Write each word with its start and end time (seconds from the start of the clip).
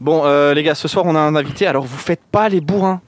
Bon, 0.00 0.22
euh, 0.24 0.52
les 0.54 0.62
gars, 0.62 0.74
ce 0.74 0.88
soir 0.88 1.06
on 1.06 1.14
a 1.14 1.20
un 1.20 1.34
invité, 1.34 1.66
alors 1.66 1.84
vous 1.84 1.98
faites 1.98 2.22
pas 2.30 2.48
les 2.48 2.60
bourrins. 2.60 3.00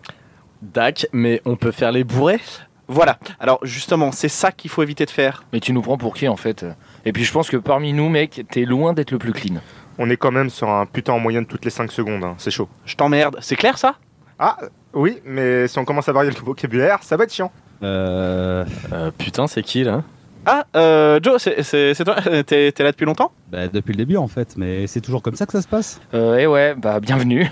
Dac, 0.63 1.07
mais 1.13 1.41
on 1.45 1.57
peut 1.57 1.71
faire 1.71 1.93
les 1.93 2.03
bourrés 2.03 2.41
Voilà, 2.89 3.19
alors 3.39 3.61
justement, 3.63 4.11
c'est 4.13 4.29
ça 4.29 4.51
qu'il 4.51 4.71
faut 4.71 4.83
éviter 4.83 5.05
de 5.05 5.11
faire. 5.11 5.45
Mais 5.53 5.61
tu 5.61 5.73
nous 5.73 5.83
prends 5.83 5.99
pour 5.99 6.15
qui 6.15 6.27
en 6.29 6.37
fait? 6.37 6.65
Et 7.05 7.13
puis 7.13 7.25
je 7.25 7.33
pense 7.33 7.51
que 7.51 7.57
parmi 7.57 7.93
nous, 7.93 8.09
mec, 8.09 8.45
t'es 8.51 8.65
loin 8.65 8.93
d'être 8.95 9.11
le 9.11 9.19
plus 9.19 9.33
clean. 9.33 9.57
On 9.99 10.09
est 10.11 10.17
quand 10.17 10.31
même 10.33 10.49
sur 10.51 10.69
un 10.71 10.87
putain 10.87 11.13
en 11.13 11.19
moyenne 11.19 11.45
toutes 11.47 11.65
les 11.65 11.71
5 11.71 11.93
secondes, 11.93 12.25
hein. 12.25 12.35
c'est 12.39 12.51
chaud. 12.51 12.69
Je 12.85 12.95
t'emmerde, 12.97 13.37
c'est 13.41 13.57
clair 13.57 13.77
ça? 13.79 13.97
Ah, 14.39 14.57
oui, 14.95 15.19
mais 15.25 15.67
si 15.69 15.79
on 15.79 15.85
commence 15.85 16.09
à 16.09 16.13
varier 16.13 16.31
le 16.31 16.37
vocabulaire, 16.41 17.03
ça 17.03 17.17
va 17.17 17.25
être 17.25 17.33
chiant. 17.35 17.51
Euh, 17.83 18.65
Euh, 18.93 19.11
Putain, 19.19 19.47
c'est 19.47 19.63
qui 19.63 19.85
là? 19.85 20.03
Ah, 20.51 20.65
euh, 20.77 21.21
Joe, 21.23 21.37
c'est- 21.43 22.05
toi 22.05 22.17
T'es 22.47 22.73
t'es 22.73 22.83
là 22.83 22.91
depuis 22.93 23.05
longtemps? 23.05 23.33
Bah, 23.53 23.69
depuis 23.69 23.93
le 23.93 23.99
début 23.99 24.17
en 24.17 24.29
fait, 24.29 24.55
mais 24.57 24.87
c'est 24.87 25.03
toujours 25.03 25.21
comme 25.21 25.37
ça 25.37 25.45
que 25.45 25.53
ça 25.53 25.61
se 25.61 25.69
passe. 25.69 26.01
Euh, 26.15 26.39
et 26.39 26.47
ouais, 26.47 26.75
bah 26.75 27.01
bienvenue. 27.01 27.47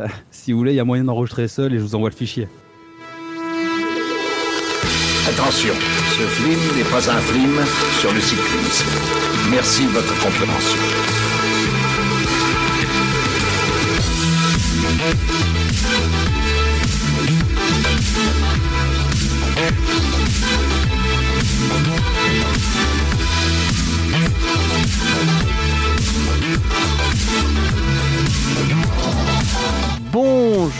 Si 0.30 0.52
vous 0.52 0.58
voulez, 0.58 0.72
il 0.72 0.76
y 0.76 0.80
a 0.80 0.84
moyen 0.84 1.04
d'enregistrer 1.04 1.46
seul 1.48 1.74
et 1.74 1.78
je 1.78 1.82
vous 1.82 1.94
envoie 1.94 2.08
le 2.08 2.14
fichier. 2.14 2.48
Attention, 5.28 5.74
ce 6.16 6.22
film 6.22 6.58
n'est 6.76 6.84
pas 6.90 7.10
un 7.10 7.18
film 7.20 7.58
sur 8.00 8.12
le 8.14 8.20
cyclisme. 8.20 8.86
Merci 9.50 9.84
de 9.84 9.90
votre 9.90 10.14
compréhension. 10.22 10.80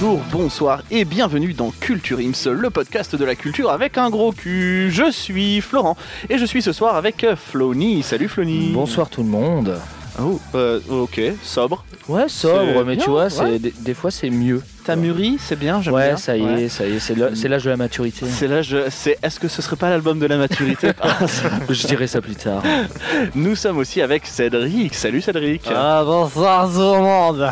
Bonjour, 0.01 0.21
bonsoir 0.31 0.83
et 0.91 1.05
bienvenue 1.05 1.55
dans 1.55 1.71
Culture 1.71 2.19
Ims, 2.21 2.51
le 2.53 2.71
podcast 2.71 3.17
de 3.17 3.25
la 3.25 3.35
culture 3.35 3.71
avec 3.71 3.99
un 3.99 4.11
gros 4.11 4.33
cul. 4.33 4.91
Je 4.93 5.11
suis 5.11 5.61
Florent 5.61 5.97
et 6.29 6.39
je 6.39 6.45
suis 6.45 6.63
ce 6.63 6.73
soir 6.73 6.95
avec 6.97 7.27
Flony. 7.37 8.03
Salut 8.03 8.29
Flony. 8.29 8.71
Bonsoir 8.73 9.09
tout 9.11 9.23
le 9.23 9.29
monde. 9.29 9.77
Oh, 10.21 10.41
euh, 10.55 10.81
ok, 10.89 11.21
sobre. 11.43 11.85
Ouais, 12.09 12.29
sobre, 12.29 12.85
mais 12.85 12.97
bien, 12.97 13.05
tu 13.05 13.11
vois, 13.11 13.27
ouais. 13.43 13.59
des, 13.59 13.73
des 13.79 13.95
fois 13.95 14.11
c'est 14.11 14.31
mieux. 14.31 14.63
T'as 14.85 14.97
mûri, 14.97 15.37
c'est 15.41 15.59
bien, 15.59 15.81
j'aime 15.83 15.95
Ouais, 15.95 16.09
bien. 16.09 16.17
ça 16.17 16.37
y 16.37 16.43
Ouais. 16.43 16.63
est, 16.65 16.69
ça 16.69 16.87
y 16.87 16.95
est, 16.97 16.99
c'est 17.01 17.49
l'âge 17.49 17.65
de 17.65 17.71
la 17.71 17.77
maturité. 17.77 18.27
C'est 18.27 18.49
là, 18.49 18.63
je- 18.63 18.89
c'est. 18.91 19.19
Est-ce 19.23 19.39
que 19.39 19.47
ce 19.49 19.63
serait 19.63 19.77
pas 19.77 19.91
l'album 19.91 20.19
de 20.19 20.27
la 20.27 20.37
maturité? 20.39 20.91
Je 21.71 21.87
dirai 21.87 22.07
ça 22.07 22.21
plus 22.21 22.35
tard. 22.37 22.63
Nous 23.35 23.55
sommes 23.57 23.79
aussi 23.79 24.01
avec 24.03 24.27
Cédric. 24.27 24.95
Salut 24.95 25.21
Cédric. 25.21 25.63
Ah 25.75 26.03
bonsoir 26.05 26.67
tout 26.73 26.79
le 26.79 27.01
monde 27.01 27.51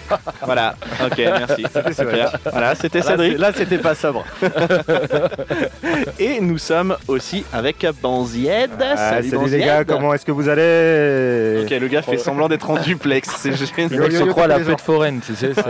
Voilà. 0.44 0.74
Ok, 1.04 1.18
merci. 1.18 1.62
Clair. 1.96 2.32
Voilà, 2.50 2.74
c'était 2.74 3.02
Cédric. 3.02 3.38
Là 3.38 3.50
c'était 3.54 3.78
pas 3.78 3.94
sobre. 3.94 4.24
Et 6.18 6.40
nous 6.40 6.58
sommes 6.58 6.96
aussi 7.08 7.44
avec 7.52 7.86
Banzied. 8.02 8.70
Ah, 8.80 8.96
salut 8.96 9.28
salut 9.30 9.42
Banzied. 9.42 9.58
les 9.60 9.64
gars, 9.66 9.84
comment 9.84 10.12
est-ce 10.14 10.24
que 10.26 10.32
vous 10.32 10.48
allez? 10.48 11.62
Ok, 11.64 11.70
le 11.80 11.88
gars 11.88 12.02
fait 12.02 12.18
semblant 12.18 12.48
d'être 12.48 12.68
en 12.70 12.76
duplex. 12.76 13.28
C'est 13.38 13.52
génial. 13.52 14.12
yo, 14.12 14.26
se 14.26 14.30
croit 14.30 14.46
la 14.46 14.60
fête 14.60 14.80
foraine, 14.80 15.20
tu 15.24 15.34
sais. 15.34 15.52
c'est- 15.54 15.62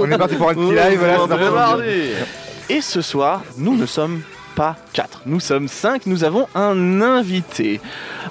On 0.00 0.10
est 0.10 0.18
parti 0.18 0.34
pour 0.36 0.50
un 0.50 0.54
petit 0.54 0.74
live, 0.74 0.98
voilà, 0.98 1.18
c'est 1.28 1.54
parti. 1.54 1.82
Et 2.68 2.80
ce 2.80 3.00
soir, 3.00 3.42
nous 3.56 3.76
ne 3.76 3.86
sommes 3.86 4.22
pas 4.56 4.74
4, 4.94 5.22
nous 5.26 5.38
sommes 5.38 5.68
5, 5.68 6.06
nous 6.06 6.24
avons 6.24 6.48
un 6.54 7.02
invité. 7.02 7.78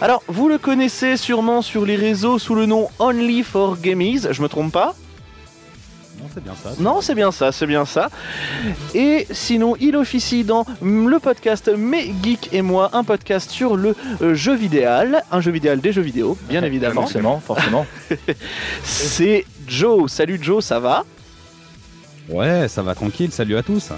Alors, 0.01 0.23
vous 0.27 0.49
le 0.49 0.57
connaissez 0.57 1.17
sûrement 1.17 1.61
sur 1.61 1.85
les 1.85 1.95
réseaux 1.95 2.39
sous 2.39 2.55
le 2.55 2.65
nom 2.65 2.89
Only 2.97 3.43
for 3.43 3.77
Gamies, 3.79 4.21
je 4.31 4.41
me 4.41 4.49
trompe 4.49 4.73
pas 4.73 4.95
Non, 6.19 6.25
c'est 6.33 6.43
bien 6.43 6.53
ça. 6.61 6.69
Non, 6.79 7.01
c'est 7.01 7.13
bien 7.13 7.31
ça, 7.31 7.51
c'est 7.51 7.67
bien 7.67 7.85
ça. 7.85 8.09
Et 8.95 9.27
sinon, 9.29 9.75
il 9.79 9.95
officie 9.95 10.43
dans 10.43 10.65
le 10.81 11.19
podcast 11.19 11.71
Mes 11.77 12.11
Geeks 12.23 12.49
et 12.51 12.63
moi, 12.63 12.89
un 12.93 13.03
podcast 13.03 13.51
sur 13.51 13.77
le 13.77 13.95
euh, 14.23 14.33
jeu 14.33 14.55
vidéal, 14.55 15.23
un 15.31 15.41
jeu 15.41 15.51
vidéal 15.51 15.79
des 15.79 15.91
jeux 15.93 16.01
vidéo, 16.01 16.35
bien 16.49 16.63
évidemment. 16.69 17.01
Forcément, 17.01 17.39
forcément. 17.39 17.85
C'est 18.83 19.45
Joe. 19.67 20.11
Salut 20.11 20.39
Joe, 20.41 20.65
ça 20.65 20.79
va? 20.79 21.03
Ouais, 22.29 22.67
ça 22.67 22.81
va 22.81 22.95
tranquille. 22.95 23.31
Salut 23.31 23.57
à 23.57 23.61
tous. 23.61 23.91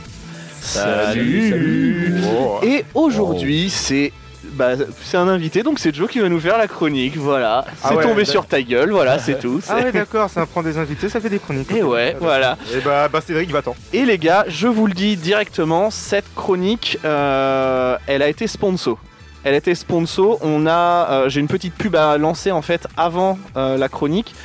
Salut, 0.68 1.50
salut. 1.50 2.14
Oh. 2.38 2.60
Et 2.62 2.84
aujourd'hui, 2.94 3.70
c'est 3.70 4.12
bah, 4.52 4.72
c'est 5.04 5.18
un 5.18 5.28
invité, 5.28 5.64
donc 5.64 5.80
c'est 5.80 5.94
Joe 5.96 6.10
qui 6.10 6.20
va 6.20 6.30
nous 6.30 6.40
faire 6.40 6.58
la 6.58 6.68
chronique. 6.68 7.16
Voilà, 7.16 7.64
Ah 7.84 7.90
c'est 7.90 7.96
ouais, 7.96 8.04
tombé 8.04 8.24
bah- 8.24 8.32
sur 8.32 8.46
ta 8.46 8.62
gueule, 8.62 8.92
voilà, 8.92 9.18
c'est 9.26 9.40
tout. 9.40 9.62
Ah 9.70 9.76
ouais, 9.78 9.92
d'accord, 9.92 10.30
ça 10.30 10.46
prend 10.46 10.64
des 10.64 10.78
invités, 10.78 11.10
ça 11.10 11.20
fait 11.22 11.30
des 11.30 11.40
chroniques. 11.40 11.72
Et 11.72 11.84
ouais, 11.84 12.18
voilà. 12.20 12.58
Et 12.74 12.80
bah, 12.82 13.08
bah 13.08 13.22
Cédric, 13.22 13.50
va-t'en. 13.52 13.76
Et 13.94 14.04
les 14.06 14.18
gars, 14.18 14.46
je 14.48 14.68
vous 14.68 14.88
le 14.88 14.94
dis 14.94 15.16
directement, 15.16 15.90
cette 15.90 16.34
chronique, 16.36 16.98
euh, 17.06 17.98
elle 18.08 18.22
a 18.22 18.28
été 18.28 18.48
sponsor. 18.48 18.98
Elle 19.44 19.54
a 19.54 19.58
été 19.58 19.76
sponsor. 19.76 20.40
On 20.42 20.68
a, 20.68 21.08
euh, 21.10 21.30
j'ai 21.30 21.40
une 21.40 21.48
petite 21.48 21.74
pub 21.76 21.96
à 21.96 22.18
lancer 22.18 22.52
en 22.52 22.62
fait 22.62 22.88
avant 22.98 23.40
euh, 23.56 23.78
la 23.78 23.88
chronique. 23.88 24.36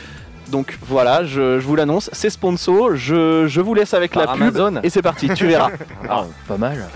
Donc 0.53 0.79
voilà, 0.87 1.25
je, 1.25 1.59
je 1.59 1.67
vous 1.67 1.75
l'annonce, 1.77 2.11
c'est 2.13 2.31
sponsor. 2.31 2.95
Je, 2.95 3.47
je 3.49 3.61
vous 3.63 3.73
laisse 3.75 3.95
avec 3.95 4.13
Par 4.13 4.27
la 4.27 4.33
pub 4.35 4.43
Amazon. 4.57 4.81
et 4.83 4.91
c'est 4.91 5.03
parti. 5.03 5.29
Tu 5.35 5.47
verras. 5.47 5.71
Ah, 6.09 6.25
pas 6.47 6.59
mal. 6.59 6.87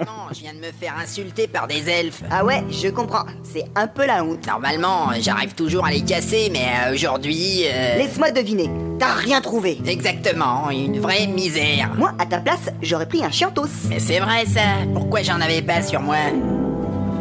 Non, 0.00 0.28
je 0.32 0.38
viens 0.40 0.54
de 0.54 0.58
me 0.58 0.70
faire 0.80 0.94
insulter 1.02 1.46
par 1.48 1.66
des 1.66 1.88
elfes. 1.90 2.22
Ah 2.30 2.44
ouais, 2.44 2.62
je 2.70 2.88
comprends. 2.88 3.24
C'est 3.42 3.64
un 3.74 3.86
peu 3.88 4.06
la 4.06 4.24
honte. 4.24 4.46
Normalement, 4.46 5.10
j'arrive 5.20 5.54
toujours 5.54 5.84
à 5.84 5.90
les 5.90 6.02
casser, 6.02 6.48
mais 6.52 6.66
euh, 6.86 6.94
aujourd'hui... 6.94 7.64
euh, 7.66 7.96
Laisse-moi 7.98 8.30
deviner. 8.30 8.70
T'as 8.98 9.12
rien 9.14 9.40
trouvé. 9.40 9.78
Exactement, 9.86 10.70
une 10.70 11.00
vraie 11.00 11.26
misère. 11.26 11.90
Moi, 11.96 12.12
à 12.18 12.26
ta 12.26 12.38
place, 12.38 12.70
j'aurais 12.80 13.06
pris 13.08 13.24
un 13.24 13.30
chiantos. 13.30 13.66
Mais 13.90 13.98
c'est 13.98 14.20
vrai 14.20 14.46
ça, 14.46 14.60
pourquoi 14.94 15.22
j'en 15.22 15.40
avais 15.40 15.62
pas 15.62 15.82
sur 15.82 16.00
moi? 16.00 16.16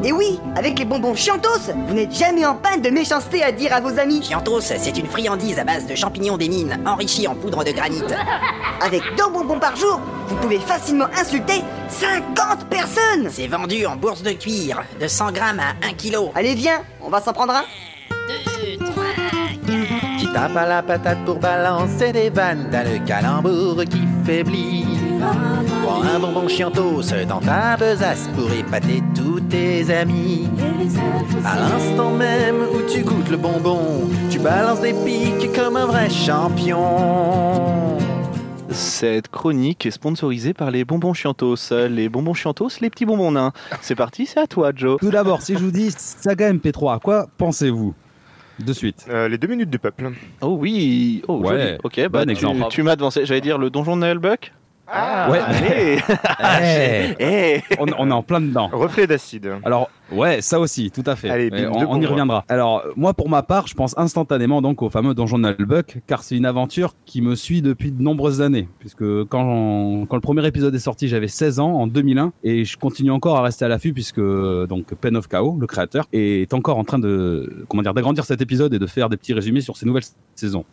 Et 0.03 0.11
oui, 0.11 0.39
avec 0.55 0.77
les 0.77 0.85
bonbons 0.85 1.15
chiantos, 1.15 1.71
vous 1.87 1.93
n'êtes 1.93 2.13
jamais 2.13 2.45
en 2.45 2.55
panne 2.55 2.81
de 2.81 2.89
méchanceté 2.89 3.43
à 3.43 3.51
dire 3.51 3.73
à 3.73 3.81
vos 3.81 3.99
amis. 3.99 4.23
Chiantos, 4.23 4.61
c'est 4.61 4.97
une 4.97 5.07
friandise 5.07 5.57
à 5.57 5.63
base 5.63 5.87
de 5.87 5.95
champignons 5.95 6.37
des 6.37 6.49
mines, 6.49 6.79
enrichie 6.85 7.27
en 7.27 7.35
poudre 7.35 7.63
de 7.63 7.71
granit. 7.71 8.03
Avec 8.85 9.01
deux 9.17 9.29
bonbons 9.33 9.59
par 9.59 9.75
jour, 9.75 9.99
vous 10.27 10.35
pouvez 10.35 10.59
facilement 10.59 11.07
insulter 11.19 11.63
50 11.89 12.69
personnes. 12.69 13.29
C'est 13.31 13.47
vendu 13.47 13.85
en 13.87 13.95
bourse 13.95 14.21
de 14.21 14.31
cuir, 14.31 14.83
de 14.99 15.07
100 15.07 15.31
grammes 15.31 15.59
à 15.59 15.87
1 15.87 15.93
kg. 15.93 16.31
Allez, 16.35 16.53
viens, 16.53 16.83
on 17.01 17.09
va 17.09 17.19
s'en 17.19 17.33
prendre 17.33 17.53
un. 17.53 17.63
Tu 20.19 20.31
tapes 20.31 20.55
à 20.55 20.65
la 20.67 20.83
patate 20.83 21.25
pour 21.25 21.39
balancer 21.39 22.11
des 22.11 22.29
vannes, 22.29 22.69
t'as 22.71 22.83
le 22.83 22.99
calembour 23.05 23.83
qui 23.85 24.01
faiblit. 24.25 24.96
Prends 25.19 26.03
un 26.03 26.19
bonbon 26.19 26.47
chiantos 26.47 27.01
dans 27.27 27.39
ta 27.39 27.75
besace 27.77 28.27
pour 28.35 28.51
épater 28.51 29.01
tous 29.15 29.39
tes 29.41 29.89
amis. 29.91 30.47
À 31.45 31.57
l'instant 31.57 32.11
même 32.11 32.57
où 32.73 32.81
tu 32.91 33.01
goûtes 33.01 33.29
le 33.29 33.37
bonbon, 33.37 34.09
tu 34.29 34.39
balances 34.39 34.81
des 34.81 34.93
piques 34.93 35.51
comme 35.53 35.75
un 35.77 35.85
vrai 35.85 36.09
champion. 36.09 37.97
Cette 38.69 39.29
chronique 39.29 39.85
est 39.87 39.91
sponsorisée 39.91 40.53
par 40.53 40.69
les 40.69 40.85
bonbons 40.85 41.13
Chiantos. 41.13 41.71
Les 41.89 42.09
bonbons 42.09 42.33
Chiantos, 42.35 42.79
les 42.81 42.89
petits 42.91 43.05
bonbons 43.05 43.31
nains. 43.31 43.51
C'est 43.81 43.95
parti, 43.95 44.27
c'est 44.27 44.39
à 44.39 44.45
toi, 44.45 44.71
Joe. 44.75 44.99
Tout 44.99 45.09
d'abord, 45.09 45.41
si 45.41 45.53
je 45.53 45.59
vous 45.59 45.71
dis 45.71 45.89
saga 45.97 46.53
MP3, 46.53 46.95
à 46.95 46.99
quoi 46.99 47.27
pensez-vous? 47.37 47.95
De 48.59 48.73
suite. 48.73 49.05
Euh, 49.09 49.27
les 49.29 49.37
deux 49.37 49.47
minutes 49.47 49.69
du 49.69 49.79
peuple. 49.79 50.11
Oh 50.41 50.57
oui, 50.59 51.21
oh 51.27 51.37
Ouais, 51.37 51.49
joli. 51.49 51.77
Ok, 51.83 52.09
bah 52.09 52.19
bon 52.19 52.25
tu, 52.25 52.31
exemple. 52.31 52.65
tu 52.69 52.83
m'as 52.83 52.95
devancé. 52.95 53.25
J'allais 53.25 53.41
dire 53.41 53.57
le 53.59 53.69
donjon 53.69 53.95
de 53.95 54.01
Noël 54.01 54.17
Buck. 54.19 54.51
Ouais. 54.87 55.39
Allez, 55.39 55.99
Eh, 57.19 57.61
Eh. 57.69 57.75
on, 57.79 57.85
on 57.97 58.09
est 58.09 58.13
en 58.13 58.23
plein 58.23 58.39
dedans. 58.41 58.69
Reflet 58.71 59.05
d'acide. 59.07 59.51
Alors, 59.63 59.89
ouais, 60.11 60.41
ça 60.41 60.59
aussi, 60.59 60.91
tout 60.91 61.03
à 61.05 61.15
fait. 61.15 61.29
Allez, 61.29 61.49
bim, 61.49 61.71
on, 61.73 61.99
y 62.01 62.05
reviendra. 62.05 62.45
Alors, 62.47 62.83
moi, 62.95 63.13
pour 63.13 63.29
ma 63.29 63.43
part, 63.43 63.67
je 63.67 63.73
pense 63.73 63.97
instantanément 63.97 64.61
donc 64.61 64.81
au 64.81 64.89
fameux 64.89 65.13
Donjon 65.13 65.39
de 65.39 65.49
Nullbuck, 65.57 65.99
car 66.07 66.23
c'est 66.23 66.35
une 66.37 66.45
aventure 66.45 66.93
qui 67.05 67.21
me 67.21 67.35
suit 67.35 67.61
depuis 67.61 67.91
de 67.91 68.01
nombreuses 68.01 68.41
années. 68.41 68.69
Puisque 68.79 69.03
quand, 69.25 70.05
quand 70.07 70.15
le 70.15 70.21
premier 70.21 70.45
épisode 70.47 70.73
est 70.73 70.79
sorti, 70.79 71.07
j'avais 71.07 71.27
16 71.27 71.59
ans, 71.59 71.73
en 71.73 71.87
2001, 71.87 72.31
et 72.43 72.63
je 72.65 72.77
continue 72.77 73.11
encore 73.11 73.37
à 73.37 73.41
rester 73.41 73.65
à 73.65 73.67
l'affût, 73.67 73.93
puisque 73.93 74.21
donc 74.21 74.93
Pen 74.95 75.17
of 75.17 75.27
Chaos, 75.27 75.57
le 75.59 75.67
créateur, 75.67 76.05
est 76.13 76.53
encore 76.53 76.77
en 76.77 76.83
train 76.83 76.99
de 76.99 77.65
comment 77.67 77.83
dire 77.83 77.93
d'agrandir 77.93 78.23
cet 78.25 78.41
épisode 78.41 78.73
et 78.73 78.79
de 78.79 78.87
faire 78.87 79.09
des 79.09 79.17
petits 79.17 79.33
résumés 79.33 79.61
sur 79.61 79.75
ses 79.75 79.85
nouvelles 79.85 80.03
saisons. 80.35 80.63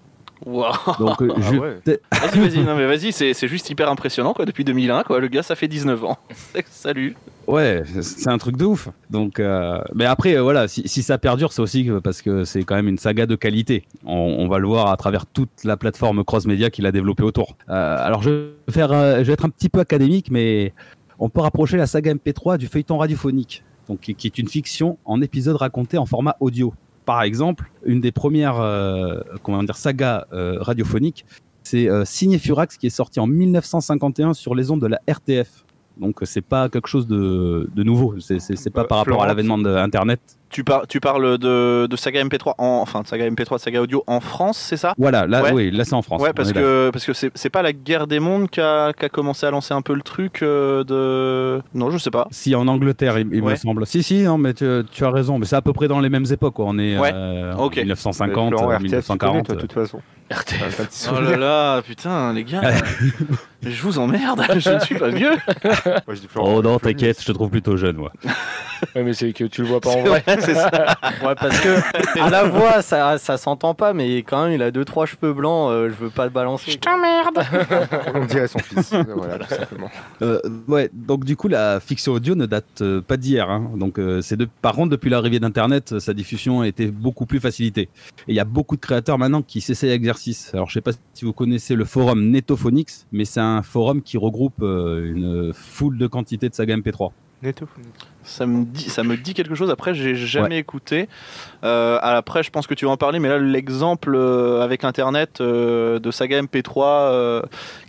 Wow. 0.45 0.65
Donc, 0.99 1.23
euh, 1.23 1.33
je- 1.39 1.57
ouais. 1.57 1.77
Vas-y, 2.13 2.39
vas-y, 2.39 2.65
non 2.65 2.75
mais 2.77 2.87
vas-y, 2.87 3.13
c'est 3.13 3.33
c'est 3.35 3.49
juste 3.49 3.71
hyper 3.71 3.89
impressionnant 3.89 4.35
quoi. 4.35 4.45
Depuis 4.45 4.65
2001, 4.65 5.03
quoi. 5.05 5.21
Le 5.21 5.29
gars, 5.29 5.43
ça 5.43 5.55
fait 5.55 5.69
19 5.69 6.05
ans. 6.05 6.19
Salut. 6.71 7.17
Ouais, 7.47 7.83
c'est 8.03 8.29
un 8.31 8.39
truc 8.39 8.57
de 8.57 8.65
ouf. 8.65 8.89
Donc, 9.11 9.39
euh, 9.39 9.79
mais 9.95 10.07
après, 10.07 10.35
euh, 10.37 10.43
voilà, 10.43 10.67
si, 10.69 10.87
si 10.89 11.03
ça 11.03 11.19
perdure, 11.19 11.53
c'est 11.53 11.61
aussi 11.63 11.89
parce 12.03 12.21
que 12.23 12.45
c'est 12.45 12.63
quand 12.65 12.75
même 12.75 12.89
une 12.89 12.99
saga 12.99 13.27
de 13.27 13.37
qualité. 13.37 13.85
On, 14.05 14.15
on 14.39 14.49
va 14.49 14.59
le 14.59 14.67
voir 14.67 14.91
à 14.91 14.97
travers 14.97 15.27
toute 15.27 15.65
la 15.65 15.77
plateforme 15.77 16.25
cross-média 16.25 16.71
qu'il 16.71 16.87
a 16.87 16.93
développée 16.93 17.23
autour. 17.23 17.57
Euh, 17.69 17.97
alors, 17.99 18.23
je 18.23 18.31
vais, 18.31 18.49
faire, 18.73 18.93
euh, 18.93 19.19
je 19.19 19.25
vais 19.25 19.35
être 19.35 19.45
un 19.45 19.51
petit 19.51 19.69
peu 19.69 19.81
académique, 19.81 20.31
mais 20.31 20.73
on 21.19 21.29
peut 21.29 21.41
rapprocher 21.41 21.77
la 21.77 21.87
saga 21.87 22.13
MP3 22.15 22.57
du 22.59 22.67
feuilleton 22.67 22.97
radiophonique, 22.99 23.63
donc 23.89 24.01
qui, 24.01 24.15
qui 24.15 24.27
est 24.27 24.39
une 24.39 24.49
fiction 24.49 24.99
en 25.05 25.21
épisodes 25.21 25.57
racontés 25.57 25.99
en 25.99 26.07
format 26.07 26.37
audio. 26.41 26.73
Par 27.05 27.23
exemple, 27.23 27.71
une 27.85 28.01
des 28.01 28.13
premières 28.13 28.61
euh, 28.61 29.21
comment 29.43 29.63
dire, 29.63 29.77
sagas 29.77 30.27
euh, 30.33 30.59
radiophoniques, 30.61 31.25
c'est 31.63 31.89
euh, 31.89 32.05
Signé 32.05 32.39
Furax 32.39 32.77
qui 32.77 32.87
est 32.87 32.91
sorti 32.91 33.21
en 33.21 33.27
1951 33.27 34.35
sur 34.35 34.55
les 34.55 34.71
ondes 34.71 34.81
de 34.81 34.87
la 34.87 35.01
RTF. 35.09 35.65
Donc 35.99 36.21
c'est 36.25 36.43
pas 36.43 36.69
quelque 36.69 36.89
chose 36.89 37.07
de, 37.07 37.71
de 37.73 37.83
nouveau, 37.85 38.17
c'est 38.19 38.71
pas 38.71 38.85
par 38.85 38.99
rapport 38.99 39.23
à 39.23 39.27
l'avènement 39.27 39.59
de 39.59 39.71
Internet. 39.71 40.21
Tu, 40.55 40.63
par- 40.63 40.87
tu 40.87 41.01
parles 41.01 41.37
de, 41.39 41.87
de 41.91 41.97
saga 41.97 42.23
MP3, 42.23 42.55
en, 42.59 42.79
enfin 42.81 43.01
de 43.03 43.09
saga 43.09 43.29
MP3, 43.29 43.55
de 43.57 43.61
saga 43.61 43.83
audio 43.83 44.05
en 44.07 44.21
France, 44.21 44.57
c'est 44.57 44.77
ça? 44.77 44.95
Voilà, 44.99 45.27
là, 45.27 45.43
Ouais. 45.43 45.53
oui, 45.53 45.71
là 45.73 45.85
c'est 45.85 45.95
en 45.95 46.03
France. 46.03 46.23
Ouais, 46.23 46.33
parce 46.33 46.53
que 46.53 46.91
parce 46.93 47.05
que 47.05 47.13
c'est 47.13 47.33
c'est 47.35 47.51
pas 47.51 47.61
la 47.63 47.73
guerre 47.73 48.07
des 48.07 48.21
mondes 48.21 48.49
qui 48.49 48.61
a, 48.61 48.93
qui 48.93 49.05
a 49.05 49.09
commencé 49.09 49.45
à 49.47 49.51
lancer 49.51 49.75
un 49.75 49.83
peu 49.83 49.95
le 49.95 50.03
truc 50.03 50.43
euh, 50.45 50.85
de. 50.85 51.61
Non, 51.77 51.91
je 51.91 51.99
sais 51.99 52.13
pas. 52.13 52.29
Si 52.31 52.55
en 52.55 52.69
Angleterre, 52.69 53.19
il, 53.19 53.27
il 53.33 53.43
me 53.43 53.57
semble. 53.57 53.85
Si, 53.85 54.05
si, 54.05 54.23
non, 54.23 54.39
mais 54.39 54.55
tu, 54.55 54.65
tu 54.93 55.05
as 55.05 55.11
raison. 55.11 55.41
Mais 55.41 55.47
c'est 55.47 55.57
à 55.57 55.63
peu 55.63 55.73
près 55.73 55.89
dans 55.89 55.99
les 55.99 56.09
mêmes 56.09 56.27
époques. 56.31 56.55
Quoi. 56.55 56.67
On 56.69 56.79
est 56.79 56.97
Ouais. 56.99 57.11
euh, 57.13 57.53
en 57.55 57.69
1950, 57.69 58.51
Florent, 58.51 58.71
euh, 58.71 58.77
RTF, 58.77 58.79
tu 58.85 58.89
connais, 59.19 59.41
1940. 59.41 59.47
toi, 59.47 59.55
de 59.57 59.61
toute 59.61 59.73
façon. 59.73 60.01
Oh 61.13 61.21
là 61.21 61.37
là, 61.37 61.83
putain, 61.83 62.33
les 62.33 62.45
gars, 62.45 62.63
je 63.63 63.83
vous 63.83 63.99
emmerde, 63.99 64.43
je 64.59 64.71
ne 64.71 64.79
suis 64.81 64.95
pas 64.95 65.09
vieux. 65.11 65.33
Moi, 65.63 66.15
je 66.15 66.21
dis 66.21 66.27
Florent, 66.29 66.55
Oh 66.57 66.63
non, 66.63 66.79
t'inquiète, 66.79 67.21
je 67.21 67.27
te 67.27 67.33
trouve 67.33 67.51
plutôt 67.51 67.77
jeune, 67.77 67.97
moi. 67.97 68.11
Ouais, 68.97 69.03
mais 69.03 69.13
c'est 69.13 69.33
que 69.35 69.45
tu 69.45 69.61
le 69.63 69.69
vois 69.69 69.81
pas 69.81 69.91
en 69.91 70.03
vrai, 70.03 70.23
c'est 70.45 70.55
ça. 70.55 70.71
Ouais, 71.25 71.35
parce 71.35 71.61
que 71.61 72.21
à 72.21 72.31
la 72.31 72.45
voix, 72.45 72.83
ça, 72.83 73.19
ça 73.19 73.37
s'entend 73.37 73.75
pas, 73.75 73.93
mais 73.93 74.19
quand 74.19 74.45
même, 74.45 74.53
il 74.53 74.63
a 74.63 74.71
deux 74.71 74.85
trois 74.85 75.07
cheveux 75.07 75.33
blancs. 75.33 75.71
euh, 75.71 75.89
je 75.91 76.05
veux 76.05 76.11
pas 76.11 76.25
le 76.25 76.31
balancer. 76.31 76.79
On 78.15 78.25
dirait 78.27 78.49
son 78.49 78.59
fils. 78.59 78.93
voilà, 79.17 79.39
tout 79.39 79.55
simplement. 79.55 79.91
Euh, 80.23 80.41
ouais, 80.69 80.91
donc 80.93 81.25
du 81.25 81.37
coup, 81.37 81.49
la 81.49 81.81
fiction 81.81 82.13
audio 82.13 82.35
ne 82.35 82.47
date 82.47 82.83
euh, 82.83 83.01
pas 83.01 83.17
d'hier. 83.17 83.51
hein. 83.51 83.71
Donc, 83.77 83.99
euh, 83.99 84.21
c'est 84.21 84.37
de... 84.37 84.49
par 84.63 84.75
contre, 84.75 84.91
depuis 84.91 85.11
l'arrivée 85.11 85.41
d'Internet, 85.41 85.93
euh, 85.93 85.99
sa 86.01 86.13
diffusion 86.15 86.61
a 86.63 86.69
été 86.69 86.87
beaucoup 86.87 87.27
plus 87.27 87.41
facilitée. 87.41 87.89
Et 88.27 88.33
il 88.33 88.35
y 88.35 88.41
a 88.41 88.45
beaucoup 88.45 88.77
de 88.77 88.81
créateurs 88.81 89.19
maintenant 89.19 89.43
qui 89.43 89.61
s'essayent 89.61 89.91
à 89.91 89.95
l'exercice. 89.95 90.51
Alors, 90.55 90.69
je 90.69 90.75
sais 90.75 90.81
pas 90.81 90.93
si 91.15 91.25
vous 91.25 91.33
connaissez 91.33 91.75
le 91.75 91.85
forum 91.85 92.31
Netophonix, 92.31 93.07
mais 93.13 93.25
c'est 93.25 93.41
un 93.41 93.63
forum 93.63 94.03
qui 94.03 94.19
regroupe 94.19 94.63
euh, 94.63 95.13
une 95.13 95.53
foule 95.53 95.99
de 95.99 96.07
quantité 96.07 96.49
de 96.49 96.55
sagas 96.55 96.77
MP3. 96.77 97.11
Netto. 97.43 97.67
Ça 98.25 98.47
me 98.47 98.65
dit, 98.65 98.91
ça 98.91 99.03
me 99.03 99.17
dit 99.17 99.35
quelque 99.35 99.55
chose. 99.55 99.71
Après, 99.71 99.95
j'ai 99.95 100.15
jamais 100.15 100.59
écouté. 100.59 101.09
Euh, 101.63 101.99
après, 102.03 102.43
je 102.43 102.51
pense 102.51 102.67
que 102.67 102.75
tu 102.75 102.85
vas 102.87 102.91
en 102.91 102.97
parler, 102.97 103.19
mais 103.19 103.29
là, 103.29 103.39
l'exemple 103.39 104.15
euh, 104.15 104.63
avec 104.63 104.85
Internet 104.85 105.41
euh, 105.41 105.99
de 105.99 106.11
saga 106.11 106.41
MP3 106.43 106.83
euh, 106.85 107.43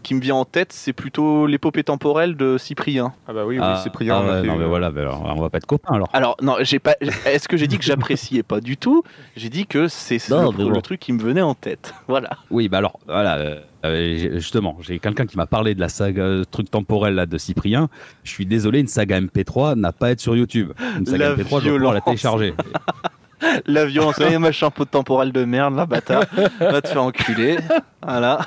qui 0.03 0.13
me 0.13 0.21
vient 0.21 0.35
en 0.35 0.45
tête, 0.45 0.71
c'est 0.73 0.93
plutôt 0.93 1.47
l'épopée 1.47 1.83
temporelle 1.83 2.35
de 2.35 2.57
Cyprien. 2.57 3.13
Ah 3.27 3.33
bah 3.33 3.45
oui, 3.45 3.57
oui, 3.57 3.63
Ah, 3.65 3.79
Cyprien. 3.83 4.15
ah 4.17 4.41
non, 4.41 4.55
mais 4.55 4.65
voilà, 4.65 4.91
ben 4.91 5.01
alors, 5.01 5.23
on 5.35 5.41
va 5.41 5.49
pas 5.49 5.57
être 5.57 5.65
copains 5.65 5.95
alors. 5.95 6.09
Alors 6.13 6.37
non, 6.41 6.55
j'ai 6.61 6.79
pas. 6.79 6.95
Est-ce 7.25 7.47
que 7.47 7.57
j'ai 7.57 7.67
dit 7.67 7.77
que 7.77 7.83
j'appréciais 7.83 8.43
pas 8.43 8.61
du 8.61 8.77
tout? 8.77 9.03
J'ai 9.35 9.49
dit 9.49 9.65
que 9.65 9.87
c'est 9.87 10.15
le, 10.29 10.51
bon. 10.51 10.69
le 10.69 10.81
truc 10.81 10.99
qui 10.99 11.13
me 11.13 11.21
venait 11.21 11.41
en 11.41 11.55
tête. 11.55 11.93
Voilà. 12.07 12.29
Oui, 12.51 12.69
bah 12.69 12.77
alors, 12.77 12.99
voilà, 13.07 13.57
justement, 13.93 14.77
j'ai 14.81 14.99
quelqu'un 14.99 15.25
qui 15.25 15.37
m'a 15.37 15.47
parlé 15.47 15.75
de 15.75 15.79
la 15.79 15.89
saga 15.89 16.41
truc 16.49 16.69
temporel 16.69 17.15
là, 17.15 17.25
de 17.25 17.37
Cyprien. 17.37 17.89
Je 18.23 18.31
suis 18.31 18.45
désolé, 18.45 18.79
une 18.79 18.87
saga 18.87 19.19
MP3 19.19 19.75
n'a 19.75 19.91
pas 19.91 20.07
à 20.07 20.11
être 20.11 20.19
sur 20.25 20.35
YouTube. 20.35 20.71
Une 20.97 21.05
saga 21.05 21.29
La 21.29 21.35
MP3, 21.35 21.37
je 21.37 21.49
dois 21.49 21.59
pouvoir 21.59 21.69
la 21.69 21.77
violence. 21.77 22.03
télécharger. 22.05 22.53
La 23.67 23.85
violence, 23.85 24.17
ouais, 24.17 24.39
machin 24.39 24.71
pot 24.71 24.85
temporel 24.85 25.31
de 25.31 25.45
merde, 25.45 25.75
là, 25.75 25.85
bâtard. 25.85 26.23
Va 26.59 26.81
te 26.81 26.87
faire 26.87 27.03
enculer. 27.03 27.57
Voilà. 28.01 28.39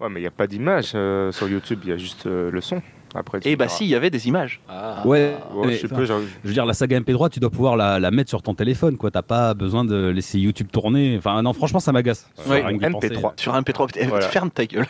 Ouais, 0.00 0.08
mais 0.08 0.20
il 0.20 0.22
n'y 0.22 0.28
a 0.28 0.30
pas 0.30 0.46
d'image 0.46 0.92
euh, 0.94 1.32
sur 1.32 1.48
YouTube, 1.48 1.80
il 1.82 1.90
y 1.90 1.92
a 1.92 1.98
juste 1.98 2.26
euh, 2.26 2.50
le 2.50 2.60
son. 2.62 2.80
Après, 3.14 3.38
Et 3.44 3.56
bah 3.56 3.64
verras. 3.64 3.76
si, 3.76 3.84
il 3.84 3.88
y 3.90 3.94
avait 3.94 4.10
des 4.10 4.28
images. 4.28 4.60
Ah. 4.68 5.02
Ouais, 5.06 5.34
Ouais, 5.54 5.66
mais, 5.68 5.76
je 5.76 5.86
sais 5.86 6.06
genre- 6.06 6.20
je 6.42 6.48
veux 6.48 6.52
dire, 6.54 6.66
la 6.66 6.74
saga 6.74 6.98
MP3, 7.00 7.30
tu 7.30 7.40
dois 7.40 7.48
pouvoir 7.50 7.76
la, 7.76 7.98
la 7.98 8.10
mettre 8.10 8.28
sur 8.28 8.42
ton 8.42 8.54
téléphone, 8.54 8.96
quoi. 8.98 9.10
T'as 9.10 9.22
pas 9.22 9.54
besoin 9.54 9.84
de 9.84 10.08
laisser 10.08 10.38
YouTube 10.38 10.68
tourner. 10.70 11.16
Enfin, 11.18 11.40
non, 11.42 11.52
franchement, 11.54 11.80
ça 11.80 11.90
m'agace. 11.92 12.28
Ouais, 12.46 12.62
Rien 12.62 12.78
que 12.78 12.84
d'y 12.86 12.92
penser. 12.92 13.08
MP3. 13.08 13.32
Sur 13.36 13.54
un 13.54 13.62
MP3, 13.62 13.86
putain, 13.86 14.06
Voilà. 14.08 14.26
ferme 14.28 14.50
ta 14.50 14.66
gueule. 14.66 14.86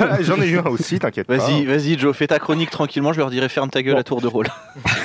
Ah, 0.00 0.18
J'en 0.22 0.40
ai 0.40 0.48
eu 0.48 0.58
un 0.58 0.66
aussi, 0.66 0.98
t'inquiète 0.98 1.26
pas. 1.26 1.36
Vas-y, 1.36 1.64
vas-y, 1.66 1.98
Joe, 1.98 2.16
fais 2.16 2.26
ta 2.26 2.38
chronique 2.38 2.70
tranquillement. 2.70 3.12
Je 3.12 3.18
leur 3.18 3.30
dirai 3.30 3.48
ferme 3.48 3.70
ta 3.70 3.82
gueule 3.82 3.94
Bon. 3.94 4.00
à 4.00 4.04
tour 4.04 4.20
de 4.20 4.26
rôle. 4.26 4.46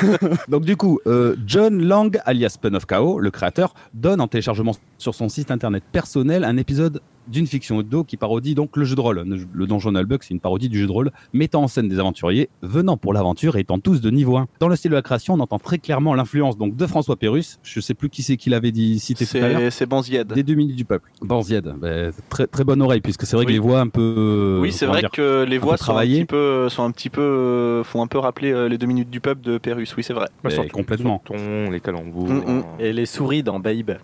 Donc, 0.48 0.64
du 0.66 0.76
coup, 0.78 1.00
euh, 1.06 1.36
John 1.46 1.82
Lang, 1.82 2.20
alias 2.26 2.58
Pun 2.62 2.74
of 2.74 2.86
Chaos, 2.86 3.20
le 3.20 3.30
créateur, 3.32 3.74
donne 3.94 4.22
en 4.22 4.28
téléchargement 4.28 4.74
sur 4.98 5.14
son 5.16 5.30
site 5.30 5.52
internet 5.52 5.84
personnel 5.92 6.44
un 6.44 6.58
épisode 6.58 7.02
d'une 7.30 7.48
fiction 7.48 7.78
audio 7.78 8.04
qui 8.04 8.18
parodie 8.18 8.56
donc 8.56 8.76
le 8.78 8.84
jeu 8.86 8.96
de 8.96 9.02
rôle. 9.02 9.24
Le- 9.54 9.68
Donjon 9.68 9.92
Nullbuck, 9.92 10.24
c'est 10.24 10.34
une 10.34 10.40
parodie 10.40 10.70
du 10.70 10.80
jeu 10.80 10.88
de 10.88 10.92
rôle, 10.92 11.12
mettant 11.34 11.64
en 11.64 11.68
scène 11.68 11.88
des 11.88 12.00
aventuriers 12.00 12.50
venant 12.62 12.98
pour 12.98 13.14
l'aventure 13.14 13.56
et 13.56 13.62
étant 13.62 13.80
tous 13.80 14.02
de 14.02 14.10
niveau 14.10 14.38
1. 14.38 14.48
Dans 14.60 14.68
le 14.68 14.76
style 14.76 14.92
de 14.92 14.96
la 14.96 15.02
création, 15.02 15.36
on 15.36 15.40
entend 15.40 15.60
très 15.60 15.78
clairement 15.78 16.14
l'influence 16.16 16.58
donc 16.58 16.76
de 16.76 16.88
François 16.88 17.16
Pérus. 17.16 17.60
Je 17.64 17.80
sais 17.80 17.94
plus 17.94 18.10
qui 18.10 18.24
c'est 18.24 18.38
qui 18.38 18.50
l'avait 18.50 18.72
dit 18.72 19.00
cité 19.00 19.26
tout 19.26 19.38
à 19.38 19.48
l'heure. 19.48 19.72
C'est 19.72 19.86
Banzied. 19.86 20.28
Des 20.34 20.44
deux 20.44 20.56
minutes 20.56 20.76
du 20.76 20.86
peuple. 20.86 21.10
Banzied, 21.22 21.64
ben, 21.80 22.12
très, 22.30 22.48
très 22.48 22.64
bonne 22.64 22.82
oreille, 22.82 23.02
puisque 23.02 23.26
c'est 23.26 23.36
vrai 23.36 23.46
que 23.46 23.50
Oui. 23.50 23.54
les 23.54 23.60
voix 23.60 23.80
un 23.82 23.88
peu. 23.88 24.60
Oui, 24.62 24.72
c'est 24.72 24.86
vrai 24.86 25.00
dire, 25.02 25.12
que 25.12 25.46
les 25.48 25.58
voix 25.58 25.78
sont 25.78 25.84
un 25.84 25.86
travaillées. 25.86 26.20
petit 26.22 26.26
peu, 26.26 26.68
sont 26.70 26.84
un 26.84 26.92
petit 26.92 27.10
peu, 27.10 27.22
euh, 27.22 27.84
font 27.84 28.02
un 28.02 28.08
peu 28.08 28.18
rappeler 28.18 28.52
euh, 28.52 28.68
les 28.68 28.78
deux 28.78 28.88
minutes 28.88 29.10
du 29.10 29.20
peuple 29.20 29.42
de 29.42 29.58
Pérus. 29.58 29.96
Oui, 29.96 30.04
c'est 30.04 30.14
vrai. 30.14 30.26
Bah, 30.26 30.32
Mais 30.46 30.50
sur 30.52 30.64
ton- 30.64 30.70
complètement. 30.70 31.22
ton, 31.26 31.70
les 31.70 31.80
calembours. 31.80 32.28
Mm, 32.30 32.38
mm. 32.38 32.44
euh, 32.48 32.62
Et 32.80 32.94
les 32.94 33.06
souris 33.06 33.44
dans 33.44 33.60
Babe, 33.60 33.98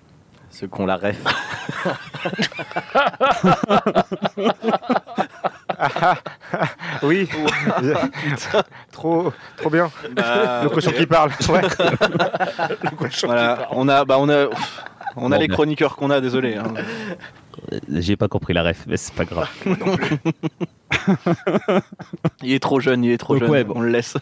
ceux 0.56 0.68
qu'on 0.68 0.86
la 0.86 0.96
ref. 0.98 1.18
Oui. 7.04 7.28
trop, 8.92 9.34
trop 9.57 9.69
bien. 9.69 9.92
Bah, 10.13 10.62
Le 10.63 10.69
cochon 10.69 10.92
qui 10.92 11.06
parle. 11.06 11.31
Ouais. 11.50 11.62
Le 11.62 12.96
cochon 12.96 13.28
voilà, 13.28 13.68
on 13.72 13.88
a, 13.90 14.06
bah, 14.06 14.16
on 14.19 14.30
a, 14.30 14.46
on 15.18 15.31
a 15.31 15.36
Bon, 15.36 15.42
les 15.42 15.48
chroniqueurs 15.48 15.96
qu'on 15.96 16.10
a. 16.12 16.22
Désolé. 16.22 16.56
hein. 16.56 16.74
J'ai 17.90 18.16
pas 18.16 18.28
compris 18.28 18.54
la 18.54 18.63
ref, 18.63 18.86
mais 18.88 18.98
c'est 18.98 19.13
pas 19.13 19.25
grave. 19.25 19.50
Il 22.42 22.54
est 22.54 22.60
trop 22.62 22.80
jeune, 22.80 23.04
il 23.04 23.12
est 23.12 23.18
trop 23.18 23.34
Donc, 23.34 23.42
jeune. 23.44 23.51
ouais, 23.51 23.63
bon. 23.63 23.74
On 23.78 23.81
le 23.81 23.90
laisse. 23.90 24.16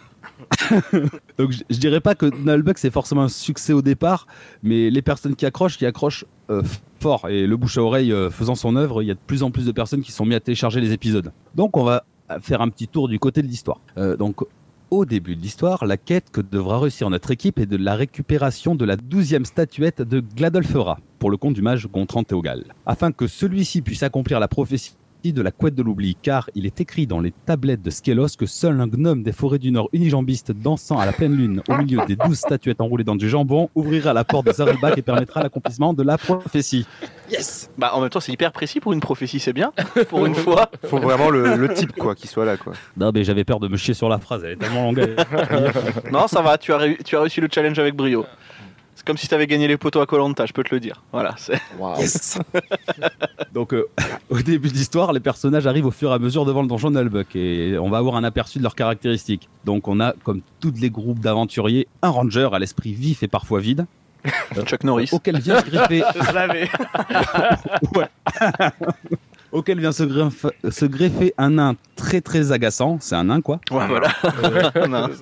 Donc 1.38 1.52
je, 1.52 1.78
dirais 1.78 2.02
pas 2.02 2.16
que 2.16 2.26
Nullbuck 2.26 2.78
c'est 2.78 2.92
forcément 2.92 3.24
un 3.24 3.30
succès 3.30 3.74
au 3.74 3.82
départ, 3.82 4.28
mais 4.62 4.90
les 4.90 5.02
personnes 5.02 5.36
qui 5.36 5.46
accrochent, 5.46 5.78
qui 5.78 5.86
accrochent 5.86 6.26
euh, 6.50 6.64
fort. 7.00 7.30
Et 7.30 7.48
le 7.48 7.58
bouche 7.58 7.78
à 7.78 7.82
oreille 7.82 8.12
euh, 8.12 8.30
faisant 8.30 8.56
son 8.56 8.76
œuvre, 8.76 9.02
il 9.02 9.08
y 9.08 9.12
a 9.12 9.16
de 9.16 9.20
plus 9.26 9.44
en 9.44 9.52
plus 9.52 9.66
de 9.66 9.72
personnes 9.72 10.02
qui 10.02 10.12
sont 10.12 10.26
mis 10.26 10.36
à 10.36 10.40
télécharger 10.40 10.82
les 10.82 10.92
épisodes. 10.92 11.32
Donc 11.56 11.78
on 11.78 11.84
va 11.84 12.06
faire 12.42 12.62
un 12.62 12.70
petit 12.70 12.88
tour 12.88 13.08
du 13.08 13.20
côté 13.20 13.42
de 13.42 13.48
l'histoire. 13.48 13.80
Euh, 13.98 14.16
donc 14.16 14.42
au 14.90 15.06
début 15.06 15.36
de 15.36 15.42
l'histoire, 15.42 15.86
la 15.86 15.98
quête 15.98 16.30
que 16.32 16.40
devra 16.40 16.80
réussir 16.80 17.10
notre 17.10 17.32
équipe 17.32 17.58
est 17.58 17.66
de 17.66 17.78
la 17.78 17.96
récupération 17.96 18.76
de 18.76 18.86
la 18.86 18.96
douzième 18.96 19.46
statuette 19.46 20.04
de 20.04 20.20
Gladolfera 20.20 21.00
pour 21.18 21.32
le 21.32 21.38
compte 21.38 21.56
du 21.56 21.64
mage 21.64 21.88
Gontran 21.88 22.24
Théogal. 22.24 22.66
Afin 22.86 23.12
que 23.12 23.26
celui-ci 23.26 23.82
puisse 23.82 24.04
accomplir 24.04 24.40
la 24.40 24.48
prophétie 24.48 24.96
de 25.32 25.42
la 25.42 25.52
couette 25.52 25.76
de 25.76 25.82
l'oubli, 25.84 26.18
car 26.22 26.50
il 26.56 26.66
est 26.66 26.82
écrit 26.82 27.08
dans 27.08 27.20
les 27.22 27.32
tablettes 27.46 27.82
de 27.82 27.90
Skelos 27.90 28.36
que 28.38 28.46
seul 28.46 28.82
un 28.82 28.88
gnome 28.88 29.24
des 29.24 29.32
forêts 29.32 29.60
du 29.60 29.72
Nord 29.72 29.90
unijambiste 29.94 30.52
dansant 30.52 31.00
à 31.00 31.06
la 31.06 31.14
pleine 31.14 31.36
lune 31.36 31.62
au 31.70 31.78
milieu 31.78 32.02
des 32.08 32.16
douze 32.16 32.40
statuettes 32.40 32.82
enroulées 32.82 33.04
dans 33.04 33.16
du 33.16 33.30
jambon 33.30 33.70
ouvrira 33.76 34.14
la 34.14 34.24
porte 34.24 34.48
de 34.48 34.52
Zarelbach 34.52 34.98
et 34.98 35.02
permettra 35.02 35.42
l'accomplissement 35.42 35.94
de 35.94 36.04
la 36.04 36.18
prophétie. 36.18 36.86
Yes. 37.32 37.70
Bah 37.78 37.92
en 37.94 38.02
même 38.02 38.10
temps, 38.10 38.20
c'est 38.20 38.34
hyper 38.34 38.52
précis 38.52 38.80
pour 38.80 38.92
une 38.94 39.00
prophétie, 39.00 39.40
c'est 39.40 39.54
bien. 39.54 39.72
Pour 40.10 40.26
une 40.26 40.36
fois. 40.44 40.70
Faut 40.86 41.00
vraiment 41.00 41.30
le, 41.30 41.56
le 41.56 41.74
type 41.74 41.94
quoi, 41.94 42.16
qui 42.16 42.28
soit 42.28 42.46
là 42.46 42.58
quoi. 42.58 42.74
Non 42.98 43.12
mais 43.14 43.24
j'avais 43.24 43.44
peur 43.44 43.60
de 43.60 43.68
me 43.68 43.78
chier 43.78 43.94
sur 43.94 44.10
la 44.10 44.18
phrase, 44.20 44.44
elle 44.44 44.52
est 44.54 44.58
tellement 44.58 44.84
longue. 44.84 45.16
Non, 46.12 46.28
ça 46.28 46.42
va. 46.42 46.58
Tu 46.58 46.74
as, 46.74 46.80
tu 47.04 47.16
as 47.16 47.22
réussi 47.22 47.42
le 47.42 47.48
challenge 47.52 47.78
avec 47.80 47.96
brio. 47.96 48.26
C'est 49.04 49.08
comme 49.08 49.18
si 49.18 49.28
tu 49.28 49.34
avais 49.36 49.48
gagné 49.48 49.68
les 49.68 49.76
poteaux 49.76 50.00
à 50.00 50.06
Colanta, 50.06 50.46
je 50.46 50.54
peux 50.54 50.64
te 50.64 50.74
le 50.74 50.80
dire. 50.80 51.04
Voilà. 51.12 51.36
c'est- 51.38 51.60
Waouh. 51.78 51.98
Donc 53.54 53.74
euh, 53.74 53.90
au 54.30 54.38
début 54.40 54.70
de 54.70 54.74
l'histoire, 54.76 55.12
les 55.12 55.20
personnages 55.20 55.68
arrivent 55.68 55.88
au 55.88 55.92
fur 55.92 56.12
et 56.12 56.14
à 56.14 56.20
mesure 56.20 56.46
devant 56.46 56.62
le 56.62 56.70
donjon 56.70 56.90
de 56.90 56.98
Nullbuck 57.02 57.36
et 57.36 57.78
on 57.78 57.90
va 57.90 57.98
avoir 57.98 58.16
un 58.16 58.24
aperçu 58.24 58.60
de 58.60 58.64
leurs 58.64 58.76
caractéristiques. 58.76 59.50
Donc 59.66 59.90
on 59.90 60.00
a, 60.00 60.14
comme 60.24 60.40
tous 60.62 60.74
les 60.80 60.90
groupes 60.90 61.20
d'aventuriers, 61.20 61.86
un 62.02 62.08
ranger 62.12 62.48
à 62.54 62.60
l'esprit 62.60 62.94
vif 62.94 63.24
et 63.24 63.28
parfois 63.28 63.60
vide, 63.60 63.86
Chuck 64.66 64.86
Norris. 64.86 65.10
auquel 65.12 65.38
vient 65.42 65.60
se 65.60 65.66
greffer 65.70 66.02
Je 66.26 66.32
l'avais. 66.34 66.70
Ouais. 67.96 68.08
auquel 69.52 69.82
vient 69.82 69.92
se, 69.92 70.04
greffe- 70.04 70.72
se 70.72 70.86
greffer 70.86 71.34
un 71.38 71.50
nain 71.50 71.76
très 71.98 72.22
très 72.22 72.54
agaçant, 72.54 73.00
c'est 73.02 73.16
un 73.16 73.26
nain 73.26 73.42
quoi. 73.42 73.60
Ouais, 73.70 73.86
voilà. 73.86 74.08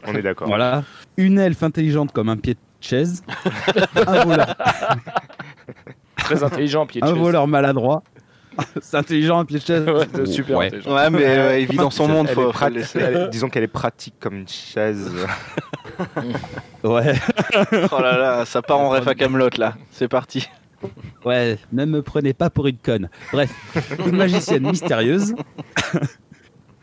On 0.06 0.14
est 0.14 0.22
d'accord. 0.22 0.48
Voilà. 0.48 0.84
Une 1.18 1.40
elfe 1.40 1.64
intelligente 1.64 2.12
comme 2.12 2.30
un 2.30 2.38
pied 2.38 2.54
de 2.54 2.60
chaise, 2.86 3.24
un 4.08 4.26
voleur, 4.26 4.56
Très 6.18 6.44
intelligent, 6.44 6.86
pied 6.86 7.02
de 7.02 7.06
un 7.06 7.10
chaise. 7.10 7.18
voleur 7.18 7.48
maladroit. 7.48 8.04
c'est 8.82 8.98
intelligent 8.98 9.40
un 9.40 9.46
pied 9.46 9.60
de 9.60 9.64
chaise. 9.64 9.86
Ouais, 9.88 10.26
super 10.26 10.58
Ouais. 10.58 10.68
intelligent. 10.68 10.94
Ouais, 10.94 11.10
mais 11.10 11.24
euh, 11.26 11.60
il 11.60 11.68
vit 11.68 11.78
dans 11.78 11.90
son 11.90 12.08
monde, 12.08 12.28
faut, 12.30 12.52
elle 12.62 13.30
disons 13.32 13.50
qu'elle 13.50 13.64
est 13.64 13.68
pratique 13.68 14.16
comme 14.20 14.36
une 14.36 14.48
chaise. 14.48 15.10
Ouais. 16.84 17.14
Oh 17.92 18.02
là 18.02 18.18
là, 18.18 18.46
ça 18.46 18.62
part 18.62 18.80
en 18.80 18.90
ref 18.90 19.08
à 19.08 19.16
Camelot 19.16 19.50
là. 19.58 19.76
C'est 19.92 20.08
parti. 20.10 20.50
Ouais, 21.26 21.60
ne 21.72 21.86
me 21.86 22.02
prenez 22.02 22.34
pas 22.34 22.50
pour 22.50 22.68
une 22.68 22.78
conne. 22.78 23.10
Bref, 23.32 23.52
une 24.06 24.16
magicienne 24.18 24.64
mystérieuse, 24.68 25.34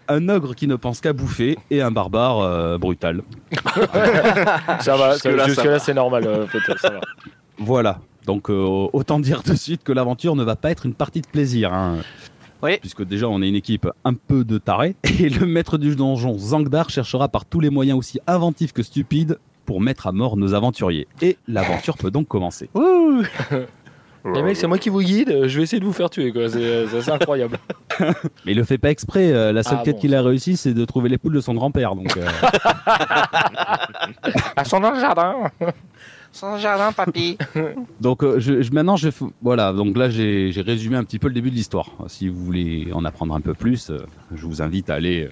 un 0.09 0.29
ogre 0.29 0.55
qui 0.55 0.67
ne 0.67 0.77
pense 0.77 1.00
qu'à 1.00 1.12
bouffer 1.12 1.59
et 1.71 1.83
un 1.83 1.91
barbare 1.91 2.41
euh, 2.41 2.79
brutal. 2.79 3.23
Ça 4.81 4.97
va, 4.97 5.15
Jusque-là, 5.15 5.79
c'est 5.79 5.95
normal, 5.95 6.25
euh, 6.27 6.47
ça 6.81 6.91
va. 6.91 7.00
Voilà. 7.59 8.00
Donc 8.27 8.50
euh, 8.50 8.88
autant 8.93 9.21
dire 9.21 9.43
de 9.43 9.55
suite 9.55 9.83
que 9.83 9.93
l'aventure 9.93 10.37
ne 10.37 10.45
va 10.45 10.57
pas 10.57 10.71
être 10.71 10.87
une 10.87 10.95
partie 10.95 11.21
de 11.21 11.27
plaisir. 11.27 11.73
hein. 11.73 11.97
Oui. 12.62 12.79
Puisque 12.81 13.05
déjà 13.05 13.29
on 13.29 13.41
est 13.41 13.49
une 13.49 13.55
équipe 13.55 13.88
un 14.05 14.15
peu 14.15 14.45
de 14.45 14.59
tarés. 14.59 14.97
Et 15.21 15.29
le 15.29 15.47
maître 15.47 15.79
du 15.79 15.95
donjon 15.97 16.37
Zangdar 16.37 16.91
cherchera 16.91 17.29
par 17.29 17.45
tous 17.45 17.61
les 17.61 17.71
moyens 17.71 17.99
aussi 17.99 18.19
inventifs 18.27 18.73
que 18.73 18.83
stupides 18.83 19.38
pour 19.65 19.81
mettre 19.81 20.07
à 20.07 20.12
mort 20.12 20.37
nos 20.37 20.55
aventuriers. 20.55 21.07
Et 21.23 21.37
l'aventure 21.47 21.97
peut 21.97 22.11
donc 22.11 22.27
commencer. 22.29 22.69
Ouh 22.75 23.23
Les 24.35 24.43
mecs, 24.43 24.57
c'est 24.57 24.67
moi 24.67 24.79
qui 24.79 24.89
vous 24.89 25.01
guide, 25.01 25.47
je 25.47 25.57
vais 25.57 25.63
essayer 25.65 25.81
de 25.81 25.85
vous 25.85 25.93
faire 25.93 26.11
tuer, 26.11 26.33
quoi. 26.33 26.49
C'est 26.49 26.85
assez 26.97 27.11
incroyable. 27.11 27.59
Mais 28.01 28.53
il 28.53 28.57
le 28.57 28.65
fait 28.65 28.79
pas 28.79 28.91
exprès. 28.91 29.33
euh, 29.33 29.53
la 29.53 29.63
seule 29.63 29.79
Ah 29.81 29.85
quête 29.85 29.97
bon. 29.97 30.01
qu'il 30.03 30.15
a 30.15 30.23
réussi, 30.23 30.57
c'est 30.57 30.75
de 30.75 30.85
trouver 30.85 31.09
les 31.09 31.19
poules 31.19 31.35
de 31.35 31.41
son 31.41 31.55
grand-père. 31.55 31.95
Donc 31.95 32.17
euh, 32.17 32.25
Elles 34.57 34.67
sont 34.67 34.81
dans 34.81 34.91
le 34.93 35.01
jardin. 35.01 35.35
Sans 36.33 36.59
jardin, 36.59 36.93
papy. 36.93 37.39
Donc 38.01 38.23
euh, 38.23 38.39
je, 38.39 38.61
je- 38.63 38.71
maintenant, 38.73 38.97
je, 38.97 39.09
f- 39.09 39.31
voilà. 39.43 39.73
Donc 39.73 39.97
là, 39.97 40.11
j'ai 40.11 40.53
j'ai 40.53 40.61
résumé 40.61 40.97
un 40.97 41.05
petit 41.05 41.19
peu 41.19 41.29
le 41.29 41.35
début 41.35 41.51
de 41.51 41.55
l'histoire. 41.57 41.87
Si 42.07 42.29
vous 42.29 42.45
voulez 42.45 42.89
en 42.93 43.05
apprendre 43.07 43.35
un 43.35 43.41
peu 43.41 43.55
plus, 43.55 43.91
euh, 43.91 43.99
je 44.35 44.47
vous 44.47 44.61
invite 44.61 44.91
à 44.91 44.95
aller 44.95 45.25
euh, 45.25 45.31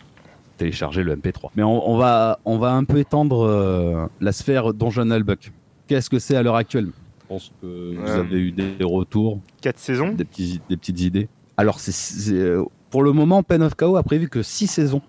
télécharger 0.56 1.02
le 1.02 1.14
MP3. 1.14 1.50
Mais 1.54 1.62
on, 1.62 1.88
on 1.90 1.98
va, 1.98 2.38
on 2.46 2.56
va 2.58 2.72
un 2.72 2.84
peu 2.84 2.96
étendre 2.98 3.46
euh, 3.46 4.06
la 4.22 4.32
sphère 4.32 4.72
Donjon 4.72 5.04
Buck. 5.20 5.52
Qu'est-ce 5.86 6.08
que 6.08 6.18
c'est 6.18 6.34
à 6.34 6.42
l'heure 6.42 6.56
actuelle? 6.56 6.88
Pense 7.28 7.52
que 7.62 7.94
vous 7.96 8.10
avez 8.10 8.38
eu 8.38 8.52
des 8.52 8.76
retours, 8.84 9.40
4 9.62 9.78
saisons 9.78 10.08
des, 10.12 10.24
petits, 10.24 10.60
des 10.68 10.76
petites 10.76 11.00
idées. 11.00 11.28
Alors, 11.56 11.80
c'est 11.80 12.32
euh, 12.34 12.62
pour 12.90 13.02
le 13.02 13.12
moment, 13.12 13.42
Pen 13.42 13.62
of 13.62 13.74
Chaos 13.76 13.96
a 13.96 14.02
prévu 14.02 14.28
que 14.28 14.42
6 14.42 14.66
saisons. 14.66 15.02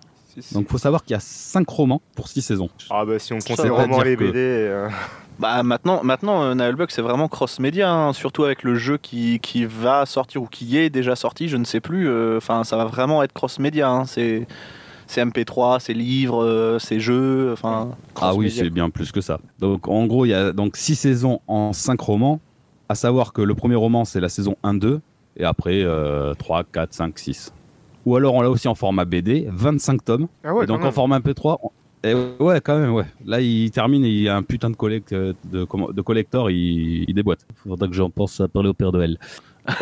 Donc, 0.52 0.66
il 0.68 0.70
faut 0.70 0.78
savoir 0.78 1.02
qu'il 1.02 1.14
y 1.14 1.16
a 1.16 1.20
5 1.20 1.68
romans 1.68 2.00
pour 2.14 2.28
6 2.28 2.42
saisons. 2.42 2.68
Ah 2.90 3.04
bah 3.04 3.18
si 3.18 3.32
on 3.32 3.38
compte 3.40 3.58
les 3.62 3.70
romans 3.70 4.02
les 4.02 4.14
que- 4.16 4.24
BD... 4.24 4.38
euh, 4.38 4.88
Bah 5.40 5.62
maintenant, 5.64 6.02
maintenant 6.04 6.42
euh, 6.44 6.54
Nullbug 6.54 6.90
c'est 6.90 7.02
vraiment 7.02 7.26
cross-média, 7.28 7.92
hein, 7.92 8.12
surtout 8.12 8.44
avec 8.44 8.62
le 8.62 8.74
jeu 8.76 8.98
qui, 8.98 9.40
qui 9.40 9.64
va 9.64 10.06
sortir 10.06 10.42
ou 10.42 10.46
qui 10.46 10.76
est 10.78 10.90
déjà 10.90 11.16
sorti, 11.16 11.48
je 11.48 11.56
ne 11.56 11.64
sais 11.64 11.80
plus. 11.80 12.08
euh, 12.08 12.36
Enfin, 12.36 12.62
ça 12.64 12.76
va 12.76 12.84
vraiment 12.84 13.22
être 13.24 13.32
cross-média. 13.32 13.88
hein, 13.90 14.04
c'est 14.04 14.46
c'est 15.08 15.24
MP3, 15.24 15.80
c'est 15.80 15.94
livres, 15.94 16.44
euh, 16.44 16.78
c'est 16.78 17.00
jeux. 17.00 17.50
Enfin, 17.52 17.90
Ah 18.20 18.34
oui, 18.34 18.50
c'est 18.50 18.70
bien 18.70 18.88
plus 18.90 19.10
que 19.10 19.20
ça. 19.20 19.40
Donc 19.58 19.88
en 19.88 20.06
gros, 20.06 20.24
il 20.24 20.28
y 20.28 20.34
a 20.34 20.52
donc 20.52 20.76
six 20.76 20.94
saisons 20.94 21.40
en 21.48 21.72
cinq 21.72 22.00
romans, 22.00 22.40
à 22.88 22.94
savoir 22.94 23.32
que 23.32 23.42
le 23.42 23.54
premier 23.56 23.74
roman 23.74 24.04
c'est 24.04 24.20
la 24.20 24.28
saison 24.28 24.54
1-2 24.62 25.00
et 25.36 25.44
après 25.44 25.82
euh, 25.82 26.34
3, 26.34 26.62
4, 26.64 26.92
5, 26.94 27.18
6. 27.18 27.52
Ou 28.06 28.16
alors 28.16 28.34
on 28.34 28.40
l'a 28.42 28.50
aussi 28.50 28.68
en 28.68 28.74
format 28.74 29.04
BD, 29.04 29.46
25 29.50 30.04
tomes. 30.04 30.28
Ah 30.44 30.54
ouais, 30.54 30.64
et 30.64 30.66
donc 30.66 30.84
en 30.84 30.92
format 30.92 31.18
MP3, 31.18 31.58
on- 31.62 31.70
et 32.04 32.14
ouais, 32.38 32.60
quand 32.60 32.78
même, 32.78 32.92
ouais. 32.92 33.06
Là, 33.26 33.40
il 33.40 33.72
termine 33.72 34.04
et 34.04 34.08
il 34.08 34.20
y 34.22 34.28
a 34.28 34.36
un 34.36 34.44
putain 34.44 34.70
de, 34.70 34.76
collect, 34.76 35.12
de, 35.12 35.64
comment- 35.64 35.90
de 35.90 36.00
collector, 36.00 36.48
il, 36.48 37.04
il 37.08 37.12
déboîte. 37.12 37.40
Faudra 37.56 37.88
que 37.88 37.92
j'en 37.92 38.08
pense 38.08 38.40
à 38.40 38.46
parler 38.46 38.68
au 38.68 38.72
Père 38.74 38.92
Noël. 38.92 39.18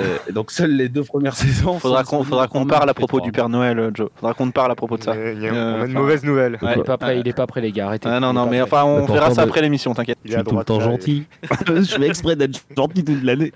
Euh, 0.01 0.17
et 0.29 0.33
donc 0.33 0.51
seules 0.51 0.75
les 0.77 0.89
deux 0.89 1.05
premières 1.05 1.35
saisons. 1.37 1.79
faudra 1.79 2.03
qu'on 2.05 2.25
faudra 2.25 2.49
qu'on 2.49 2.67
parle 2.67 2.91
à 2.91 2.95
propos 2.95 3.19
MP3. 3.21 3.23
du 3.25 3.33
Père 3.33 3.49
Noël, 3.49 3.79
euh, 3.79 3.91
Joe. 3.95 4.09
Faudra 4.17 4.35
qu'on 4.35 4.49
te 4.49 4.53
parle 4.53 4.73
à 4.73 4.75
propos 4.75 4.97
de 4.97 5.03
ça. 5.05 5.15
il 5.15 5.41
y 5.43 5.49
a- 5.49 5.55
Euh, 5.55 5.75
on 5.79 5.83
a 5.83 5.85
une 5.87 5.93
enfin, 5.93 6.01
mauvaise 6.01 6.25
nouvelle. 6.25 6.59
Ouais. 6.61 6.73
Il 6.75 6.81
est 6.81 6.85
pas 6.85 6.97
prêt, 6.99 7.21
il 7.21 7.29
est 7.29 7.33
pas 7.33 7.47
prêt, 7.47 7.61
les 7.61 7.73
gars. 7.73 7.87
Arrêtez. 7.87 8.09
Ah 8.11 8.19
non, 8.21 8.33
non, 8.33 8.47
mais 8.47 8.61
enfin, 8.63 8.85
on 8.85 9.05
verra 9.07 9.31
ça 9.33 9.43
après 9.43 9.63
l'émission, 9.63 9.95
t'inquiète. 9.95 10.19
Il 10.25 10.33
Je 10.33 10.39
est 10.39 10.43
tout 10.45 10.57
le 10.57 10.65
temps 10.65 10.81
gentil. 10.81 11.25
je 11.67 11.83
fais 11.83 12.07
exprès 12.07 12.37
d'être 12.37 12.61
gentil 12.77 13.05
toute 13.05 13.23
l'année. 13.23 13.53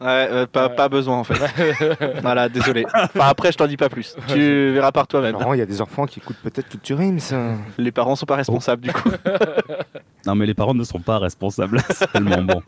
Ouais, 0.00 0.28
euh, 0.30 0.46
pas, 0.46 0.68
pas 0.68 0.88
besoin 0.88 1.18
en 1.18 1.24
fait. 1.24 1.40
voilà, 2.22 2.48
désolé. 2.48 2.84
Enfin, 2.92 3.28
après, 3.28 3.50
je 3.50 3.56
t'en 3.56 3.66
dis 3.66 3.78
pas 3.78 3.88
plus. 3.88 4.14
Tu 4.28 4.70
verras 4.72 4.92
par 4.92 5.06
toi-même. 5.06 5.36
Non, 5.38 5.54
il 5.54 5.58
y 5.58 5.62
a 5.62 5.66
des 5.66 5.80
enfants 5.80 6.06
qui 6.06 6.18
écoutent 6.18 6.36
peut-être 6.42 6.68
Culture 6.68 7.00
Ims. 7.00 7.58
Les 7.78 7.92
parents 7.92 8.14
sont 8.14 8.26
pas 8.26 8.36
responsables 8.36 8.82
du 8.82 8.92
coup. 8.92 9.10
Non, 10.26 10.34
mais 10.34 10.46
les 10.46 10.54
parents 10.54 10.74
ne 10.74 10.82
sont 10.82 10.98
pas 10.98 11.18
responsables. 11.18 11.80
C'est 11.90 12.10
tellement 12.10 12.42
bon. 12.42 12.60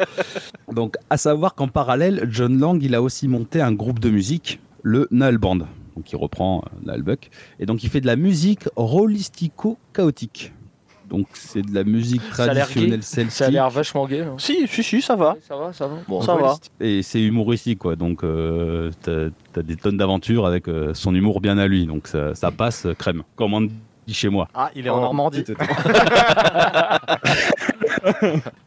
Donc, 0.72 0.94
à 1.10 1.16
savoir 1.16 1.56
qu'en 1.56 1.66
parallèle, 1.66 2.28
John 2.30 2.56
Lang, 2.58 2.80
il 2.80 2.94
a 2.94 3.02
aussi 3.02 3.26
monté 3.26 3.60
un 3.60 3.72
groupe 3.72 3.98
de 3.98 4.10
musique, 4.10 4.60
le 4.84 5.08
Null 5.10 5.38
Band. 5.38 5.58
Donc, 5.96 6.12
il 6.12 6.16
reprend 6.16 6.62
euh, 6.62 6.92
Null 6.92 7.02
Buck. 7.02 7.30
Et 7.58 7.66
donc, 7.66 7.82
il 7.82 7.90
fait 7.90 8.00
de 8.00 8.06
la 8.06 8.14
musique 8.14 8.68
rolistico-chaotique. 8.76 10.52
Donc, 11.08 11.26
c'est 11.34 11.62
de 11.62 11.74
la 11.74 11.84
musique 11.84 12.22
traditionnelle 12.30 13.00
gay. 13.00 13.02
Ça 13.02 13.20
a 13.22 13.24
celtique. 13.30 13.52
l'air 13.54 13.70
vachement 13.70 14.06
gay. 14.06 14.18
là. 14.20 14.34
si, 14.38 14.66
si, 14.68 14.82
si, 14.82 15.00
ça 15.02 15.16
va. 15.16 15.36
Ça 15.46 15.56
va, 15.56 15.72
ça 15.72 15.86
va. 15.86 15.96
Bon, 16.06 16.20
Ça 16.20 16.36
va. 16.36 16.56
Et 16.80 17.02
c'est 17.02 17.20
humoristique, 17.22 17.78
quoi. 17.78 17.96
Donc, 17.96 18.22
euh, 18.24 18.90
t'as 19.02 19.28
t'as 19.52 19.62
des 19.62 19.76
tonnes 19.76 19.96
d'aventures 19.96 20.46
avec 20.46 20.68
euh, 20.68 20.92
son 20.94 21.14
humour 21.14 21.40
bien 21.40 21.58
à 21.58 21.66
lui. 21.66 21.86
Donc, 21.86 22.06
ça, 22.06 22.34
ça 22.34 22.50
passe 22.50 22.86
euh, 22.86 22.94
crème. 22.94 23.22
Comme 23.36 23.54
on 23.54 23.62
dit 23.62 24.14
chez 24.14 24.28
moi. 24.28 24.48
Ah, 24.54 24.70
il 24.74 24.86
est 24.86 24.90
en 24.90 24.98
Oh, 24.98 25.00
Normandie. 25.02 25.44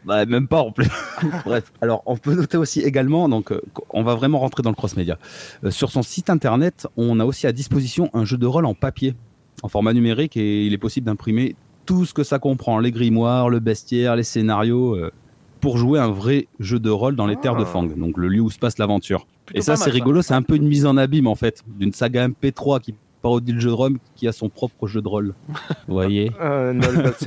Bah, 0.06 0.26
même 0.26 0.48
pas 0.48 0.60
en 0.62 0.72
plus. 0.72 0.88
Bref. 1.46 1.72
Alors, 1.82 2.04
on 2.06 2.18
peut 2.18 2.34
noter 2.36 2.58
aussi 2.58 2.82
également, 2.82 3.30
donc, 3.30 3.52
euh, 3.52 3.62
on 3.90 4.04
va 4.04 4.16
vraiment 4.16 4.40
rentrer 4.40 4.62
dans 4.64 4.70
le 4.70 4.76
cross-média. 4.76 5.18
Euh, 5.64 5.72
sur 5.72 5.92
son 5.92 6.02
site 6.02 6.30
internet, 6.30 6.88
on 6.98 7.20
a 7.20 7.26
aussi 7.26 7.48
à 7.48 7.52
disposition 7.52 8.10
un 8.14 8.26
jeu 8.26 8.38
de 8.38 8.46
rôle 8.46 8.66
en 8.66 8.74
papier, 8.74 9.16
en 9.64 9.70
format 9.70 9.94
numérique, 9.94 10.38
et 10.38 10.66
il 10.66 10.74
est 10.74 10.78
possible 10.78 11.06
d'imprimer 11.06 11.56
tout 11.92 12.06
ce 12.06 12.14
que 12.14 12.24
ça 12.24 12.40
comprend 12.40 12.80
les 12.80 12.92
grimoires, 12.92 13.50
le 13.50 13.60
bestiaire, 13.60 14.16
les 14.16 14.24
scénarios, 14.24 14.96
euh, 14.96 15.12
pour 15.60 15.78
jouer 15.78 16.00
un 16.00 16.10
vrai 16.10 16.48
jeu 16.62 16.80
de 16.80 16.90
rôle 16.90 17.18
dans 17.18 17.28
les 17.28 17.36
terres 17.36 17.58
de 17.58 17.64
Ah. 17.64 17.66
Fang, 17.66 17.84
donc 17.84 18.18
le 18.18 18.30
lieu 18.30 18.40
où 18.40 18.50
se 18.50 18.58
passe 18.58 18.78
l'aventure. 18.78 19.28
Et 19.54 19.60
ça, 19.60 19.76
c'est 19.76 19.90
rigolo, 19.90 20.22
c'est 20.22 20.34
un 20.34 20.42
peu 20.42 20.56
une 20.56 20.70
mise 20.70 20.86
en 20.86 20.96
abîme 20.96 21.28
en 21.28 21.36
fait, 21.36 21.62
d'une 21.68 21.92
saga 21.92 22.30
MP3 22.30 22.80
qui 22.80 22.96
parodie 23.22 23.52
le 23.52 23.60
jeu 23.60 23.68
de 23.72 23.74
rôle, 23.76 23.98
qui 24.16 24.26
a 24.26 24.32
son 24.32 24.48
propre 24.48 24.88
jeu 24.88 25.02
de 25.02 25.08
rôle. 25.10 25.34
Vous 25.90 25.94
voyez 25.96 26.32
Euh, 26.42 26.72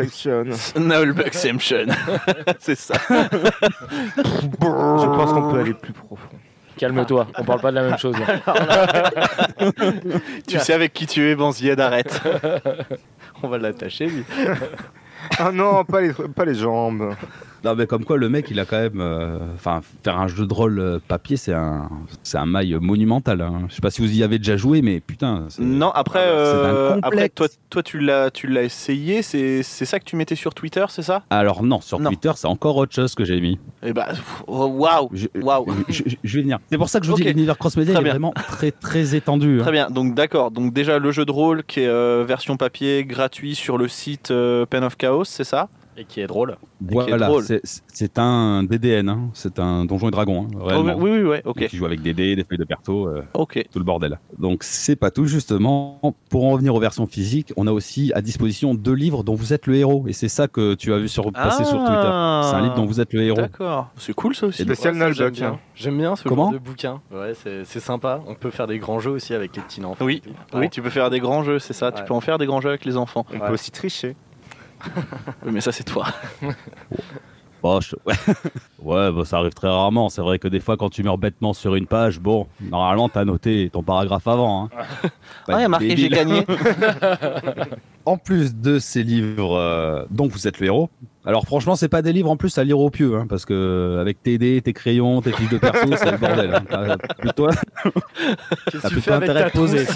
c'est 2.59 2.79
ça. 2.79 2.95
Je 3.11 5.07
pense 5.07 5.33
qu'on 5.35 5.53
peut 5.53 5.59
aller 5.61 5.75
plus 5.75 5.93
profond. 5.93 6.39
Calme-toi, 6.79 7.27
on 7.39 7.45
parle 7.45 7.61
pas 7.61 7.71
de 7.71 7.77
la 7.77 7.83
même 7.91 7.99
chose. 7.99 8.17
là. 8.19 9.11
Tu 10.49 10.59
sais 10.59 10.73
avec 10.73 10.93
qui 10.95 11.07
tu 11.07 11.23
es, 11.23 11.37
Banzied, 11.37 11.79
arrête. 11.79 12.21
On 13.45 13.49
va 13.49 13.59
l'attacher, 13.59 14.07
lui. 14.07 14.25
Ah 15.39 15.53
non, 15.53 15.85
pas 15.85 16.01
les, 16.01 16.13
pas 16.13 16.47
les 16.47 16.55
jambes. 16.55 17.15
Non, 17.65 17.75
mais 17.75 17.87
comme 17.87 18.05
quoi, 18.05 18.17
le 18.19 18.29
mec, 18.29 18.47
il 18.51 18.61
a 18.61 18.65
quand 18.65 18.79
même. 18.79 19.01
euh, 19.01 19.39
Enfin, 19.55 19.81
faire 20.03 20.19
un 20.21 20.29
jeu 20.29 20.47
de 20.47 20.53
rôle 20.53 20.79
euh, 20.79 20.99
papier, 21.07 21.37
c'est 21.37 21.53
un, 21.55 21.89
c'est 22.23 22.37
un 22.39 22.47
mail 22.47 22.79
monumental. 22.81 23.41
hein. 23.41 23.63
Je 23.69 23.75
sais 23.75 23.81
pas 23.81 23.91
si 23.91 24.03
vous 24.03 24.13
y 24.15 24.23
avez 24.23 24.39
déjà 24.39 24.57
joué, 24.57 24.83
mais 24.83 25.01
putain. 25.01 25.47
c'est- 25.49 25.63
Non, 25.63 25.91
après, 25.91 26.21
Ah 26.21 26.33
bah, 26.33 26.69
euh, 26.69 26.99
après 27.03 27.29
toi, 27.31 27.47
toi 27.71 27.83
tu 27.83 27.99
l'as, 28.01 28.31
tu 28.31 28.47
l'as 28.49 28.63
essayé. 28.65 29.23
C'est, 29.23 29.63
c'est 29.63 29.85
ça 29.87 29.99
que 29.99 30.05
tu 30.05 30.17
mettais 30.17 30.35
sur 30.35 30.53
Twitter, 30.55 30.85
c'est 30.89 31.03
ça? 31.03 31.23
Alors, 31.31 31.63
non, 31.63 31.81
sur 31.81 31.99
Non. 32.01 32.11
Twitter, 32.11 32.33
c'est 32.37 32.47
encore 32.49 32.77
autre 32.77 32.95
chose 32.95 33.15
que 33.15 33.25
j'ai 33.25 33.41
mis. 33.41 33.59
Eh 33.83 33.93
bah, 33.93 34.09
waouh. 34.47 35.09
Je, 35.13 35.27
Waouh. 35.41 35.67
je, 35.89 36.03
je- 36.07 36.17
je 36.23 36.37
vais 36.37 36.43
venir. 36.43 36.59
C'est 36.71 36.79
pour 36.79 36.89
ça 36.89 37.01
que 37.01 37.07
je 37.07 37.11
vous 37.11 37.17
Ok. 37.17 37.23
dis 37.23 37.29
l'univers 37.29 37.57
cross-média, 37.57 37.99
est 37.99 38.03
bien. 38.03 38.11
vraiment 38.13 38.33
très, 38.33 38.71
très 38.73 39.15
étendu. 39.15 39.59
hein. 39.61 39.63
Très 39.63 39.73
bien. 39.73 39.89
Donc 39.91 40.15
d'accord. 40.15 40.51
Donc 40.51 40.73
déjà 40.73 40.99
le 40.99 41.13
jeu 41.13 41.25
de 41.25 41.33
rôle 41.33 41.65
qui 41.65 41.81
est 41.81 41.87
euh, 41.89 42.25
version 42.27 42.57
papier 42.57 43.05
gratuit 43.05 43.55
sur 43.55 43.79
le 43.79 43.89
site 43.89 44.33
Pen 44.69 44.85
of 44.85 44.97
Chaos, 44.97 45.25
c'est 45.25 45.45
ça? 45.45 45.69
Et 45.97 46.05
qui 46.05 46.21
est 46.21 46.27
drôle. 46.27 46.57
Voilà, 46.81 47.31
c'est- 47.93 48.19
un 48.19 48.63
DDN, 48.65 49.09
hein. 49.09 49.31
c'est 49.33 49.59
un 49.59 49.85
donjon 49.85 50.09
et 50.09 50.11
dragon, 50.11 50.47
hein, 50.51 50.57
Oh. 50.61 50.83
Oui, 50.99 51.11
oui, 51.11 51.23
oui. 51.23 51.37
Ok. 51.45 51.67
Qui 51.69 51.77
joue 51.77 51.87
avec 51.87 52.03
des 52.03 52.15
dés, 52.15 52.37
des 52.37 52.45
feuilles 52.45 52.59
de 52.59 52.65
perso. 52.65 53.07
euh, 53.09 53.23
Ok. 53.35 53.63
tout 53.73 53.79
le 53.79 53.85
bordel. 53.85 54.19
Donc 54.39 54.63
c'est 54.65 54.97
pas 54.97 55.11
tout 55.11 55.27
justement. 55.27 56.01
Pour 56.31 56.45
en 56.45 56.51
revenir 56.51 56.75
aux 56.75 56.81
versions 56.81 57.07
physiques, 57.07 57.53
on 57.57 57.67
a 57.67 57.73
aussi 57.73 58.13
à 58.15 58.21
disposition 58.23 58.75
deux 58.75 58.93
livres 58.95 59.23
dont 59.25 59.35
vous 59.35 59.53
êtes 59.53 59.67
le 59.67 59.77
héros. 59.77 60.05
Et 60.09 60.13
c'est 60.13 60.29
ça 60.29 60.49
que 60.49 60.75
tu 60.75 60.93
as 60.93 60.99
vu 60.99 61.09
sur, 61.09 61.31
passer 61.33 61.65
sur 61.65 61.79
Twitter. 61.79 61.93
C'est 61.93 62.57
un 62.57 62.63
livre 62.63 62.75
dont 62.75 62.87
vous 62.87 63.01
êtes 63.01 63.13
le 63.13 63.23
héros. 63.23 63.37
D'accord. 63.41 63.89
C'est 63.97 64.15
cool 64.15 64.35
ça 64.35 64.47
aussi. 64.47 64.63
Et 64.63 64.65
Spécial 64.65 64.95
Ouais. 64.95 65.13
J'aime 65.75 65.97
bien. 65.99 66.17
Ce 66.17 66.25
Comment 66.29 66.45
genre 66.45 66.53
de 66.53 66.59
bouquin. 66.59 67.01
Ouais, 67.13 67.33
c'est 67.35 67.81
sympa. 67.81 68.21
On 68.27 68.35
peut 68.35 68.51
faire 68.51 68.67
des 68.67 68.79
grands 68.79 69.01
jeux 69.01 69.11
aussi 69.13 69.35
avec 69.35 69.55
les 69.57 69.63
petits 69.63 69.85
enfants. 69.85 70.05
Oui. 70.05 70.23
Oui, 70.55 70.71
tu 70.71 70.83
peux 70.83 70.91
faire 70.91 71.11
des 71.11 71.21
grands 71.21 71.43
jeux, 71.43 71.59
c'est 71.59 71.73
ça. 71.73 71.93
Tu 71.93 72.03
peux 72.05 72.15
en 72.15 72.21
faire 72.21 72.39
des 72.39 72.47
grands 72.47 72.61
jeux 72.61 72.69
avec 72.71 72.85
les 72.85 72.97
enfants. 72.97 73.27
On 73.31 73.35
Ouais. 73.41 73.47
peut 73.47 73.53
aussi 73.55 73.71
tricher. 73.71 74.17
Oui, 75.45 75.53
mais 75.53 75.61
ça 75.61 75.73
c'est 75.73 75.85
toi. 75.85 76.07
Bon, 77.63 77.81
je- 77.81 77.97
ouais, 78.05 78.15
ouais 78.83 79.11
bah, 79.11 79.25
ça 79.25 79.39
arrive 79.39 79.55
très 79.55 79.69
rarement. 79.69 80.11
C'est 80.11 80.21
vrai 80.21 80.39
que 80.39 80.49
des 80.49 80.61
fois, 80.61 80.77
quand 80.77 80.91
tu 80.91 81.03
meurs 81.03 81.17
bêtement 81.17 81.55
sur 81.55 81.77
une 81.77 81.87
page, 81.87 82.21
bon, 82.21 82.47
normalement, 82.61 83.09
t'as 83.09 83.25
noté 83.25 83.71
ton 83.73 83.83
paragraphe 83.83 84.29
avant. 84.29 84.65
hein. 84.65 84.69
Ah, 85.49 85.55
il 85.55 85.61
y 85.63 85.65
a 85.65 85.69
marqué 85.69 85.89
j'ai 85.97 86.09
débile. 86.11 86.11
gagné. 86.15 86.47
En 88.07 88.19
plus 88.19 88.55
de 88.55 88.79
ces 88.79 89.03
livres 89.03 89.57
euh, 89.57 90.05
dont 90.11 90.27
vous 90.29 90.47
êtes 90.47 90.61
le 90.61 90.67
héros, 90.67 90.91
alors 91.25 91.47
franchement, 91.47 91.75
c'est 91.75 91.89
pas 91.89 92.03
des 92.03 92.13
livres 92.13 92.31
en 92.31 92.37
plus 92.37 92.59
à 92.59 92.65
lire 92.65 92.79
au 92.79 92.91
pieu, 92.91 93.17
hein, 93.17 93.25
parce 93.27 93.47
que 93.47 93.97
avec 93.99 94.23
tes 94.23 94.37
dés, 94.37 94.61
tes 94.61 94.75
crayons, 94.75 95.23
tes 95.23 95.33
fiches 95.33 95.49
de 95.49 95.57
perso, 95.57 95.89
c'est 95.97 96.11
le 96.11 96.19
bordel. 96.19 96.55
Hein. 96.55 96.65
T'as 96.69 96.97
plutôt, 97.15 97.49
Qu'est-ce 97.49 98.83
t'as 98.83 98.83
que 98.83 98.89
tu 98.89 98.93
plutôt 98.93 99.01
fais 99.01 99.11
avec 99.13 99.31
intérêt 99.31 99.41
ta 99.41 99.47
à 99.47 99.51
poser. 99.51 99.87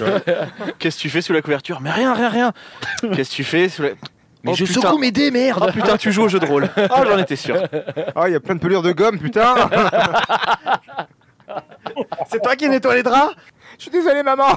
Qu'est-ce 0.78 0.96
que 0.96 1.02
tu 1.02 1.10
fais 1.10 1.20
sous 1.20 1.34
la 1.34 1.42
couverture? 1.42 1.82
Mais 1.82 1.90
rien, 1.90 2.14
rien, 2.14 2.30
rien. 2.30 2.52
Qu'est-ce 3.12 3.28
que 3.30 3.34
tu 3.36 3.44
fais 3.44 3.68
sous 3.68 3.82
la. 3.82 3.88
Mais 4.44 4.52
Oh, 4.52 4.54
je 4.54 4.64
putain. 4.64 4.80
secoue 4.82 4.98
mes 4.98 5.10
dés, 5.10 5.30
merde 5.30 5.64
Oh 5.68 5.72
putain, 5.72 5.96
tu 5.96 6.12
joues 6.12 6.22
au 6.24 6.28
jeu 6.28 6.38
de 6.38 6.46
rôle. 6.46 6.68
Oh, 6.76 7.02
j'en 7.08 7.18
étais 7.18 7.36
sûr. 7.36 7.56
Ah, 8.14 8.28
il 8.28 8.32
y 8.32 8.36
a 8.36 8.40
plein 8.40 8.54
de 8.54 8.60
pelures 8.60 8.82
de 8.82 8.92
gomme, 8.92 9.18
putain 9.18 9.54
C'est 12.30 12.40
toi 12.42 12.54
qui 12.56 12.68
nettoie 12.68 12.94
les 12.94 13.02
draps? 13.02 13.34
Je 13.78 13.82
suis 13.82 13.90
désolé, 13.90 14.22
maman 14.22 14.48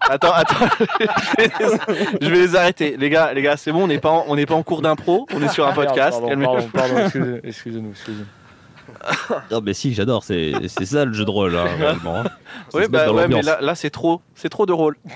Attends, 0.00 0.32
attends. 0.32 0.66
je, 0.78 1.36
vais 1.36 1.46
les, 1.46 2.18
je 2.20 2.28
vais 2.28 2.38
les 2.38 2.56
arrêter. 2.56 2.96
Les 2.96 3.08
gars, 3.08 3.32
les 3.32 3.40
gars, 3.42 3.56
c'est 3.56 3.72
bon, 3.72 3.84
on 3.84 3.86
n'est 3.86 3.98
pas, 4.00 4.10
en- 4.10 4.24
on 4.28 4.36
n'est 4.36 4.46
pas 4.46 4.54
en 4.54 4.62
cours 4.62 4.82
d'impro, 4.82 5.26
on 5.34 5.40
est 5.42 5.48
sur 5.48 5.64
un 5.66 5.72
Merde, 5.72 5.86
podcast. 5.86 6.20
Pardon, 6.72 6.96
excusez-nous, 7.44 7.90
excusez-nous. 7.90 8.26
Non, 9.50 9.60
mais 9.62 9.72
si, 9.74 9.94
j'adore. 9.94 10.22
C'est 10.24 10.52
c'est 10.68 10.84
ça 10.84 11.04
le 11.04 11.12
jeu 11.12 11.24
de 11.24 11.30
rôle, 11.30 11.56
hein, 11.56 11.66
hein. 12.04 12.24
Oui, 12.74 12.82
bah 12.90 13.10
ouais, 13.12 13.28
mais 13.28 13.42
là, 13.42 13.58
là 13.60 13.74
c'est 13.74 13.90
trop, 13.90 14.20
c'est 14.34 14.48
trop 14.50 14.66
de 14.66 14.72
rôle. 14.72 14.96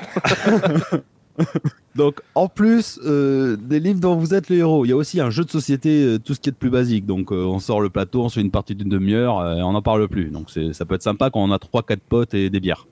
Donc, 1.96 2.20
en 2.34 2.48
plus 2.48 3.00
euh, 3.04 3.56
des 3.56 3.80
livres 3.80 4.00
dont 4.00 4.16
vous 4.16 4.34
êtes 4.34 4.48
le 4.50 4.56
héros, 4.56 4.84
il 4.84 4.88
y 4.88 4.92
a 4.92 4.96
aussi 4.96 5.20
un 5.20 5.30
jeu 5.30 5.44
de 5.44 5.50
société, 5.50 6.02
euh, 6.04 6.18
tout 6.18 6.34
ce 6.34 6.40
qui 6.40 6.48
est 6.50 6.52
de 6.52 6.56
plus 6.56 6.70
basique. 6.70 7.06
Donc, 7.06 7.32
euh, 7.32 7.44
on 7.44 7.58
sort 7.58 7.80
le 7.80 7.88
plateau, 7.90 8.22
on 8.24 8.28
se 8.28 8.34
fait 8.34 8.40
une 8.42 8.50
partie 8.50 8.74
d'une 8.74 8.88
demi-heure, 8.88 9.38
euh, 9.40 9.56
et 9.56 9.62
on 9.62 9.72
n'en 9.72 9.82
parle 9.82 10.06
plus. 10.08 10.26
Donc, 10.30 10.50
c'est- 10.50 10.72
ça 10.72 10.84
peut 10.84 10.94
être 10.94 11.02
sympa 11.02 11.30
quand 11.30 11.40
on 11.42 11.50
a 11.52 11.58
3-4 11.58 12.00
potes 12.08 12.34
et 12.34 12.50
des 12.50 12.60
bières. 12.60 12.86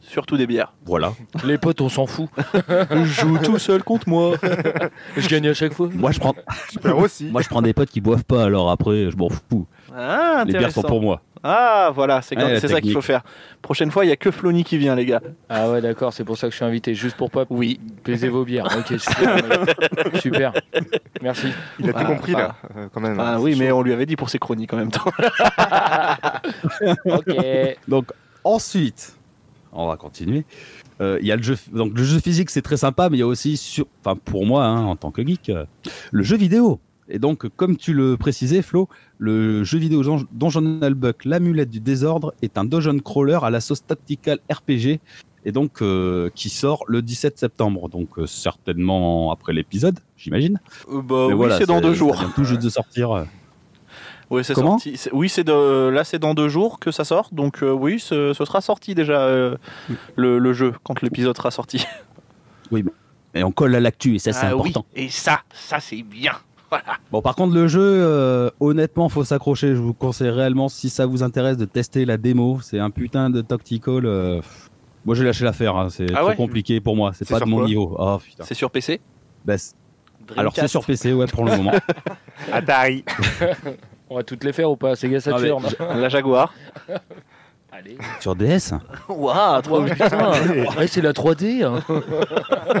Surtout 0.00 0.36
des 0.36 0.46
bières. 0.46 0.72
Voilà. 0.84 1.12
Les 1.44 1.58
potes, 1.58 1.80
on 1.80 1.88
s'en 1.88 2.06
fout. 2.06 2.28
Je 2.90 3.04
joue 3.04 3.38
tout 3.38 3.58
seul 3.58 3.82
contre 3.82 4.08
moi. 4.08 4.36
Je 5.16 5.28
gagne 5.28 5.48
à 5.48 5.54
chaque 5.54 5.72
fois. 5.74 5.88
Moi, 5.92 6.12
je 6.12 6.20
prends, 6.20 6.34
aussi. 6.96 7.24
moi, 7.24 7.42
je 7.42 7.48
prends 7.48 7.60
des 7.62 7.72
potes 7.72 7.90
qui 7.90 8.00
boivent 8.00 8.24
pas, 8.24 8.44
alors 8.44 8.70
après, 8.70 9.10
je 9.10 9.16
m'en 9.16 9.28
fous. 9.28 9.66
Ah, 9.92 10.44
Les 10.46 10.52
bières 10.56 10.70
sont 10.70 10.82
pour 10.82 11.02
moi. 11.02 11.22
Ah, 11.48 11.92
voilà, 11.94 12.22
c'est 12.22 12.34
ça 12.68 12.80
qu'il 12.80 12.92
faut 12.92 13.00
faire. 13.00 13.22
Prochaine 13.62 13.90
fois, 13.90 14.04
il 14.04 14.08
y 14.08 14.12
a 14.12 14.16
que 14.16 14.30
Flony 14.30 14.64
qui 14.64 14.78
vient, 14.78 14.94
les 14.94 15.06
gars. 15.06 15.20
Ah 15.48 15.70
ouais, 15.70 15.80
d'accord, 15.80 16.12
c'est 16.12 16.24
pour 16.24 16.36
ça 16.38 16.46
que 16.48 16.50
je 16.52 16.56
suis 16.56 16.64
invité, 16.64 16.94
juste 16.94 17.16
pour 17.16 17.30
pas 17.30 17.44
Oui. 17.50 17.78
baiser 18.04 18.28
vos 18.28 18.44
bières. 18.44 18.66
Ok, 18.78 18.98
super. 20.20 20.52
Merci. 21.22 21.48
Il 21.78 21.88
a 21.88 21.92
Ah, 21.94 22.00
tout 22.00 22.06
compris 22.06 22.34
enfin, 22.34 22.42
là, 22.42 22.56
euh, 22.76 22.88
quand 22.92 23.00
même. 23.00 23.18
Ah 23.20 23.40
oui, 23.40 23.52
chaud. 23.52 23.58
mais 23.60 23.70
on 23.72 23.82
lui 23.82 23.92
avait 23.92 24.06
dit 24.06 24.16
pour 24.16 24.28
ses 24.30 24.38
chroniques 24.38 24.72
en 24.72 24.76
même 24.76 24.90
temps. 24.90 25.10
Ok. 27.04 27.36
Donc 27.88 28.12
ensuite, 28.44 29.16
on 29.72 29.86
va 29.86 29.96
continuer. 29.96 30.44
Euh, 31.00 31.18
Il 31.20 31.26
y 31.26 31.32
a 31.32 31.36
le 31.36 31.42
jeu, 31.42 31.56
donc 31.72 31.96
le 31.96 32.04
jeu 32.04 32.20
physique, 32.20 32.50
c'est 32.50 32.62
très 32.62 32.76
sympa, 32.76 33.08
mais 33.10 33.16
il 33.18 33.20
y 33.20 33.22
a 33.22 33.26
aussi, 33.26 33.56
sur, 33.56 33.86
enfin 34.04 34.16
pour 34.22 34.46
moi, 34.46 34.64
hein, 34.64 34.84
en 34.84 34.96
tant 34.96 35.10
que 35.10 35.26
geek, 35.26 35.50
euh, 35.50 35.64
le 36.12 36.22
jeu 36.22 36.36
vidéo. 36.36 36.80
Et 37.08 37.18
donc, 37.20 37.46
comme 37.56 37.76
tu 37.76 37.92
le 37.92 38.16
précisais, 38.16 38.62
Flo, 38.62 38.88
le 39.18 39.64
jeu 39.64 39.78
vidéo 39.78 40.02
Don- 40.02 40.26
Donjon 40.32 40.78
Buck, 40.94 41.24
l'amulette 41.24 41.70
du 41.70 41.80
désordre, 41.80 42.34
est 42.42 42.58
un 42.58 42.64
dungeon 42.64 42.98
crawler 42.98 43.38
à 43.42 43.50
la 43.50 43.60
sauce 43.60 43.84
tactical 43.84 44.38
RPG, 44.50 45.00
et 45.44 45.52
donc 45.52 45.80
euh, 45.80 46.28
qui 46.34 46.48
sort 46.48 46.84
le 46.88 47.02
17 47.02 47.38
septembre. 47.38 47.88
Donc 47.88 48.18
euh, 48.18 48.26
certainement 48.26 49.30
après 49.32 49.52
l'épisode, 49.52 49.98
j'imagine. 50.16 50.60
Euh, 50.90 51.00
bah 51.02 51.14
Mais 51.28 51.32
oui, 51.32 51.34
voilà, 51.34 51.58
c'est 51.58 51.66
dans 51.66 51.80
deux 51.80 51.94
jours. 51.94 52.22
tout 52.34 52.44
juste 52.44 52.62
de 52.62 52.68
sortir. 52.68 53.26
Oui, 54.28 54.42
c'est 54.44 54.54
sorti. 54.54 54.98
Oui, 55.12 55.28
c'est 55.28 55.44
de... 55.44 55.88
là, 55.88 56.02
c'est 56.02 56.18
dans 56.18 56.34
deux 56.34 56.48
jours 56.48 56.80
que 56.80 56.90
ça 56.90 57.04
sort. 57.04 57.28
Donc 57.30 57.62
oui, 57.62 58.00
ce, 58.00 58.32
ce 58.32 58.44
sera 58.44 58.60
sorti 58.60 58.94
déjà 58.96 59.28
le, 60.16 60.38
le 60.38 60.52
jeu 60.52 60.72
quand 60.82 61.00
l'épisode 61.00 61.36
sera 61.36 61.50
sorti. 61.52 61.86
Et 63.34 63.44
on 63.44 63.52
colle 63.52 63.74
à 63.74 63.80
l'actu, 63.80 64.14
et 64.16 64.18
ça 64.18 64.32
c'est 64.32 64.46
Ah 64.46 64.56
oui, 64.56 64.70
important. 64.70 64.86
Et 64.94 65.08
ça, 65.10 65.42
ça 65.54 65.78
c'est 65.78 66.02
bien. 66.02 66.32
Bon, 67.12 67.22
par 67.22 67.34
contre, 67.36 67.54
le 67.54 67.66
jeu, 67.68 67.80
euh, 67.82 68.50
honnêtement, 68.60 69.08
faut 69.08 69.24
s'accrocher. 69.24 69.74
Je 69.74 69.80
vous 69.80 69.94
conseille 69.94 70.30
réellement, 70.30 70.68
si 70.68 70.90
ça 70.90 71.06
vous 71.06 71.22
intéresse, 71.22 71.56
de 71.56 71.64
tester 71.64 72.04
la 72.04 72.16
démo. 72.16 72.58
C'est 72.62 72.78
un 72.78 72.90
putain 72.90 73.30
de 73.30 73.40
tactical. 73.40 74.04
euh, 74.06 74.40
Moi, 75.04 75.14
j'ai 75.14 75.24
lâché 75.24 75.44
l'affaire. 75.44 75.76
hein. 75.76 75.88
C'est 75.90 76.06
Ah 76.12 76.18
trop 76.18 76.28
ouais 76.28 76.36
compliqué 76.36 76.80
pour 76.80 76.96
moi. 76.96 77.12
C'est 77.14 77.28
pas 77.28 77.40
de 77.40 77.44
mon 77.44 77.64
niveau. 77.64 77.94
Oh. 77.98 78.18
C'est 78.40 78.54
sur 78.54 78.70
PC. 78.70 79.00
Bah, 79.44 79.54
alors, 80.36 80.52
c'est 80.56 80.66
sur 80.68 80.84
PC, 80.84 81.12
ouais, 81.12 81.26
pour 81.26 81.44
le 81.44 81.56
moment. 81.56 81.72
Atari. 82.52 83.04
On 84.10 84.16
va 84.16 84.22
toutes 84.22 84.44
les 84.44 84.52
faire 84.52 84.70
ou 84.70 84.76
pas? 84.76 84.94
Sega 84.96 85.18
Ah, 85.26 85.30
mais- 85.30 85.48
Saturn. 85.48 85.64
La 86.00 86.08
Jaguar. 86.08 86.52
Allez. 87.78 87.98
sur 88.20 88.34
DS 88.34 88.72
Waouh, 89.08 89.60
trop 89.60 89.82
bien. 89.82 89.92
Putain, 89.94 90.30
ouais, 90.78 90.86
c'est 90.86 91.02
la 91.02 91.12
3D. 91.12 91.62
hein. 91.62 91.82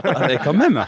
Ah, 0.04 0.26
mais 0.26 0.38
quand 0.42 0.54
même 0.54 0.84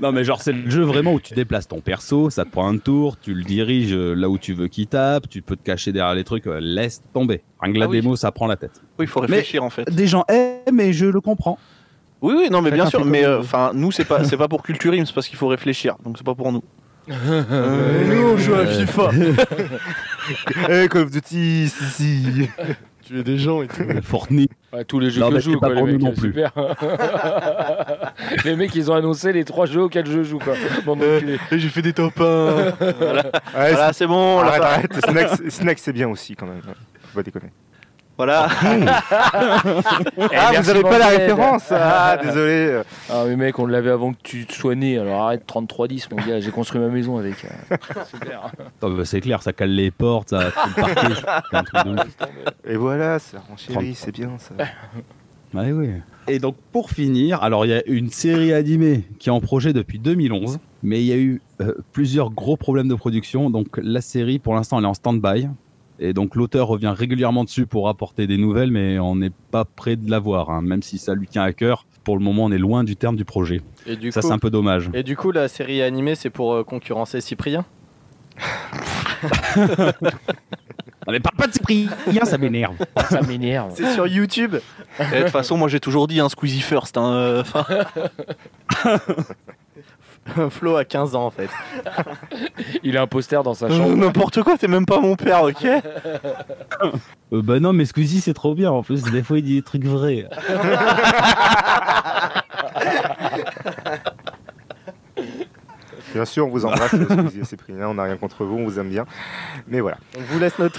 Non, 0.00 0.10
mais 0.10 0.24
genre, 0.24 0.40
c'est 0.42 0.52
le 0.52 0.68
jeu 0.68 0.82
vraiment 0.82 1.12
où 1.12 1.20
tu 1.20 1.34
déplaces 1.34 1.68
ton 1.68 1.80
perso, 1.80 2.28
ça 2.30 2.44
te 2.44 2.50
prend 2.50 2.66
un 2.68 2.78
tour, 2.78 3.18
tu 3.20 3.34
le 3.34 3.44
diriges 3.44 3.92
euh, 3.92 4.14
là 4.14 4.28
où 4.28 4.36
tu 4.38 4.52
veux 4.52 4.66
qu'il 4.68 4.86
tape, 4.88 5.28
tu 5.28 5.42
peux 5.42 5.54
te 5.54 5.62
cacher 5.62 5.92
derrière 5.92 6.14
les 6.14 6.24
trucs, 6.24 6.46
euh, 6.48 6.58
laisse 6.60 7.02
tomber. 7.12 7.42
Rien 7.60 7.72
que 7.72 7.78
la 7.78 7.84
Ah 7.84 7.88
oui. 7.88 8.00
démo, 8.00 8.16
ça 8.16 8.32
prend 8.32 8.46
la 8.48 8.56
tête. 8.56 8.80
Oui, 8.98 9.04
il 9.04 9.08
faut 9.08 9.20
réfléchir 9.20 9.62
en 9.62 9.70
fait. 9.70 9.88
Des 9.88 10.06
gens 10.08 10.24
aiment, 10.28 10.58
mais 10.72 10.92
je 10.92 11.06
le 11.06 11.20
comprends. 11.20 11.58
Oui, 12.20 12.34
oui, 12.36 12.48
non, 12.50 12.62
mais 12.62 12.70
bien 12.72 12.86
sûr. 12.86 13.04
Mais 13.04 13.24
euh, 13.24 13.40
enfin, 13.40 13.70
nous, 13.74 13.92
c'est 13.92 14.04
pas, 14.04 14.24
c'est 14.24 14.36
pas 14.36 14.48
pour 14.48 14.62
Culturim, 14.62 15.06
c'est 15.06 15.14
parce 15.14 15.28
qu'il 15.28 15.38
faut 15.38 15.48
réfléchir. 15.48 15.96
Donc 16.04 16.18
c'est 16.18 16.26
pas 16.26 16.34
pour 16.34 16.50
nous. 16.52 16.62
Nous, 17.08 18.28
on 18.32 18.36
joue 18.36 18.54
à 18.54 18.66
FIFA. 18.66 19.10
Eh, 20.68 20.88
Call 20.88 21.02
of 21.02 21.10
Duty, 21.10 21.68
si, 21.68 21.84
si. 21.84 22.48
tu 23.04 23.18
es 23.18 23.24
des 23.24 23.38
gens 23.38 23.60
et 23.62 23.66
tout. 23.66 23.82
Fortnite. 24.02 24.52
Ouais, 24.72 24.84
tous 24.84 25.00
les 25.00 25.10
jeux 25.10 25.20
Non, 25.20 25.30
que 25.30 25.34
mais 25.34 25.40
je 25.40 25.44
joue, 25.46 25.52
c'est 25.54 25.58
pas 25.60 25.66
quoi, 25.66 25.74
les 25.74 25.80
pour 25.80 25.88
nous 25.88 25.94
mecs, 25.94 26.02
non 26.02 26.12
plus. 26.12 26.28
super. 26.28 26.52
les 28.44 28.54
mecs, 28.56 28.74
ils 28.76 28.88
ont 28.90 28.94
annoncé 28.94 29.32
les 29.32 29.44
trois 29.44 29.66
jeux 29.66 29.82
auxquels 29.82 30.06
je 30.06 30.22
joue, 30.22 30.38
quoi. 30.38 30.54
Bon, 30.86 30.94
donc, 30.94 31.06
les- 31.50 31.58
J'ai 31.58 31.68
fait 31.68 31.82
des 31.82 31.92
top 31.92 32.20
1. 32.20 32.22
Ouais, 32.24 32.72
voilà, 33.72 33.92
c'est 33.92 34.06
bon. 34.06 34.38
on 34.38 34.42
l'a 34.42 34.52
arrête, 34.52 34.92
arrête. 34.92 35.04
Snacks, 35.10 35.50
Snacks, 35.50 35.78
c'est 35.80 35.92
bien 35.92 36.08
aussi 36.08 36.36
quand 36.36 36.46
même. 36.46 36.60
Faut 36.62 37.16
pas 37.16 37.22
déconner. 37.24 37.50
Voilà. 38.22 38.46
ah, 38.48 39.62
merci, 40.52 40.62
vous 40.62 40.70
avez 40.70 40.82
pas 40.82 40.98
la 40.98 41.08
référence 41.08 41.64
Ah, 41.72 42.16
désolé. 42.22 42.82
Ah, 43.10 43.24
mais 43.26 43.34
mec, 43.34 43.58
on 43.58 43.66
l'avait 43.66 43.90
avant 43.90 44.12
que 44.12 44.18
tu 44.22 44.46
sois 44.48 44.76
né, 44.76 44.96
alors 44.96 45.22
arrête 45.22 45.44
3310, 45.44 46.08
mon 46.12 46.16
gars. 46.18 46.38
J'ai 46.38 46.52
construit 46.52 46.80
ma 46.80 46.86
maison 46.86 47.18
avec. 47.18 47.44
euh, 47.44 47.76
Super. 48.08 48.52
Ah 48.80 48.88
bah, 48.88 49.04
c'est 49.04 49.20
clair, 49.20 49.42
ça 49.42 49.52
cale 49.52 49.70
les 49.70 49.90
portes, 49.90 50.28
ça 50.30 50.44
le 50.44 50.80
parquet, 50.80 51.14
c'est. 52.64 52.70
Et 52.72 52.76
voilà, 52.76 53.18
ça 53.18 53.38
renchérit, 53.50 53.94
c'est 53.96 54.12
bien 54.12 54.30
ça. 54.38 54.54
Oui. 55.54 55.90
Et 56.28 56.38
donc 56.38 56.56
pour 56.72 56.88
finir, 56.88 57.42
alors 57.42 57.66
il 57.66 57.72
y 57.72 57.74
a 57.74 57.82
une 57.86 58.08
série 58.08 58.54
animée 58.54 59.04
qui 59.18 59.28
est 59.28 59.32
en 59.32 59.40
projet 59.42 59.74
depuis 59.74 59.98
2011, 59.98 60.58
mais 60.82 61.02
il 61.02 61.06
y 61.06 61.12
a 61.12 61.16
eu 61.18 61.42
euh, 61.60 61.74
plusieurs 61.92 62.30
gros 62.30 62.56
problèmes 62.56 62.88
de 62.88 62.94
production. 62.94 63.50
Donc 63.50 63.66
la 63.76 64.00
série, 64.00 64.38
pour 64.38 64.54
l'instant, 64.54 64.78
elle 64.78 64.84
est 64.86 64.88
en 64.88 64.94
stand-by. 64.94 65.50
Et 66.02 66.12
donc 66.12 66.34
l'auteur 66.34 66.66
revient 66.66 66.92
régulièrement 66.96 67.44
dessus 67.44 67.64
pour 67.64 67.88
apporter 67.88 68.26
des 68.26 68.36
nouvelles, 68.36 68.72
mais 68.72 68.98
on 68.98 69.14
n'est 69.14 69.30
pas 69.52 69.64
prêt 69.64 69.94
de 69.94 70.10
la 70.10 70.18
voir, 70.18 70.50
hein, 70.50 70.60
même 70.60 70.82
si 70.82 70.98
ça 70.98 71.14
lui 71.14 71.28
tient 71.28 71.44
à 71.44 71.52
cœur. 71.52 71.86
Pour 72.02 72.18
le 72.18 72.24
moment, 72.24 72.46
on 72.46 72.50
est 72.50 72.58
loin 72.58 72.82
du 72.82 72.96
terme 72.96 73.14
du 73.14 73.24
projet. 73.24 73.60
Et 73.86 73.94
du 73.94 74.10
ça, 74.10 74.20
c'est 74.20 74.32
un 74.32 74.40
peu 74.40 74.50
dommage. 74.50 74.90
et 74.94 75.04
du 75.04 75.16
coup, 75.16 75.30
la 75.30 75.46
série 75.46 75.80
animée, 75.80 76.16
c'est 76.16 76.30
pour 76.30 76.54
euh, 76.54 76.64
concurrencer 76.64 77.20
Cyprien? 77.20 77.64
mais 81.06 81.20
parle 81.20 81.36
pas 81.36 81.46
de 81.46 81.52
Cyprien, 81.52 82.24
ça 82.24 82.36
m'énerve. 82.36 82.74
Ça 83.08 83.22
m'énerve. 83.22 83.72
C'est 83.76 83.92
sur 83.92 84.08
YouTube. 84.08 84.56
De 84.98 85.20
toute 85.20 85.30
façon, 85.30 85.56
moi 85.56 85.68
j'ai 85.68 85.78
toujours 85.78 86.08
dit 86.08 86.18
un 86.18 86.28
Squeezie 86.28 86.62
first. 86.62 86.96
hein, 86.96 87.12
euh, 87.12 87.44
Flo 90.50 90.76
a 90.76 90.84
15 90.84 91.14
ans 91.14 91.26
en 91.26 91.30
fait. 91.30 91.50
Il 92.82 92.96
a 92.96 93.02
un 93.02 93.06
poster 93.06 93.42
dans 93.42 93.54
sa 93.54 93.66
euh, 93.66 93.70
chambre. 93.70 93.96
N'importe 93.96 94.42
quoi, 94.42 94.56
t'es 94.56 94.68
même 94.68 94.86
pas 94.86 95.00
mon 95.00 95.16
père, 95.16 95.42
ok 95.42 95.64
Euh, 97.32 97.40
bah 97.42 97.60
non, 97.60 97.72
mais 97.72 97.86
Squeezie, 97.86 98.20
c'est 98.20 98.34
trop 98.34 98.54
bien. 98.54 98.70
En 98.70 98.82
plus, 98.82 99.02
des 99.04 99.22
fois, 99.22 99.38
il 99.38 99.44
dit 99.44 99.56
des 99.56 99.62
trucs 99.62 99.84
vrais. 99.84 100.28
Bien 106.12 106.24
sûr, 106.26 106.46
on 106.46 106.50
vous 106.50 106.66
embrasse, 106.66 106.90
Squeezie 106.90 107.40
et 107.40 107.44
Cyprien, 107.44 107.88
on 107.88 107.94
n'a 107.94 108.02
rien 108.04 108.16
contre 108.16 108.44
vous, 108.44 108.58
on 108.58 108.64
vous 108.64 108.78
aime 108.78 108.90
bien. 108.90 109.06
Mais 109.66 109.80
voilà. 109.80 109.96
On 110.18 110.20
vous 110.20 110.38
laisse 110.38 110.58
notre. 110.58 110.78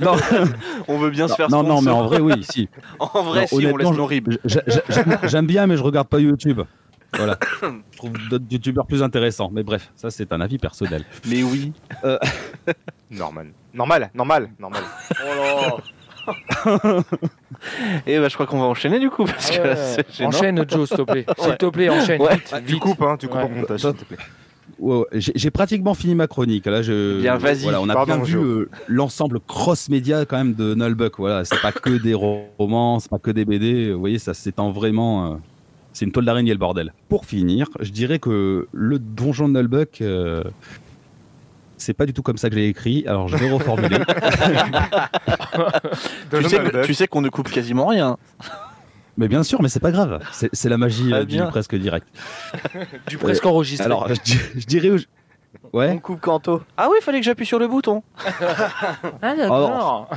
Non, 0.00 0.16
On 0.88 0.98
veut 0.98 1.10
bien 1.10 1.28
se 1.28 1.34
faire 1.34 1.50
non, 1.50 1.62
non, 1.62 1.82
mais 1.82 1.90
en 1.90 2.06
vrai, 2.06 2.20
oui, 2.20 2.44
si. 2.48 2.68
En 2.98 3.22
vrai, 3.22 3.42
Non, 3.42 3.46
si, 3.46 3.66
on 3.66 3.76
laisse 3.76 3.90
nos 3.90 5.28
j'aime 5.28 5.46
bien, 5.46 5.66
mais 5.66 5.76
je 5.76 5.82
regarde 5.82 6.08
pas 6.08 6.20
YouTube. 6.20 6.62
Voilà. 7.16 7.38
Je 7.62 7.66
trouve 7.96 8.12
d'autres 8.30 8.44
youtubeurs 8.50 8.86
plus 8.86 9.02
intéressants. 9.02 9.50
Mais 9.52 9.62
bref, 9.62 9.90
ça, 9.96 10.10
c'est 10.10 10.32
un 10.32 10.40
avis 10.40 10.58
personnel. 10.58 11.04
Mais 11.28 11.42
oui. 11.42 11.72
Normal. 13.10 13.48
Normal, 13.72 14.10
normal, 14.14 14.50
normal. 14.58 14.82
Et 18.06 18.18
bah, 18.18 18.28
je 18.28 18.34
crois 18.34 18.46
qu'on 18.46 18.58
va 18.58 18.64
enchaîner 18.66 18.98
du 18.98 19.10
coup, 19.10 19.24
parce 19.24 19.50
Ah 19.52 19.56
que 19.56 19.62
ouais. 19.62 19.68
là, 19.68 19.76
c'est 19.76 20.10
gênant. 20.14 20.28
Enchaîne, 20.30 20.64
Joe, 20.68 20.88
s'il 20.88 20.96
te 20.98 21.02
plaît. 21.02 21.26
S'il 21.38 21.56
te 21.56 21.66
plaît, 21.66 21.88
enchaîne. 21.90 22.20
Ouais. 22.20 22.34
Vite, 22.36 22.54
Tu 22.66 22.72
vite. 22.72 22.80
coupes, 22.80 23.02
hein, 23.02 23.16
tu 23.18 23.28
coupes 23.28 23.36
Ouais. 23.38 23.44
en 23.44 23.48
montage, 23.50 23.80
s'il 23.80 23.92
te 23.94 24.04
plaît. 24.04 24.16
J'ai 25.12 25.32
j'ai 25.36 25.50
pratiquement 25.50 25.94
fini 25.94 26.14
ma 26.14 26.26
chronique. 26.26 26.66
Là, 26.66 26.82
je. 26.82 27.20
Bien, 27.20 27.36
vas-y. 27.36 27.62
Voilà, 27.62 27.80
on 27.80 27.88
a 27.88 27.94
Pardon, 27.94 28.16
bien 28.16 28.24
vu 28.24 28.36
euh, 28.38 28.68
l'ensemble 28.88 29.38
cross-média 29.40 30.24
quand 30.24 30.36
même 30.36 30.54
de 30.54 30.74
Nullbuck. 30.74 31.14
Voilà, 31.18 31.44
c'est 31.44 31.60
pas 31.60 31.72
que 31.72 31.90
des 31.90 32.14
romans, 32.14 32.98
c'est 33.00 33.10
pas 33.10 33.18
que 33.18 33.30
des 33.30 33.44
BD. 33.44 33.92
Vous 33.92 34.00
voyez, 34.00 34.18
ça 34.18 34.34
s'étend 34.34 34.70
vraiment. 34.72 35.32
euh, 35.32 35.36
c'est 35.94 36.04
une 36.04 36.12
toile 36.12 36.26
d'araignée 36.26 36.52
le 36.52 36.58
bordel. 36.58 36.92
Pour 37.08 37.24
finir, 37.24 37.68
je 37.80 37.90
dirais 37.90 38.18
que 38.18 38.68
le 38.72 38.98
donjon 38.98 39.48
de 39.48 39.54
Nullbuck. 39.54 40.02
euh, 40.02 40.44
c'est 41.78 41.94
pas 41.94 42.04
du 42.06 42.12
tout 42.12 42.22
comme 42.22 42.36
ça 42.36 42.48
que 42.50 42.54
j'ai 42.56 42.68
écrit, 42.68 43.04
alors 43.06 43.28
je 43.28 43.36
vais 43.36 43.50
reformuler. 43.50 43.98
Tu 46.30 46.48
sais, 46.48 46.58
que- 46.58 46.84
tu 46.86 46.94
sais 46.94 47.06
qu'on 47.06 47.20
ne 47.20 47.28
coupe 47.28 47.48
quasiment 47.50 47.86
rien. 47.86 48.16
mais 49.16 49.28
bien 49.28 49.42
sûr, 49.44 49.62
mais 49.62 49.68
c'est 49.68 49.80
pas 49.80 49.92
grave. 49.92 50.20
C'est 50.32 50.50
c'est 50.52 50.68
la 50.68 50.78
magie 50.78 51.10
Ah, 51.12 51.16
euh, 51.18 51.20
du 51.24 51.36
bien. 51.36 51.46
presque 51.46 51.74
direct. 51.76 52.06
Du 53.08 53.18
presque 53.18 53.46
enregistré. 53.46 53.84
Alors, 53.86 54.08
je, 54.08 54.14
di- 54.20 54.38
je 54.56 54.66
dirais. 54.66 54.90
au- 54.90 54.98
Ouais. 55.72 55.90
On 55.90 55.98
coupe 55.98 56.20
Kanto. 56.20 56.62
Ah 56.76 56.88
oui, 56.90 56.96
il 57.00 57.04
fallait 57.04 57.20
que 57.20 57.24
j'appuie 57.24 57.46
sur 57.46 57.58
le 57.60 57.68
bouton. 57.68 58.02
ah, 59.22 59.36
d'accord. 59.36 60.08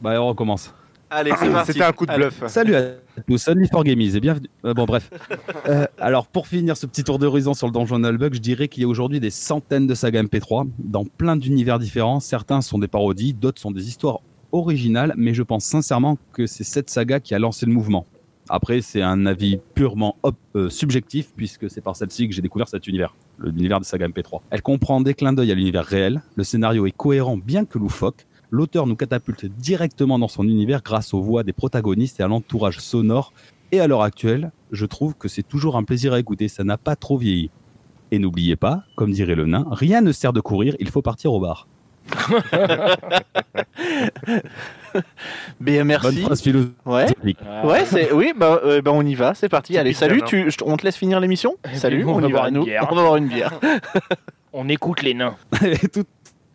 Bah, 0.00 0.20
on 0.22 0.28
recommence. 0.28 0.72
Allez, 1.10 1.32
c'est 1.38 1.50
parti. 1.50 1.72
C'était 1.72 1.84
un 1.84 1.92
coup 1.92 2.04
de 2.06 2.10
Allez. 2.10 2.24
bluff. 2.24 2.42
Salut 2.48 2.74
à 2.74 2.82
tous, 3.26 3.48
Only 3.48 3.66
for 3.68 3.82
Gamies 3.82 4.14
et 4.16 4.20
bienvenue. 4.20 4.48
Euh, 4.64 4.74
bon, 4.74 4.84
bref. 4.84 5.10
Euh, 5.66 5.86
alors, 5.98 6.26
pour 6.26 6.46
finir 6.46 6.76
ce 6.76 6.86
petit 6.86 7.02
tour 7.02 7.18
d'horizon 7.18 7.54
sur 7.54 7.66
le 7.66 7.72
donjon 7.72 7.98
Nullbug, 7.98 8.34
je 8.34 8.40
dirais 8.40 8.68
qu'il 8.68 8.82
y 8.82 8.84
a 8.84 8.88
aujourd'hui 8.88 9.18
des 9.18 9.30
centaines 9.30 9.86
de 9.86 9.94
sagas 9.94 10.22
MP3 10.22 10.68
dans 10.78 11.04
plein 11.06 11.36
d'univers 11.36 11.78
différents. 11.78 12.20
Certains 12.20 12.60
sont 12.60 12.78
des 12.78 12.88
parodies, 12.88 13.32
d'autres 13.32 13.60
sont 13.60 13.70
des 13.70 13.88
histoires 13.88 14.20
originales, 14.52 15.14
mais 15.16 15.32
je 15.34 15.42
pense 15.42 15.64
sincèrement 15.64 16.18
que 16.32 16.46
c'est 16.46 16.64
cette 16.64 16.90
saga 16.90 17.20
qui 17.20 17.34
a 17.34 17.38
lancé 17.38 17.64
le 17.64 17.72
mouvement. 17.72 18.06
Après, 18.50 18.80
c'est 18.80 19.02
un 19.02 19.26
avis 19.26 19.60
purement 19.74 20.16
op- 20.22 20.36
euh, 20.56 20.70
subjectif, 20.70 21.32
puisque 21.36 21.68
c'est 21.70 21.82
par 21.82 21.96
celle-ci 21.96 22.28
que 22.28 22.34
j'ai 22.34 22.40
découvert 22.40 22.66
cet 22.68 22.86
univers, 22.86 23.14
l'univers 23.38 23.78
des 23.78 23.84
sagas 23.86 24.08
MP3. 24.08 24.40
Elle 24.50 24.62
comprend 24.62 25.02
des 25.02 25.12
clins 25.12 25.34
d'œil 25.34 25.52
à 25.52 25.54
l'univers 25.54 25.84
réel, 25.84 26.22
le 26.34 26.44
scénario 26.44 26.86
est 26.86 26.92
cohérent 26.96 27.36
bien 27.36 27.66
que 27.66 27.78
loufoque, 27.78 28.26
l'auteur 28.50 28.86
nous 28.86 28.96
catapulte 28.96 29.46
directement 29.46 30.18
dans 30.18 30.28
son 30.28 30.44
univers 30.44 30.82
grâce 30.82 31.12
aux 31.14 31.20
voix 31.22 31.42
des 31.44 31.52
protagonistes 31.52 32.20
et 32.20 32.22
à 32.22 32.28
l'entourage 32.28 32.78
sonore. 32.80 33.32
Et 33.72 33.80
à 33.80 33.86
l'heure 33.86 34.02
actuelle, 34.02 34.50
je 34.72 34.86
trouve 34.86 35.14
que 35.14 35.28
c'est 35.28 35.42
toujours 35.42 35.76
un 35.76 35.84
plaisir 35.84 36.12
à 36.14 36.18
écouter, 36.20 36.48
ça 36.48 36.64
n'a 36.64 36.78
pas 36.78 36.96
trop 36.96 37.18
vieilli. 37.18 37.50
Et 38.10 38.18
n'oubliez 38.18 38.56
pas, 38.56 38.84
comme 38.96 39.10
dirait 39.12 39.34
le 39.34 39.44
nain, 39.46 39.66
rien 39.70 40.00
ne 40.00 40.12
sert 40.12 40.32
de 40.32 40.40
courir, 40.40 40.74
il 40.80 40.88
faut 40.88 41.02
partir 41.02 41.32
au 41.34 41.40
bar. 41.40 41.68
Bien, 45.60 45.78
Bonne 45.80 45.86
merci. 45.88 46.22
phrase 46.22 46.40
philosophique. 46.42 46.74
Ouais. 46.86 47.06
Ah. 47.46 47.66
Ouais, 47.66 47.84
c'est 47.84 48.12
oui, 48.12 48.32
bah, 48.36 48.60
euh, 48.64 48.80
bah, 48.80 48.92
on 48.94 49.02
y 49.02 49.14
va, 49.14 49.34
c'est 49.34 49.48
parti. 49.48 49.76
Allez, 49.76 49.92
salut, 49.92 50.22
tu, 50.26 50.50
je- 50.50 50.56
on 50.64 50.76
te 50.76 50.84
laisse 50.84 50.96
finir 50.96 51.20
l'émission. 51.20 51.56
Puis, 51.62 51.78
Salut, 51.78 52.04
on 52.06 52.26
y 52.26 52.30
boire 52.30 52.44
va, 52.44 52.48
une 52.48 52.54
nous, 52.54 52.64
bière. 52.64 52.88
on 52.90 52.94
va 52.94 53.02
boire 53.02 53.16
une 53.16 53.28
bière. 53.28 53.52
On 54.54 54.66
écoute 54.70 55.02
les 55.02 55.12
nains. 55.12 55.36
tout, 55.92 56.04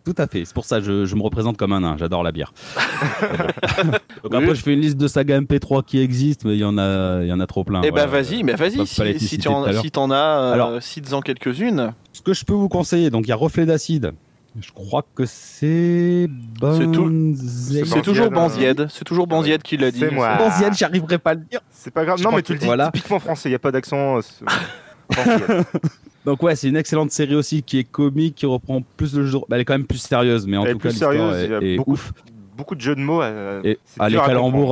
tout 0.05 0.15
à 0.17 0.27
fait, 0.27 0.43
c'est 0.45 0.53
pour 0.53 0.65
ça 0.65 0.79
que 0.79 0.85
je, 0.85 1.05
je 1.05 1.15
me 1.15 1.21
représente 1.21 1.57
comme 1.57 1.71
un 1.73 1.79
nain, 1.81 1.95
j'adore 1.97 2.23
la 2.23 2.31
bière. 2.31 2.53
Donc 4.23 4.31
Oui. 4.31 4.37
après, 4.37 4.55
je 4.55 4.61
fais 4.61 4.73
une 4.73 4.81
liste 4.81 4.97
de 4.97 5.07
sagas 5.07 5.39
MP3 5.41 5.83
qui 5.85 5.99
existent, 5.99 6.47
mais 6.47 6.55
il 6.55 6.59
y 6.59 6.65
en 6.65 6.77
a, 6.77 7.21
il 7.23 7.27
y 7.27 7.33
en 7.33 7.39
a 7.39 7.47
trop 7.47 7.63
plein. 7.63 7.81
Eh 7.83 7.91
ben 7.91 8.05
voilà. 8.05 8.23
vas-y, 8.23 8.43
mais 8.43 8.53
vas-y, 8.55 8.85
si, 8.85 9.19
si 9.27 9.37
tu 9.37 9.47
en, 9.47 9.63
as, 9.63 10.17
euh, 10.17 10.53
Alors- 10.53 10.81
cites-en 10.81 11.21
quelques-unes. 11.21 11.93
Ce 12.11 12.21
que 12.21 12.33
je 12.33 12.45
peux 12.45 12.53
vous 12.53 12.69
conseiller, 12.69 13.09
donc 13.09 13.25
il 13.25 13.29
y 13.29 13.33
a 13.33 13.35
Reflet 13.35 13.65
d'acide. 13.65 14.13
Je 14.59 14.71
crois 14.71 15.03
que 15.15 15.25
c'est 15.25 16.29
C'est 16.77 16.91
tout- 16.91 17.05
Banzied. 17.09 17.85
C'est 17.87 18.01
toujours 18.03 18.29
Banzied, 18.29 18.75
Banzied, 18.77 18.87
c'est 18.91 19.03
toujours 19.03 19.25
Banzied 19.25 19.63
qui 19.63 19.77
l'a 19.77 19.89
dit. 19.89 19.97
C'est 19.99 20.11
moi. 20.11 20.35
Banzied, 20.37 20.73
j'arriverai 20.73 21.17
pas 21.17 21.31
à 21.31 21.33
le 21.33 21.39
dire. 21.49 21.59
C'est 21.71 21.91
pas 21.91 22.05
grave. 22.05 22.19
Je 22.19 22.23
Non, 22.23 22.31
mais 22.31 22.43
tu 22.43 22.53
le 22.53 22.59
dis 22.59 22.65
voilà. 22.67 22.91
typiquement 22.93 23.19
français. 23.19 23.49
Il 23.49 23.51
n'y 23.53 23.55
a 23.55 23.59
pas 23.59 23.71
d'accent. 23.71 24.19
Donc 26.25 26.41
ouais, 26.41 26.55
c'est 26.55 26.69
une 26.69 26.77
excellente 26.77 27.11
série 27.11 27.35
aussi 27.35 27.63
qui 27.63 27.79
est 27.79 27.83
comique, 27.83 28.35
qui 28.35 28.45
reprend 28.45 28.81
plus 28.95 29.13
le 29.15 29.25
jour. 29.25 29.45
Bah, 29.49 29.57
elle 29.57 29.61
est 29.61 29.65
quand 29.65 29.73
même 29.73 29.85
plus 29.85 29.97
sérieuse, 29.97 30.47
mais 30.47 30.55
en 30.57 30.63
Elle 30.63 30.69
est 30.69 30.73
tout 30.73 30.79
cas 30.79 30.89
plus 30.89 30.89
l'histoire 30.91 31.11
sérieuse, 31.13 31.43
il 31.43 31.51
y 31.51 31.55
a 31.55 31.59
est, 31.61 31.73
est 31.73 31.77
beaucoup- 31.77 31.91
ouf. 31.91 32.13
Beaucoup 32.55 32.75
de 32.75 32.81
jeux 32.81 32.95
de 32.95 33.01
mots. 33.01 33.21
euh, 33.23 33.61
Et 33.63 33.79
c'est 33.83 33.97
ah, 33.99 34.09
les 34.09 34.15
à 34.15 34.25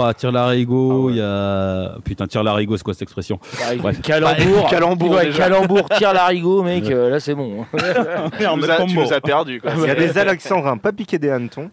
à 0.05 0.13
tire 0.13 0.31
larigot, 0.31 0.91
Ah 0.91 1.05
ouais. 1.07 1.11
il 1.13 1.17
y 1.17 1.21
a 1.21 1.97
putain 2.05 2.27
tire 2.27 2.43
larigot, 2.43 2.77
c'est 2.77 2.83
quoi 2.83 2.93
cette 2.93 3.01
expression 3.01 3.39
Bref. 3.79 3.99
Calembour. 4.03 4.67
Calembour, 4.69 5.09
Ouais, 5.11 5.29
calembour, 5.31 5.89
tire 5.89 6.13
l'arigot, 6.13 6.61
mec. 6.61 6.85
euh, 6.91 7.09
là, 7.09 7.19
c'est 7.19 7.33
bon. 7.33 7.65
Tu 7.73 8.43
nous 8.55 8.69
as, 8.69 8.85
tu 8.85 8.95
nous 8.95 9.11
as 9.13 9.19
perdu. 9.19 9.59
Quoi. 9.59 9.71
Il 9.77 9.87
y 9.87 9.89
a 9.89 9.95
des 9.95 10.15
alexandrins 10.15 10.77
pas 10.77 10.91
piqués 10.93 11.17
des 11.17 11.31
hannetons. 11.31 11.71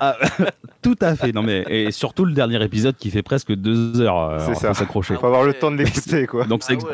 Ah, 0.00 0.16
Tout 0.82 0.96
à 1.00 1.14
fait. 1.14 1.32
Non 1.32 1.42
mais 1.42 1.64
et 1.68 1.90
surtout 1.92 2.24
le 2.24 2.32
dernier 2.32 2.62
épisode 2.64 2.96
qui 2.96 3.10
fait 3.10 3.22
presque 3.22 3.52
deux 3.54 4.00
heures. 4.00 4.18
euh, 4.30 4.38
C'est 4.46 4.54
ça. 4.56 4.74
s'accrocher. 4.74 5.14
Faut 5.14 5.26
avoir 5.26 5.44
le 5.44 5.54
temps 5.54 5.70
de 5.70 5.76
l'écouter, 5.76 6.26
quoi. 6.28 6.44
Donc 6.44 6.62
c'est 6.64 6.76
Ah 6.82 6.86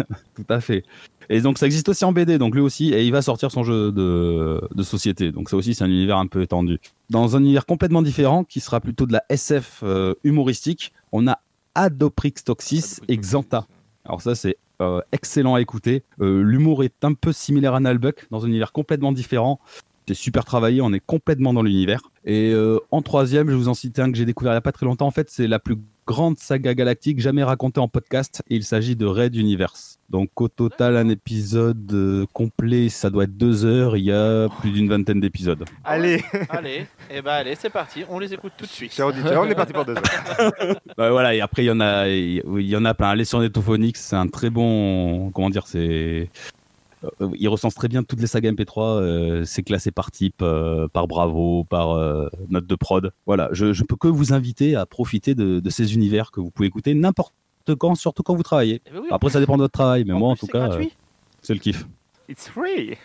ouais. 0.00 0.04
tout 0.36 0.44
à 0.48 0.60
fait. 0.60 0.84
Et 1.30 1.40
donc 1.40 1.58
ça 1.58 1.66
existe 1.66 1.88
aussi 1.90 2.04
en 2.04 2.12
BD, 2.12 2.38
donc 2.38 2.54
lui 2.54 2.60
aussi, 2.62 2.92
et 2.94 3.04
il 3.04 3.12
va 3.12 3.20
sortir 3.22 3.50
son 3.52 3.62
jeu 3.62 3.92
de, 3.92 4.60
de 4.74 4.82
société. 4.82 5.30
Donc 5.30 5.50
ça 5.50 5.56
aussi 5.56 5.74
c'est 5.74 5.84
un 5.84 5.88
univers 5.88 6.16
un 6.16 6.26
peu 6.26 6.42
étendu. 6.42 6.80
Dans 7.10 7.36
un 7.36 7.40
univers 7.40 7.66
complètement 7.66 8.02
différent, 8.02 8.44
qui 8.44 8.60
sera 8.60 8.80
plutôt 8.80 9.06
de 9.06 9.12
la 9.12 9.22
SF 9.28 9.80
euh, 9.82 10.14
humoristique, 10.24 10.92
on 11.12 11.28
a 11.28 11.38
Adoprix 11.74 12.32
Toxis 12.44 12.96
et 13.08 13.16
Xanta. 13.18 13.66
Alors 14.06 14.22
ça 14.22 14.34
c'est 14.34 14.56
euh, 14.80 15.00
excellent 15.12 15.54
à 15.54 15.60
écouter. 15.60 16.02
Euh, 16.20 16.40
L'humour 16.42 16.82
est 16.82 17.04
un 17.04 17.12
peu 17.12 17.32
similaire 17.32 17.74
à 17.74 17.80
Nalbuck, 17.80 18.26
dans 18.30 18.44
un 18.44 18.48
univers 18.48 18.72
complètement 18.72 19.12
différent. 19.12 19.60
C'est 20.08 20.14
super 20.14 20.46
travaillé, 20.46 20.80
on 20.80 20.90
est 20.94 21.04
complètement 21.04 21.52
dans 21.52 21.62
l'univers. 21.62 22.00
Et 22.24 22.50
euh, 22.54 22.78
en 22.90 23.02
troisième, 23.02 23.50
je 23.50 23.54
vous 23.54 23.68
en 23.68 23.74
citer 23.74 24.00
un 24.00 24.10
que 24.10 24.16
j'ai 24.16 24.24
découvert 24.24 24.52
il 24.52 24.54
n'y 24.54 24.58
a 24.58 24.62
pas 24.62 24.72
très 24.72 24.86
longtemps. 24.86 25.06
En 25.06 25.10
fait, 25.10 25.28
c'est 25.28 25.46
la 25.46 25.58
plus 25.58 25.76
grande 26.06 26.38
saga 26.38 26.72
galactique 26.72 27.20
jamais 27.20 27.42
racontée 27.44 27.78
en 27.78 27.88
podcast. 27.88 28.40
Et 28.48 28.56
il 28.56 28.64
s'agit 28.64 28.96
de 28.96 29.04
Raid 29.04 29.36
Universe. 29.36 29.98
Donc 30.08 30.40
au 30.40 30.48
total, 30.48 30.96
un 30.96 31.10
épisode 31.10 31.92
euh, 31.92 32.24
complet, 32.32 32.88
ça 32.88 33.10
doit 33.10 33.24
être 33.24 33.36
deux 33.36 33.66
heures. 33.66 33.98
Il 33.98 34.04
y 34.04 34.12
a 34.12 34.48
plus 34.60 34.70
d'une 34.70 34.88
vingtaine 34.88 35.20
d'épisodes. 35.20 35.62
Allez, 35.84 36.24
Allez, 36.48 36.86
et 37.10 37.20
bah 37.20 37.34
allez, 37.34 37.54
c'est 37.54 37.68
parti, 37.68 38.04
on 38.08 38.18
les 38.18 38.32
écoute 38.32 38.52
tout 38.56 38.64
de 38.64 38.70
suite. 38.70 38.98
on 38.98 39.10
est 39.10 39.54
parti 39.54 39.74
pour 39.74 39.84
deux 39.84 39.94
heures. 39.94 40.52
Bah, 40.96 41.10
voilà, 41.10 41.34
et 41.34 41.42
après, 41.42 41.64
il 41.64 41.66
y 41.66 41.70
en 41.70 41.80
a, 41.80 42.08
il 42.08 42.42
y 42.60 42.76
en 42.76 42.84
a 42.86 42.94
plein. 42.94 43.10
Allez 43.10 43.26
sur 43.26 43.40
Netophonix, 43.40 44.00
c'est 44.00 44.16
un 44.16 44.26
très 44.26 44.48
bon. 44.48 45.30
Comment 45.32 45.50
dire 45.50 45.66
C'est. 45.66 46.30
Euh, 47.20 47.28
Il 47.38 47.48
recense 47.48 47.74
très 47.74 47.88
bien 47.88 48.02
toutes 48.02 48.20
les 48.20 48.26
sagas 48.26 48.50
MP3. 48.52 48.80
euh, 49.00 49.44
c'est 49.44 49.62
classé 49.62 49.90
par 49.90 50.10
type, 50.10 50.42
euh, 50.42 50.88
par 50.88 51.06
Bravo, 51.08 51.64
par 51.64 51.92
euh, 51.92 52.28
note 52.48 52.66
de 52.66 52.74
prod. 52.74 53.12
Voilà, 53.26 53.48
je, 53.52 53.72
je 53.72 53.84
peux 53.84 53.96
que 53.96 54.08
vous 54.08 54.32
inviter 54.32 54.74
à 54.76 54.86
profiter 54.86 55.34
de, 55.34 55.60
de 55.60 55.70
ces 55.70 55.94
univers 55.94 56.30
que 56.30 56.40
vous 56.40 56.50
pouvez 56.50 56.68
écouter 56.68 56.94
n'importe 56.94 57.32
quand, 57.78 57.94
surtout 57.94 58.22
quand 58.22 58.34
vous 58.34 58.42
travaillez. 58.42 58.80
Eh 58.86 58.90
ben 58.92 59.00
oui, 59.02 59.08
Après, 59.10 59.30
ça 59.30 59.40
dépend 59.40 59.56
de 59.56 59.62
votre 59.62 59.72
travail, 59.72 60.04
mais 60.06 60.14
moi, 60.14 60.30
en 60.30 60.36
tout 60.36 60.46
c'est 60.46 60.52
cas, 60.52 60.64
euh, 60.64 60.68
gratuit. 60.68 60.92
c'est 61.42 61.54
le 61.54 61.60
kiff. 61.60 61.86
It's 62.28 62.48
free. 62.48 62.96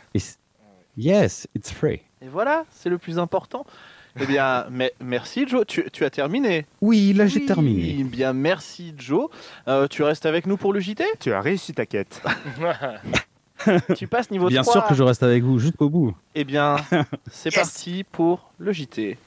Yes, 0.98 1.48
it's 1.56 1.72
free. 1.72 2.02
Et 2.22 2.28
voilà, 2.32 2.66
c'est 2.72 2.90
le 2.90 2.98
plus 2.98 3.18
important. 3.20 3.66
Eh 4.20 4.26
bien, 4.28 4.66
mais, 4.72 4.94
merci 5.04 5.48
Joe, 5.48 5.66
tu, 5.68 5.84
tu 5.92 6.06
as 6.06 6.10
terminé. 6.10 6.66
Oui, 6.82 7.14
là, 7.14 7.26
j'ai 7.28 7.40
Oui, 7.40 7.46
terminé. 7.46 7.98
Eh 8.00 8.04
bien, 8.04 8.32
merci 8.34 8.94
Joe. 8.98 9.28
Euh, 9.68 9.88
tu 9.88 10.04
restes 10.04 10.26
avec 10.26 10.46
nous 10.46 10.56
pour 10.56 10.72
le 10.72 10.80
JT 10.80 11.04
Tu 11.20 11.34
as 11.34 11.42
réussi 11.42 11.74
ta 11.74 11.86
quête. 11.86 12.22
Tu 13.96 14.08
passes 14.08 14.30
niveau 14.32 14.48
Bien 14.48 14.62
3. 14.62 14.74
sûr 14.74 14.88
que 14.88 14.94
je 14.96 15.04
reste 15.04 15.24
avec 15.24 15.44
vous 15.44 15.60
jusqu'au 15.60 15.90
bout. 15.90 16.16
Eh 16.36 16.44
bien, 16.44 16.76
c'est 17.32 17.54
Yes. 17.56 17.56
parti 17.56 18.04
pour 18.12 18.50
le 18.58 18.72
JT. 18.72 19.18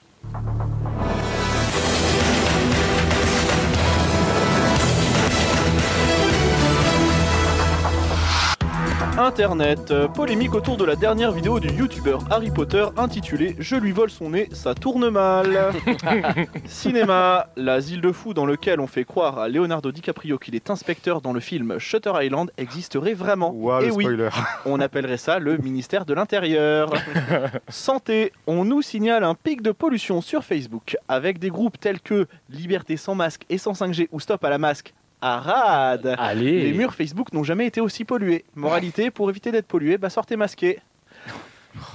Internet, 9.19 9.95
polémique 10.15 10.55
autour 10.55 10.77
de 10.77 10.85
la 10.85 10.95
dernière 10.95 11.33
vidéo 11.33 11.59
du 11.59 11.69
youtubeur 11.69 12.21
Harry 12.31 12.51
Potter 12.51 12.85
intitulée 12.99 13.57
Je 13.59 13.75
lui 13.77 13.91
vole 13.91 14.11
son 14.11 14.31
nez, 14.31 14.49
ça 14.53 14.75
tourne 14.75 15.09
mal. 15.09 15.73
Cinéma, 16.67 17.49
l'asile 17.57 18.03
de 18.03 18.13
fous 18.13 18.35
dans 18.35 18.45
lequel 18.45 18.79
on 18.79 18.87
fait 18.87 19.05
croire 19.05 19.39
à 19.39 19.49
Leonardo 19.49 19.91
DiCaprio 19.91 20.39
qu'il 20.39 20.55
est 20.55 20.69
inspecteur 20.69 21.23
dans 21.23 21.33
le 21.33 21.41
film 21.41 21.79
Shutter 21.79 22.13
Island 22.21 22.51
existerait 22.59 23.15
vraiment. 23.15 23.55
Et 23.81 23.87
le 23.87 23.93
oui, 23.93 24.05
spoiler. 24.05 24.29
on 24.67 24.81
appellerait 24.81 25.17
ça 25.17 25.39
le 25.39 25.57
ministère 25.57 26.05
de 26.05 26.13
l'Intérieur. 26.13 26.93
Santé, 27.69 28.33
on 28.47 28.67
nous 28.67 28.83
signale 28.83 29.25
un 29.25 29.35
pic 29.35 29.63
de 29.63 29.73
pollution 29.73 30.21
sur 30.21 30.45
Facebook 30.45 30.99
avec 31.09 31.39
des 31.39 31.49
groupes 31.49 31.81
tels 31.81 32.01
que 32.01 32.27
Liberté 32.51 32.99
sans 32.99 33.15
masque 33.15 33.47
et 33.49 33.57
sans 33.57 33.73
5G 33.73 34.09
ou 34.13 34.21
Stop 34.21 34.45
à 34.45 34.51
la 34.51 34.59
masque. 34.59 34.93
Arade 35.21 36.15
Allez. 36.19 36.63
Les 36.63 36.73
murs 36.73 36.95
Facebook 36.95 37.33
n'ont 37.33 37.45
jamais 37.45 37.67
été 37.67 37.81
aussi 37.81 38.05
pollués. 38.05 38.45
Moralité, 38.55 39.11
pour 39.11 39.31
éviter 39.31 39.53
d'être 39.53 39.67
pollué, 39.67 39.99
bah 39.99 40.11
sortez 40.11 40.37
masqué. 40.37 40.79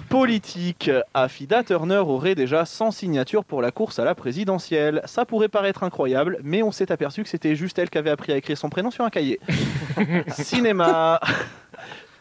Politique, 0.09 0.91
Afida 1.13 1.63
Turner 1.63 1.97
aurait 1.97 2.35
déjà 2.35 2.65
100 2.65 2.91
signatures 2.91 3.45
pour 3.45 3.61
la 3.61 3.71
course 3.71 3.99
à 3.99 4.03
la 4.03 4.13
présidentielle. 4.13 5.01
Ça 5.05 5.25
pourrait 5.25 5.47
paraître 5.47 5.83
incroyable, 5.83 6.37
mais 6.43 6.63
on 6.63 6.71
s'est 6.71 6.91
aperçu 6.91 7.23
que 7.23 7.29
c'était 7.29 7.55
juste 7.55 7.79
elle 7.79 7.89
qui 7.89 7.97
avait 7.97 8.09
appris 8.09 8.31
à 8.31 8.37
écrire 8.37 8.57
son 8.57 8.69
prénom 8.69 8.91
sur 8.91 9.05
un 9.05 9.09
cahier. 9.09 9.39
Cinéma, 10.27 11.19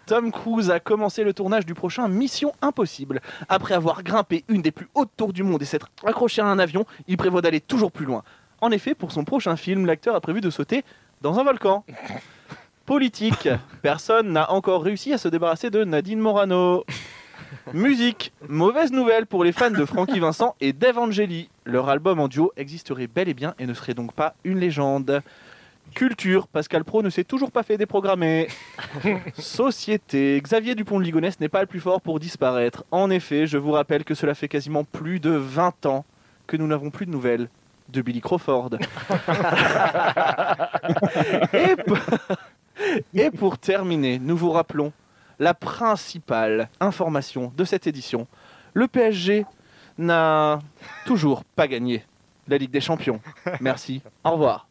Tom 0.06 0.32
Cruise 0.32 0.70
a 0.70 0.80
commencé 0.80 1.22
le 1.22 1.32
tournage 1.32 1.66
du 1.66 1.74
prochain 1.74 2.08
Mission 2.08 2.52
Impossible. 2.62 3.20
Après 3.48 3.74
avoir 3.74 4.02
grimpé 4.02 4.44
une 4.48 4.62
des 4.62 4.72
plus 4.72 4.88
hautes 4.94 5.10
tours 5.16 5.32
du 5.32 5.42
monde 5.42 5.62
et 5.62 5.66
s'être 5.66 5.90
accroché 6.04 6.42
à 6.42 6.46
un 6.46 6.58
avion, 6.58 6.84
il 7.08 7.16
prévoit 7.16 7.42
d'aller 7.42 7.60
toujours 7.60 7.92
plus 7.92 8.06
loin. 8.06 8.22
En 8.60 8.70
effet, 8.70 8.94
pour 8.94 9.12
son 9.12 9.24
prochain 9.24 9.56
film, 9.56 9.86
l'acteur 9.86 10.14
a 10.14 10.20
prévu 10.20 10.40
de 10.40 10.50
sauter 10.50 10.84
dans 11.22 11.38
un 11.38 11.44
volcan. 11.44 11.84
Politique, 12.86 13.48
personne 13.82 14.32
n'a 14.32 14.50
encore 14.50 14.82
réussi 14.82 15.12
à 15.12 15.18
se 15.18 15.28
débarrasser 15.28 15.70
de 15.70 15.84
Nadine 15.84 16.18
Morano. 16.18 16.84
Musique, 17.72 18.32
mauvaise 18.48 18.92
nouvelle 18.92 19.26
pour 19.26 19.44
les 19.44 19.52
fans 19.52 19.70
de 19.70 19.84
Frankie 19.84 20.18
Vincent 20.18 20.56
et 20.60 20.72
Dave 20.72 20.98
Angeli. 20.98 21.48
Leur 21.64 21.88
album 21.88 22.20
en 22.20 22.28
duo 22.28 22.52
existerait 22.56 23.06
bel 23.06 23.28
et 23.28 23.34
bien 23.34 23.54
et 23.58 23.66
ne 23.66 23.74
serait 23.74 23.94
donc 23.94 24.12
pas 24.12 24.34
une 24.44 24.58
légende. 24.58 25.22
Culture, 25.94 26.46
Pascal 26.46 26.84
Pro 26.84 27.02
ne 27.02 27.10
s'est 27.10 27.24
toujours 27.24 27.50
pas 27.50 27.62
fait 27.62 27.78
déprogrammer. 27.78 28.48
Société, 29.38 30.40
Xavier 30.42 30.74
Dupont 30.74 30.98
de 30.98 31.04
Ligonnès 31.04 31.40
n'est 31.40 31.48
pas 31.48 31.60
le 31.60 31.66
plus 31.66 31.80
fort 31.80 32.00
pour 32.00 32.20
disparaître. 32.20 32.84
En 32.90 33.10
effet, 33.10 33.46
je 33.46 33.58
vous 33.58 33.72
rappelle 33.72 34.04
que 34.04 34.14
cela 34.14 34.34
fait 34.34 34.48
quasiment 34.48 34.84
plus 34.84 35.18
de 35.18 35.30
20 35.30 35.86
ans 35.86 36.04
que 36.46 36.56
nous 36.56 36.66
n'avons 36.66 36.90
plus 36.90 37.06
de 37.06 37.10
nouvelles 37.10 37.48
de 37.90 38.02
Billy 38.02 38.20
Crawford. 38.20 38.70
et, 41.52 41.76
pour... 41.76 41.98
et 43.14 43.30
pour 43.30 43.58
terminer, 43.58 44.18
nous 44.18 44.36
vous 44.36 44.50
rappelons 44.50 44.92
la 45.38 45.54
principale 45.54 46.68
information 46.80 47.52
de 47.56 47.64
cette 47.64 47.86
édition. 47.86 48.26
Le 48.74 48.88
PSG 48.88 49.46
n'a 49.98 50.60
toujours 51.06 51.44
pas 51.44 51.66
gagné 51.66 52.04
la 52.46 52.58
Ligue 52.58 52.70
des 52.70 52.80
Champions. 52.80 53.20
Merci. 53.60 54.02
Au 54.24 54.32
revoir. 54.32 54.66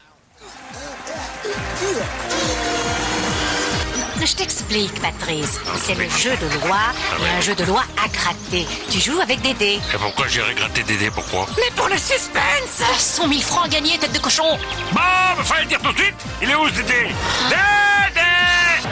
Je 4.26 4.36
t'explique, 4.36 5.00
Patrice. 5.02 5.60
C'est 5.78 5.96
le 5.96 6.08
jeu 6.10 6.32
de 6.32 6.66
loi 6.66 6.78
et 7.22 7.38
un 7.38 7.42
jeu 7.42 7.56
de 7.56 7.64
loi 7.64 7.82
à 8.04 8.08
gratter. 8.10 8.68
Tu 8.92 9.00
joues 9.00 9.20
avec 9.22 9.42
des 9.42 9.54
dés. 9.54 9.80
Et 9.94 9.98
pourquoi 9.98 10.28
j'irai 10.28 10.54
gratter 10.54 10.84
Dédé 10.84 11.10
Pourquoi? 11.10 11.46
Mais 11.58 11.72
pour 11.76 11.88
le 11.88 11.98
suspense. 11.98 12.84
100 12.98 13.28
000 13.30 13.42
francs 13.42 13.70
gagnés, 13.70 13.98
tête 13.98 14.12
de 14.12 14.20
cochon. 14.20 14.58
Bon, 14.92 15.02
il 15.40 15.44
fallait 15.46 15.62
le 15.64 15.68
dire 15.68 15.80
tout 15.82 15.94
de 15.94 15.98
suite. 16.00 16.16
Il 16.42 16.50
est 16.50 16.56
où 16.56 16.68
ce 16.68 16.74
Dédé? 16.76 17.08
Dédé! 17.50 18.28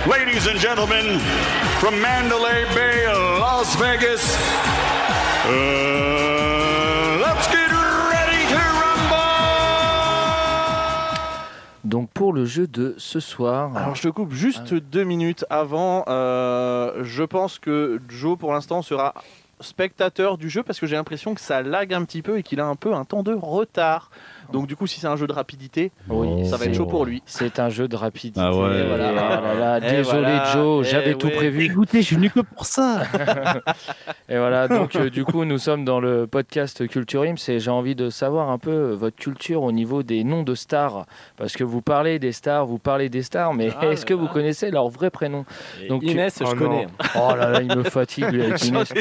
Ladies 0.10 0.48
and 0.48 0.60
gentlemen, 0.60 1.20
from 1.80 2.00
Mandalay 2.00 2.66
Bay, 2.74 3.08
Las 3.40 3.76
Vegas, 3.76 4.38
uh, 5.50 6.17
Donc 11.88 12.10
pour 12.10 12.34
le 12.34 12.44
jeu 12.44 12.68
de 12.68 12.96
ce 12.98 13.22
soir. 13.22 13.76
Alors 13.78 13.96
je 13.96 14.02
te 14.02 14.08
coupe 14.10 14.34
juste 14.34 14.74
deux 14.74 15.06
minutes 15.06 15.46
avant. 15.50 16.04
euh, 16.10 17.04
je 17.04 17.24
pense 17.24 17.60
que 17.60 18.02
Joe 18.10 18.38
pour 18.38 18.52
l'instant 18.52 18.82
sera 18.82 19.14
spectateur 19.62 20.38
du 20.38 20.50
jeu 20.50 20.64
parce 20.64 20.80
que 20.80 20.86
j'ai 20.86 20.98
l'impression 20.98 21.34
que 21.34 21.40
ça 21.40 21.62
lag 21.62 21.94
un 21.94 22.04
petit 22.04 22.22
peu 22.22 22.38
et 22.38 22.44
qu'il 22.44 22.60
a 22.60 22.66
un 22.66 22.76
peu 22.76 22.94
un 22.94 23.06
temps 23.06 23.24
de 23.24 23.34
retard. 23.34 24.12
Donc 24.54 24.68
du 24.68 24.76
coup 24.76 24.88
si 24.88 25.00
c'est 25.00 25.08
un 25.08 25.16
jeu 25.16 25.28
de 25.28 25.34
rapidité, 25.34 25.92
Oui, 26.10 26.46
ça 26.48 26.58
va 26.58 26.66
être 26.66 26.74
chaud 26.76 26.86
pour 26.86 27.06
lui. 27.06 27.22
C'est 27.26 27.60
un 27.60 27.70
jeu 27.70 27.88
de 27.88 27.96
rapidité. 27.96 28.40
Ah 28.44 28.52
ouais. 28.56 28.86
Voilà. 28.88 29.10
Ah 29.10 29.42
là 29.42 29.54
là, 29.54 29.78
Et 29.78 29.98
désolé 29.98 30.22
voilà. 30.22 30.52
Joe, 30.54 30.86
Eh 30.86 30.90
j'avais 30.92 31.16
tout 31.16 31.28
ouais. 31.28 31.36
prévu. 31.36 31.66
Écoutez, 31.66 32.02
je 32.02 32.08
suis 32.08 32.16
venu 32.16 32.30
que 32.30 32.40
pour 32.42 32.66
ça. 32.66 33.02
Et 34.30 34.38
voilà, 34.38 34.68
donc 34.68 34.96
euh, 34.96 35.10
du 35.10 35.24
coup, 35.26 35.46
nous 35.46 35.58
sommes 35.58 35.86
dans 35.86 36.00
le 36.00 36.28
podcast 36.28 36.88
Culture 36.88 37.24
Ims 37.24 37.36
et 37.48 37.60
j'ai 37.60 37.72
envie 37.72 37.96
de 37.96 38.10
savoir 38.10 38.50
un 38.50 38.58
peu 38.58 38.72
euh, 38.72 38.94
votre 38.96 39.16
culture 39.16 39.64
au 39.64 39.72
niveau 39.72 40.04
des 40.04 40.24
noms 40.24 40.44
de 40.44 40.56
stars. 40.56 41.06
Parce 41.38 41.54
que 41.54 41.64
vous 41.64 41.82
parlez 41.82 42.20
des 42.20 42.32
stars, 42.32 42.66
vous 42.66 42.78
parlez 42.80 43.10
des 43.10 43.22
stars, 43.24 43.54
mais 43.54 43.70
Ah 43.80 43.88
est-ce 43.88 44.06
que 44.06 44.14
vous 44.14 44.28
connaissez 44.28 44.70
leur 44.72 44.90
vrai 44.90 45.10
prénom? 45.10 45.46
Donc, 45.90 46.04
Inès, 46.04 46.40
Oh 46.42 46.46
je 46.50 46.56
non. 46.56 46.70
connais. 46.70 46.88
Oh 47.16 47.36
là 47.36 47.50
là, 47.50 47.62
il 47.62 47.76
me 47.76 47.84
fatigue 47.84 48.26
lui, 48.32 48.44
avec 48.44 48.64
Inès. 48.66 48.92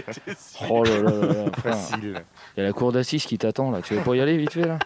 Oh 0.71 0.85
là 0.85 0.91
là 1.03 1.11
là 1.11 1.27
là, 1.27 1.35
frère. 1.59 1.75
Facile. 1.75 2.15
Il 2.57 2.61
y 2.61 2.63
a 2.63 2.67
la 2.67 2.73
cour 2.73 2.93
d'assises 2.93 3.25
qui 3.27 3.37
t'attend 3.39 3.71
là. 3.71 3.81
Tu 3.83 3.95
veux 3.95 4.03
pas 4.03 4.15
y 4.15 4.21
aller 4.21 4.37
vite 4.37 4.53
fait 4.53 4.67
là? 4.67 4.79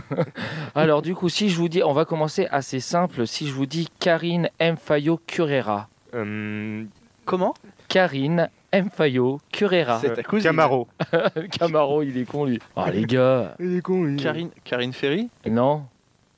Alors 0.74 1.02
du 1.02 1.14
coup, 1.14 1.28
si 1.28 1.48
je 1.50 1.56
vous 1.56 1.68
dis, 1.68 1.82
on 1.82 1.92
va 1.92 2.04
commencer 2.04 2.46
assez 2.50 2.80
simple. 2.80 3.26
Si 3.26 3.46
je 3.48 3.52
vous 3.52 3.66
dis 3.66 3.88
Karine 3.98 4.48
Mfayo 4.60 5.20
Curera. 5.26 5.88
Hum, 6.14 6.88
Comment? 7.24 7.54
Karine 7.88 8.48
Mfayo 8.74 9.40
Curera. 9.52 9.98
C'est 10.00 10.14
ta 10.14 10.22
cousine. 10.22 10.50
Camaro. 10.50 10.88
Camaro, 11.58 12.02
il 12.02 12.16
est 12.18 12.24
con 12.24 12.44
lui. 12.46 12.58
Oh 12.76 12.84
les 12.92 13.04
gars. 13.04 13.54
Il 13.60 13.76
est 13.76 13.82
con, 13.82 14.02
lui. 14.04 14.16
Karine, 14.16 14.50
Karine 14.64 14.92
Ferry? 14.92 15.28
Non. 15.48 15.84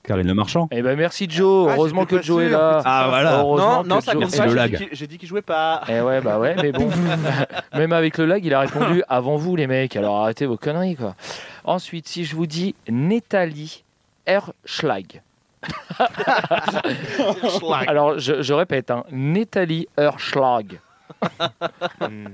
Karine 0.04 0.26
Le 0.26 0.34
Marchand. 0.34 0.68
Eh 0.70 0.82
ben 0.82 0.96
merci 0.98 1.26
Joe. 1.28 1.68
Ah, 1.70 1.74
Heureusement 1.76 2.04
que 2.04 2.20
Joe 2.22 2.44
est 2.44 2.48
là. 2.50 2.82
Ah, 2.84 3.06
voilà. 3.08 3.40
Heureusement 3.40 3.82
Non, 3.82 3.88
non, 3.88 3.98
que 3.98 4.04
ça 4.04 4.12
Joe- 4.12 4.22
compte 4.24 4.36
pas. 4.36 4.46
j'ai 4.92 5.06
dit 5.06 5.16
qu'il- 5.18 5.28
jouait 5.28 5.40
pas. 5.42 5.80
Eh 5.88 6.00
ouais, 6.02 6.20
bah 6.20 6.38
ouais, 6.38 6.54
mais 6.60 6.72
bon. 6.72 6.88
Même 7.74 7.92
avec 7.94 8.18
le 8.18 8.26
lag, 8.26 8.44
il 8.44 8.52
a 8.52 8.60
répondu 8.60 9.02
avant 9.08 9.36
vous, 9.36 9.56
les 9.56 9.66
mecs. 9.66 9.96
Alors 9.96 10.16
arrêtez 10.18 10.44
vos 10.46 10.58
conneries, 10.58 10.96
quoi. 10.96 11.14
Ensuite, 11.64 12.06
si 12.06 12.24
je 12.26 12.36
vous 12.36 12.46
dis 12.46 12.74
Nathalie 12.88 13.82
Erschlag. 14.26 15.22
Alors, 17.86 18.18
je, 18.18 18.42
je 18.42 18.52
répète, 18.52 18.90
hein, 18.90 19.04
Nathalie 19.10 19.88
Erschlag. 19.96 20.78
Hum, 22.02 22.26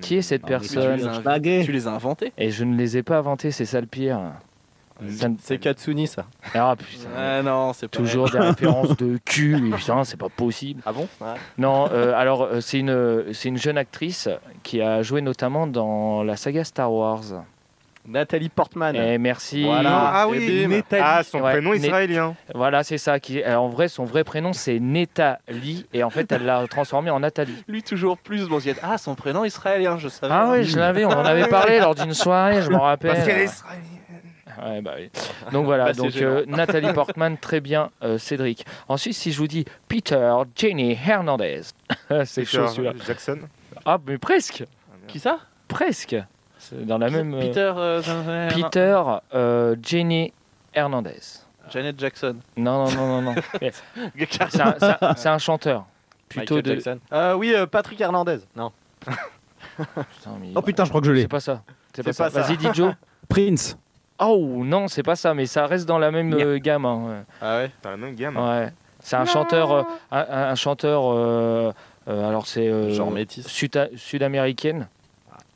Qui 0.00 0.16
est 0.16 0.22
cette 0.22 0.42
Tu 0.42 0.46
les, 0.52 0.58
personne 0.58 1.08
as, 1.26 1.40
tu 1.40 1.72
les 1.72 1.88
as 1.88 1.90
inventés 1.90 2.32
Et 2.38 2.50
je 2.50 2.62
ne 2.64 2.76
les 2.76 2.96
ai 2.96 3.02
pas 3.02 3.18
inventés, 3.18 3.50
c'est 3.50 3.64
ça 3.64 3.80
le 3.80 3.86
pire. 3.88 4.20
C'est 5.40 5.58
Katsuni, 5.58 6.06
ça. 6.06 6.26
Ah 6.54 6.74
putain. 6.76 7.08
Ah 7.16 7.42
non, 7.42 7.72
c'est 7.72 7.88
pas 7.88 7.96
Toujours 7.98 8.30
des 8.30 8.38
références 8.38 8.96
de 8.96 9.18
cul, 9.24 9.56
et 9.56 9.70
putain, 9.70 10.04
c'est 10.04 10.16
pas 10.16 10.28
possible. 10.28 10.82
Ah 10.84 10.92
bon? 10.92 11.08
Non, 11.56 11.88
euh, 11.92 12.12
alors 12.14 12.42
euh, 12.42 12.60
c'est 12.60 12.78
une, 12.80 13.24
c'est 13.32 13.48
une 13.48 13.58
jeune 13.58 13.78
actrice 13.78 14.28
qui 14.62 14.80
a 14.80 15.02
joué 15.02 15.20
notamment 15.20 15.66
dans 15.66 16.22
la 16.22 16.36
saga 16.36 16.64
Star 16.64 16.92
Wars. 16.92 17.22
Nathalie 18.08 18.48
Portman. 18.48 18.96
Et 18.96 19.18
merci. 19.18 19.64
Voilà. 19.64 20.10
Ah 20.14 20.28
oui, 20.28 20.64
bim. 20.64 20.68
Nathalie. 20.68 21.02
Ah, 21.04 21.22
son 21.22 21.40
Ouais, 21.40 21.52
prénom 21.52 21.74
israélien. 21.74 22.34
Voilà, 22.54 22.82
c'est 22.82 22.96
ça. 22.96 23.20
Qui, 23.20 23.42
alors, 23.42 23.64
en 23.64 23.68
vrai, 23.68 23.88
son 23.88 24.04
vrai 24.04 24.24
prénom 24.24 24.54
c'est 24.54 24.80
Nathalie 24.80 25.86
et 25.92 26.02
en 26.02 26.10
fait, 26.10 26.32
elle 26.32 26.46
l'a 26.46 26.66
transformé 26.68 27.10
en 27.10 27.20
Nathalie. 27.20 27.62
Lui 27.68 27.82
toujours 27.82 28.16
plus 28.16 28.48
bon. 28.48 28.60
Ah, 28.82 28.96
son 28.98 29.14
prénom 29.14 29.44
israélien, 29.44 29.98
je 29.98 30.08
savais. 30.08 30.32
Ah 30.34 30.48
oui, 30.52 30.64
je 30.64 30.78
l'avais. 30.78 31.04
On 31.04 31.10
en 31.10 31.24
avait 31.24 31.48
parlé 31.48 31.78
lors 31.78 31.94
d'une 31.94 32.14
soirée, 32.14 32.62
je 32.62 32.70
m'en 32.70 32.80
rappelle. 32.80 33.12
Parce 33.12 33.26
qu'elle 33.26 33.38
est 33.40 33.44
israélienne. 33.44 33.97
Ouais, 34.64 34.80
bah 34.82 34.94
oui. 34.96 35.10
Donc 35.52 35.64
voilà, 35.66 35.86
Bah, 35.86 35.92
donc 35.92 36.16
euh, 36.16 36.44
Nathalie 36.46 36.92
Portman, 36.92 37.36
très 37.40 37.60
bien, 37.60 37.90
euh, 38.02 38.18
Cédric. 38.18 38.64
Ensuite, 38.88 39.14
si 39.14 39.32
je 39.32 39.38
vous 39.38 39.46
dis 39.46 39.64
Peter 39.88 40.32
Jenny 40.56 40.98
Hernandez, 41.06 41.60
c'est 42.24 42.44
chaud 42.44 42.66
celui-là. 42.68 42.92
Jackson. 43.06 43.38
Ah, 43.84 43.98
mais 44.06 44.18
presque, 44.18 44.64
Qui 45.06 45.18
ça? 45.20 45.38
Presque. 45.68 46.16
Dans 46.72 46.98
la 46.98 47.08
même. 47.08 47.34
euh, 47.34 47.40
Peter. 47.40 47.72
euh, 47.76 48.50
Peter 48.50 49.02
euh, 49.34 49.76
Jenny 49.82 50.32
Hernandez. 50.74 51.20
Janet 51.70 51.98
Jackson. 52.00 52.36
Non, 52.56 52.84
non, 52.86 52.90
non, 52.96 53.22
non, 53.22 53.34
non. 53.34 53.42
c'est 55.16 55.28
un, 55.28 55.38
chanteur. 55.38 55.84
Plutôt 56.28 56.56
Michael 56.56 56.62
de. 56.62 56.80
Jackson. 56.80 57.00
Euh, 57.12 57.34
oui, 57.34 57.54
euh, 57.54 57.66
Patrick 57.66 58.00
Hernandez. 58.00 58.38
Non. 58.56 58.72
Putain, 59.76 60.36
mais- 60.40 60.52
Oh 60.54 60.62
putain, 60.62 60.84
je 60.84 60.88
crois 60.88 61.00
que 61.00 61.06
je 61.06 61.12
l'ai. 61.12 61.22
C'est 61.22 61.28
pas 61.28 61.40
ça. 61.40 61.62
C'est 61.94 62.02
pas, 62.02 62.12
C'est 62.12 62.16
ça. 62.16 62.24
pas 62.24 62.30
ça. 62.30 62.40
Vas-y, 62.42 62.56
dis 62.56 62.68
Joe. 62.74 62.94
Prince. 63.28 63.76
Oh 64.20 64.62
non, 64.64 64.88
c'est 64.88 65.02
pas 65.02 65.16
ça, 65.16 65.32
mais 65.34 65.46
ça 65.46 65.66
reste 65.66 65.86
dans 65.86 65.98
la 65.98 66.10
même 66.10 66.32
euh, 66.34 66.58
gamme. 66.58 66.84
hein, 66.84 67.24
Ah 67.40 67.58
ouais 67.58 67.70
Dans 67.82 67.90
la 67.90 67.96
même 67.96 68.14
gamme. 68.14 68.36
ouais. 68.36 68.72
C'est 69.00 69.14
un 69.16 69.24
chanteur, 69.24 69.70
euh, 69.72 69.82
un, 70.10 70.54
chanteur. 70.56 71.02
euh, 71.12 71.72
euh, 72.08 72.28
alors 72.28 72.46
c'est 72.48 72.66
euh, 72.68 72.90
Genre 72.92 73.10
métis. 73.12 73.46
sud- 73.46 73.90
sud-américaine. 73.96 74.88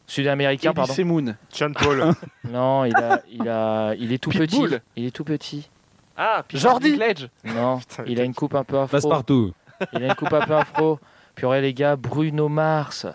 Sud-américain, 0.07 0.73
pardon. 0.73 0.93
Elise 0.93 1.07
Moon. 1.07 1.35
Sean 1.51 1.73
Paul. 1.73 2.13
Non, 2.49 2.85
il 2.85 2.95
a, 2.97 3.21
il 3.31 3.49
a, 3.49 3.95
il 3.95 4.13
est 4.13 4.19
tout 4.19 4.31
petit. 4.31 4.63
Il 4.97 5.07
est 5.07 5.11
tout 5.11 5.25
petit. 5.25 5.69
Ah, 6.17 6.45
Jordi. 6.53 6.91
Dinklage. 6.93 7.29
Non, 7.45 7.79
Putain, 7.89 8.05
il 8.07 8.21
a 8.21 8.25
une 8.25 8.35
coupe 8.35 8.55
un 8.55 8.65
peu 8.65 8.79
afro. 8.79 8.97
Passe 8.97 9.07
partout. 9.07 9.53
Il 9.95 10.05
a 10.05 10.09
une 10.09 10.15
coupe 10.15 10.33
un 10.33 10.41
peu 10.47 10.55
afro. 10.55 10.99
Puis 11.35 11.47
ouais, 11.47 11.61
les 11.63 11.73
gars, 11.75 11.97
Bruno 11.97 12.49
Mars. 12.49 13.07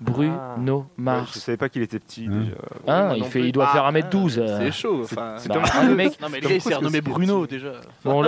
Bruno 0.00 0.78
Ouais, 0.78 0.84
Mars. 0.98 1.30
je 1.34 1.38
savais 1.38 1.56
pas 1.56 1.68
qu'il 1.68 1.82
était 1.82 1.98
petit 1.98 2.26
Hein. 2.26 2.30
déjà. 2.40 2.56
Hein, 2.86 3.04
moi 3.06 3.16
il, 3.16 3.24
fait, 3.24 3.40
il 3.42 3.52
doit 3.52 3.66
Ah, 3.68 3.72
faire 3.72 3.84
1m12. 3.86 4.38
euh. 4.38 4.58
C'est 4.58 4.72
chaud. 4.72 5.04
C'est- 5.04 5.16
Bah, 5.16 5.36
ah, 5.72 5.84
le 5.84 5.94
mec, 5.94 6.20
Non, 6.20 6.28
mais 6.28 6.38
le 6.38 6.42
Tom 6.42 6.50
gars, 6.50 6.56
il 6.56 6.60
s'est 6.62 6.74
renommé 6.74 7.00
Bruno 7.00 7.46
déjà. 7.46 7.72
bon, 8.04 8.24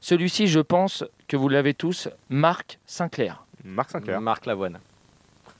celui-ci, 0.00 0.46
je 0.46 0.60
pense 0.60 1.04
que 1.28 1.36
vous 1.36 1.48
l'avez 1.48 1.74
tous. 1.74 2.08
Marc 2.28 2.78
Sinclair. 2.86 3.44
Marc 3.64 3.90
Sinclair. 3.90 4.20
Marc 4.20 4.46
Lavoine. 4.46 4.78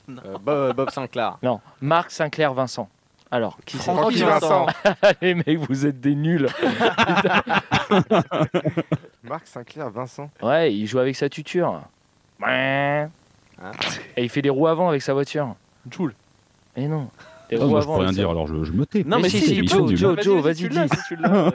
Euh, 0.09 0.13
Bob, 0.41 0.75
Bob 0.75 0.89
Sinclair. 0.91 1.37
Non, 1.43 1.59
Marc 1.81 2.11
Sinclair 2.11 2.53
Vincent. 2.53 2.87
Alors, 3.29 3.57
qui 3.65 3.77
c'est 3.77 3.91
Francky 3.91 4.23
Vincent. 4.23 4.67
Les 5.21 5.35
mecs, 5.35 5.57
vous 5.57 5.85
êtes 5.85 5.99
des 5.99 6.15
nuls. 6.15 6.47
Marc 9.23 9.47
Sinclair, 9.47 9.89
Vincent. 9.89 10.29
Ouais, 10.41 10.73
il 10.73 10.85
joue 10.87 10.99
avec 10.99 11.15
sa 11.15 11.29
tuture. 11.29 11.81
Ouais. 12.41 13.07
Et 14.15 14.23
il 14.23 14.29
fait 14.29 14.41
des 14.41 14.49
roues 14.49 14.67
avant 14.67 14.89
avec 14.89 15.01
sa 15.01 15.13
voiture. 15.13 15.55
Joule. 15.91 16.13
Et 16.75 16.87
non. 16.87 17.09
Des 17.49 17.55
roues 17.55 17.67
moi, 17.69 17.79
je 17.79 17.85
avant 17.85 17.95
peux 17.99 18.03
rien 18.03 18.11
dire, 18.11 18.29
alors 18.29 18.45
je, 18.45 18.65
je 18.65 18.73
me 18.73 18.85
tais. 18.85 19.05
Non, 19.05 19.19
mais 19.19 19.29
si, 19.29 19.39
si, 19.39 19.47
si, 19.47 19.61
tu 19.61 19.67
Joe, 19.67 19.89
peux. 19.89 19.95
Joe, 19.95 20.21
Joe, 20.21 20.43
vas-y, 20.43 20.67
dis. 20.67 20.77
hein. 21.23 21.53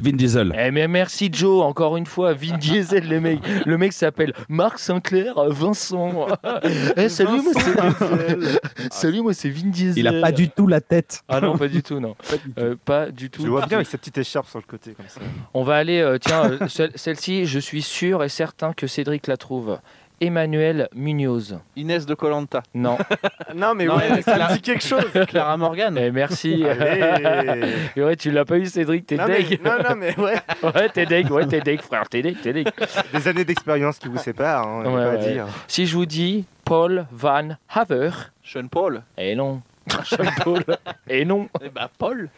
Vin 0.00 0.12
Diesel. 0.12 0.56
Eh 0.58 0.70
mais 0.70 0.88
merci 0.88 1.28
Joe, 1.30 1.62
encore 1.62 1.98
une 1.98 2.06
fois, 2.06 2.32
Vin 2.32 2.56
Diesel 2.56 3.06
les 3.06 3.20
mecs. 3.20 3.40
Le 3.66 3.76
mec 3.76 3.92
s'appelle 3.92 4.32
Marc 4.48 4.78
Sinclair 4.78 5.34
Vincent. 5.50 6.26
Eh, 6.96 7.08
salut 7.10 7.42
moi 7.42 7.52
c'est 7.54 8.90
Salut 8.90 9.20
moi 9.20 9.34
c'est 9.34 9.50
Vin 9.50 9.68
Diesel. 9.68 9.98
Il 9.98 10.08
a 10.08 10.18
pas 10.20 10.32
du 10.32 10.48
tout 10.48 10.66
la 10.66 10.80
tête. 10.80 11.22
Ah 11.28 11.42
non, 11.42 11.58
pas 11.58 11.68
du 11.68 11.82
tout 11.82 12.00
non. 12.00 12.16
Euh, 12.58 12.74
pas 12.82 13.10
du 13.10 13.28
tout. 13.28 13.42
Je 13.42 13.46
le 13.46 13.52
vois 13.52 13.66
bien 13.66 13.76
avec 13.78 13.86
sa 13.88 13.98
petite 13.98 14.16
écharpe 14.16 14.48
sur 14.48 14.58
le 14.58 14.64
côté 14.66 14.92
comme 14.92 15.06
ça. 15.08 15.20
On 15.52 15.62
va 15.62 15.74
aller 15.76 16.00
euh, 16.00 16.16
tiens 16.18 16.50
euh, 16.52 16.68
celle- 16.68 16.92
celle-ci, 16.94 17.44
je 17.44 17.58
suis 17.58 17.82
sûr 17.82 18.24
et 18.24 18.30
certain 18.30 18.72
que 18.72 18.86
Cédric 18.86 19.26
la 19.26 19.36
trouve. 19.36 19.78
Emmanuel 20.20 20.88
Munoz. 20.94 21.58
Inès 21.76 22.06
de 22.06 22.14
Colanta. 22.14 22.62
Non. 22.74 22.98
Non, 23.54 23.74
mais 23.74 23.84
Non, 23.84 23.96
ouais, 23.96 24.20
ça 24.22 24.36
me 24.36 24.54
dit 24.54 24.60
quelque 24.62 24.82
chose. 24.86 25.04
Clara 25.28 25.56
Morgan. 25.56 25.96
Eh, 25.98 26.10
merci. 26.10 26.64
Ouais, 27.96 28.16
tu 28.16 28.30
l'as 28.30 28.44
pas 28.44 28.58
eu 28.58 28.66
Cédric, 28.66 29.06
t'es 29.06 29.16
mais, 29.16 29.42
deg. 29.42 29.62
non, 29.64 29.72
non, 29.88 29.96
mais 29.96 30.18
ouais. 30.18 30.34
Ouais, 30.62 30.88
t'es 30.88 31.06
deg, 31.06 31.30
ouais, 31.30 31.46
t'es 31.46 31.60
deg, 31.60 31.80
frère, 31.80 32.08
t'es 32.08 32.22
deg, 32.22 32.40
t'es 32.40 32.52
deg. 32.52 32.68
Des 33.12 33.28
années 33.28 33.44
d'expérience 33.44 33.98
qui 33.98 34.08
vous 34.08 34.18
séparent, 34.18 34.66
hein, 34.66 34.82
on 34.86 34.94
Ouais, 34.94 35.06
ouais. 35.10 35.32
dire. 35.32 35.46
Si 35.68 35.86
je 35.86 35.94
vous 35.96 36.06
dis 36.06 36.44
Paul 36.64 37.06
Van 37.12 37.50
Haver, 37.68 38.10
Sean 38.42 38.66
Paul. 38.68 39.02
eh 39.16 39.34
non. 39.36 39.62
Sean 40.04 40.24
Paul. 40.42 40.64
Eh 41.08 41.24
non. 41.24 41.48
Eh 41.62 41.68
bah, 41.68 41.90
Paul. 41.98 42.28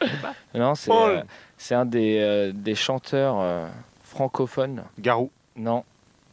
Non, 0.55 0.75
c'est 0.75 0.91
Paul. 0.91 1.11
euh, 1.13 1.23
c'est 1.57 1.75
un 1.75 1.85
des, 1.87 2.19
euh, 2.21 2.53
des 2.55 2.75
chanteurs 2.75 3.37
euh, 3.41 3.67
francophones, 4.03 4.83
Garou. 4.99 5.31
non, 5.57 5.85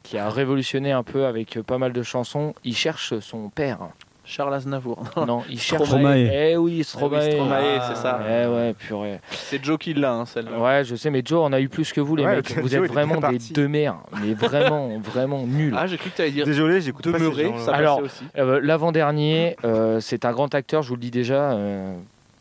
qui 0.03 0.17
a 0.17 0.29
révolutionné 0.29 0.91
un 0.91 1.03
peu 1.03 1.25
avec 1.25 1.59
pas 1.61 1.77
mal 1.77 1.93
de 1.93 2.03
chansons. 2.03 2.53
Il 2.63 2.75
cherche 2.75 3.19
son 3.19 3.49
père. 3.49 3.79
Charles 4.25 4.53
Aznavour. 4.53 5.03
Non, 5.27 5.43
il 5.49 5.59
cherche. 5.59 5.83
Stromae. 5.83 6.29
Eh 6.31 6.57
oui, 6.57 6.83
Stromae. 6.83 7.17
Ah 7.17 7.25
oui, 7.25 7.31
Stromae, 7.33 7.81
c'est 7.89 8.01
ça. 8.01 8.19
Eh 8.25 8.47
ouais, 8.47 8.73
purée. 8.73 9.19
C'est 9.31 9.63
Joe 9.63 9.77
qui 9.77 9.93
l'a, 9.93 10.13
hein, 10.13 10.25
celle-là. 10.25 10.57
Ouais, 10.59 10.83
je 10.85 10.95
sais, 10.95 11.09
mais 11.09 11.21
Joe, 11.25 11.41
on 11.43 11.51
a 11.51 11.59
eu 11.59 11.67
plus 11.67 11.91
que 11.91 11.99
vous, 11.99 12.15
les 12.15 12.23
Ouais, 12.23 12.37
mecs. 12.37 12.51
Vous 12.57 12.69
Joe, 12.69 12.85
êtes 12.85 12.91
vraiment 12.91 13.19
des 13.29 13.37
deux 13.53 13.67
mères. 13.67 13.97
Mais 14.21 14.33
vraiment, 14.33 14.97
vraiment 15.03 15.45
nuls. 15.45 15.75
Ah, 15.77 15.87
j'ai 15.87 15.97
cru 15.97 16.09
que 16.09 16.17
t'allais 16.17 16.31
dire 16.31 16.45
Désolé, 16.45 16.79
j'écoute 16.79 17.11
pas 17.11 17.19
ces 17.19 17.65
ça 17.65 17.73
Alors, 17.73 17.99
aussi. 17.99 18.23
Euh, 18.37 18.59
L'avant-dernier, 18.63 19.57
euh, 19.65 19.99
c'est 19.99 20.23
un 20.25 20.31
grand 20.31 20.53
acteur, 20.55 20.83
je 20.83 20.89
vous 20.89 20.95
le 20.95 21.01
dis 21.01 21.11
déjà, 21.11 21.51
euh, 21.51 21.93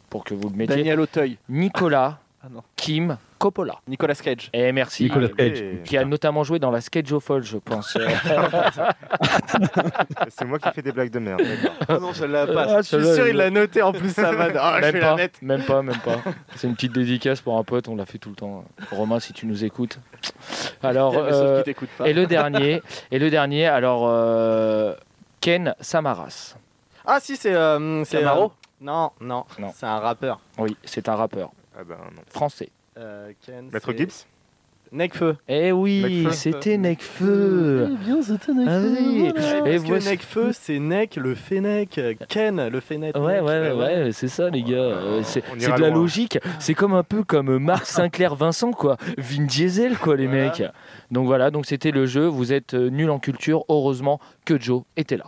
pour 0.08 0.24
que 0.24 0.34
vous 0.34 0.50
le 0.50 0.56
mettiez. 0.56 0.76
Daniel 0.76 1.00
Auteuil. 1.00 1.36
Nicolas 1.48 2.18
Ah 2.44 2.48
non. 2.52 2.62
Kim 2.76 3.16
Coppola. 3.42 3.80
Nicolas 3.88 4.14
Cage. 4.14 4.50
Eh 4.52 4.70
merci. 4.70 5.02
Nicolas 5.02 5.28
Cage. 5.28 5.60
Et- 5.60 5.80
Qui 5.84 5.98
a 5.98 6.04
notamment 6.04 6.44
joué 6.44 6.60
dans 6.60 6.70
la 6.70 6.80
Sketch 6.80 7.10
of 7.10 7.28
All, 7.28 7.42
je 7.42 7.58
pense. 7.58 7.98
C'est 10.28 10.44
moi 10.44 10.60
qui 10.60 10.70
fais 10.70 10.82
des 10.82 10.92
blagues 10.92 11.10
de 11.10 11.18
merde. 11.18 11.42
Oh 11.88 11.94
non, 12.00 12.12
celle-là 12.12 12.46
Ah, 12.48 12.52
passe. 12.52 12.90
Je 12.92 12.98
suis 13.02 13.14
sûr, 13.14 13.26
il 13.26 13.36
l'a 13.36 13.50
noté 13.50 13.82
en 13.82 13.92
plus, 13.92 14.10
ça 14.10 14.30
va. 14.30 14.48
Ah, 14.58 14.76
je 14.76 14.80
même, 14.82 14.92
vais 14.94 15.00
la 15.00 15.16
pas, 15.16 15.28
même 15.42 15.64
pas, 15.64 15.82
même 15.82 15.98
pas. 15.98 16.18
C'est 16.54 16.68
une 16.68 16.74
petite 16.74 16.92
dédicace 16.92 17.40
pour 17.40 17.58
un 17.58 17.64
pote, 17.64 17.88
on 17.88 17.96
l'a 17.96 18.06
fait 18.06 18.18
tout 18.18 18.30
le 18.30 18.36
temps. 18.36 18.64
Romain, 18.92 19.18
si 19.18 19.32
tu 19.32 19.46
nous 19.46 19.64
écoutes. 19.64 19.98
Alors, 20.82 21.14
euh, 21.16 21.56
qu'il 21.56 21.64
t'écoute 21.64 21.88
pas. 21.98 22.08
et 22.08 22.12
le 22.12 22.26
dernier, 22.26 22.80
et 23.10 23.18
le 23.18 23.28
dernier, 23.28 23.66
alors 23.66 24.04
euh, 24.06 24.94
Ken 25.40 25.74
Samaras. 25.80 26.54
Ah 27.04 27.18
si, 27.20 27.36
c'est... 27.36 27.54
euh, 27.54 28.04
c'est, 28.04 28.20
Camaro 28.20 28.44
euh, 28.44 28.48
Non, 28.80 29.10
non, 29.20 29.44
Non. 29.58 29.72
c'est 29.74 29.86
un 29.86 29.98
rappeur. 29.98 30.38
Oui, 30.58 30.76
c'est 30.84 31.08
un 31.08 31.16
rappeur 31.16 31.50
Ah 31.76 31.82
ben 31.84 31.96
non. 32.14 32.22
français. 32.30 32.70
Euh, 32.98 33.32
Ken, 33.44 33.68
Maître 33.72 33.92
Gibbs 33.96 34.26
Necfeu. 34.94 35.36
Eh 35.48 35.72
oui, 35.72 36.02
Necfeu. 36.24 36.32
c'était 36.32 36.76
Necfeu. 36.76 37.88
bien, 38.04 38.20
c'était 38.20 38.52
Ah 38.66 38.78
oui. 38.78 39.32
Et 39.64 39.70
Et 39.74 39.78
voici- 39.78 40.10
Necfeu, 40.10 40.50
c'est 40.52 40.78
Nec, 40.78 41.16
le 41.16 41.34
Fennec, 41.34 41.98
Ken, 42.28 42.68
le 42.68 42.80
Fennec. 42.80 43.16
Ouais, 43.16 43.40
ouais, 43.40 43.40
ouais, 43.40 43.72
ouais, 43.72 44.12
c'est 44.12 44.28
ça, 44.28 44.50
les 44.50 44.62
gars. 44.62 44.76
Euh, 44.76 45.22
C'est 45.24 45.42
On 45.50 45.58
c'est 45.58 45.72
de 45.74 45.80
la 45.80 45.88
loin. 45.88 45.96
logique. 45.98 46.38
C'est 46.58 46.74
comme 46.74 46.92
un 46.92 47.04
peu 47.04 47.24
comme 47.24 47.56
Marc 47.56 47.86
Sinclair 47.86 48.34
Vincent, 48.34 48.72
quoi. 48.72 48.98
Vin 49.16 49.44
Diesel, 49.46 49.96
quoi, 49.96 50.14
les 50.16 50.26
Voilà. 50.26 50.42
mecs. 50.44 50.62
Donc 51.10 51.24
voilà, 51.24 51.50
donc 51.50 51.64
c'était 51.64 51.90
le 51.90 52.04
jeu. 52.04 52.26
Vous 52.26 52.52
êtes 52.52 52.74
euh, 52.74 52.90
nuls 52.90 53.10
en 53.10 53.18
culture. 53.18 53.64
Heureusement 53.70 54.20
que 54.44 54.60
Joe 54.60 54.82
était 54.98 55.16
là. 55.16 55.24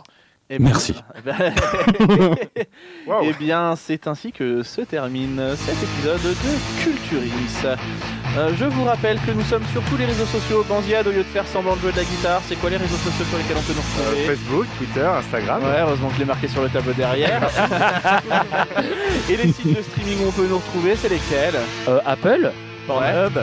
Eh 0.49 0.59
bien- 0.59 0.67
Merci. 0.67 0.95
Eh. 2.55 2.67
Eh 3.23 3.33
bien, 3.39 3.75
c'est 3.75 4.07
ainsi 4.07 4.31
que 4.31 4.61
se 4.63 4.81
termine 4.81 5.41
cet 5.57 5.75
épisode 5.81 6.21
de 6.21 6.35
Culturins. 6.83 7.75
Euh, 8.37 8.51
je 8.57 8.65
vous 8.65 8.83
rappelle 8.83 9.17
que 9.25 9.31
nous 9.31 9.43
sommes 9.43 9.63
sur 9.71 9.81
tous 9.83 9.97
les 9.97 10.05
réseaux 10.05 10.25
sociaux. 10.25 10.63
Bandiade, 10.67 11.07
au 11.07 11.11
lieu 11.11 11.19
de 11.23 11.23
faire 11.23 11.47
semblant 11.47 11.75
de 11.75 11.81
jouer 11.81 11.91
de 11.93 11.97
la 11.97 12.03
guitare, 12.03 12.41
c'est 12.47 12.55
quoi 12.57 12.69
les 12.69 12.77
réseaux 12.77 12.97
sociaux 12.97 13.25
sur 13.29 13.37
lesquels 13.37 13.57
on 13.57 13.61
peut 13.61 13.73
nous 13.73 13.79
Euh, 13.79 14.09
retrouver 14.09 14.25
Facebook, 14.35 14.65
Twitter, 14.77 15.05
Instagram. 15.05 15.63
Ouais, 15.63 15.79
heureusement 15.81 16.09
que 16.09 16.15
je 16.15 16.19
l'ai 16.19 16.25
marqué 16.25 16.47
sur 16.47 16.61
le 16.61 16.69
tableau 16.69 16.93
derrière. 16.93 17.41
Et 19.29 19.37
les 19.37 19.51
sites 19.51 19.75
de 19.77 19.81
streaming 19.81 20.25
où 20.25 20.27
on 20.27 20.31
peut 20.31 20.47
nous 20.47 20.57
retrouver, 20.57 20.95
c'est 20.95 21.09
lesquels? 21.09 21.55
Euh, 21.87 21.99
Apple 22.05 22.51
Pornhub. 22.87 23.33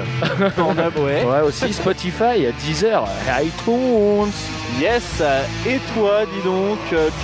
Pornhub, 0.56 0.96
ouais. 0.98 1.24
Ouais, 1.26 1.40
aussi 1.40 1.72
Spotify, 1.72 2.46
Deezer, 2.64 3.04
iTunes. 3.42 4.32
Yes. 4.80 5.22
Et 5.66 5.78
toi, 5.94 6.20
dis 6.26 6.42
donc, 6.44 6.78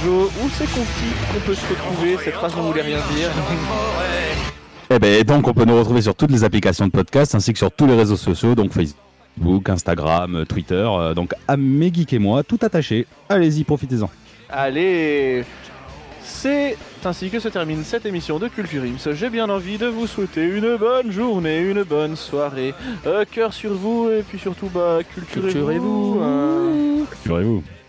Joe, 0.04 0.30
où 0.42 0.48
c'est 0.56 0.66
qu'on 0.66 1.40
peut 1.46 1.54
se 1.54 1.66
retrouver 1.68 2.16
Cette 2.24 2.34
phrase 2.34 2.56
ne 2.56 2.62
voulait 2.62 2.82
rien 2.82 2.98
dire. 3.14 3.30
Eh 4.90 4.98
ben, 4.98 5.22
donc, 5.22 5.46
on 5.46 5.52
peut 5.54 5.64
nous 5.64 5.78
retrouver 5.78 6.02
sur 6.02 6.14
toutes 6.14 6.30
les 6.30 6.44
applications 6.44 6.86
de 6.86 6.90
podcast 6.92 7.34
ainsi 7.34 7.52
que 7.52 7.58
sur 7.58 7.70
tous 7.70 7.86
les 7.86 7.94
réseaux 7.94 8.16
sociaux, 8.16 8.54
donc 8.54 8.72
Facebook, 8.72 9.68
Instagram, 9.68 10.44
Twitter. 10.46 10.74
euh, 10.90 11.14
donc, 11.14 11.34
à 11.46 11.56
mes 11.56 11.92
geeks 11.92 12.14
et 12.14 12.18
moi, 12.18 12.42
tout 12.42 12.58
attaché. 12.62 13.06
Allez-y, 13.28 13.64
profitez-en. 13.64 14.08
Allez 14.50 15.44
C'est 16.22 16.76
ainsi 17.06 17.30
que 17.30 17.38
se 17.40 17.48
termine 17.48 17.84
cette 17.84 18.06
émission 18.06 18.38
de 18.38 18.48
Culture 18.48 18.82
Ims. 18.82 19.12
J'ai 19.14 19.30
bien 19.30 19.48
envie 19.48 19.78
de 19.78 19.86
vous 19.86 20.06
souhaiter 20.06 20.44
une 20.44 20.76
bonne 20.76 21.10
journée, 21.10 21.58
une 21.60 21.82
bonne 21.82 22.16
soirée. 22.16 22.74
Euh, 23.06 23.24
cœur 23.30 23.52
sur 23.52 23.72
vous 23.74 24.10
et 24.10 24.22
puis 24.22 24.38
surtout, 24.38 24.68
bah, 24.72 24.98
culturez-vous. 25.14 25.48
Culturez-vous. 25.52 26.20
hein. 26.22 27.04
Figurez-vous. 27.22 27.62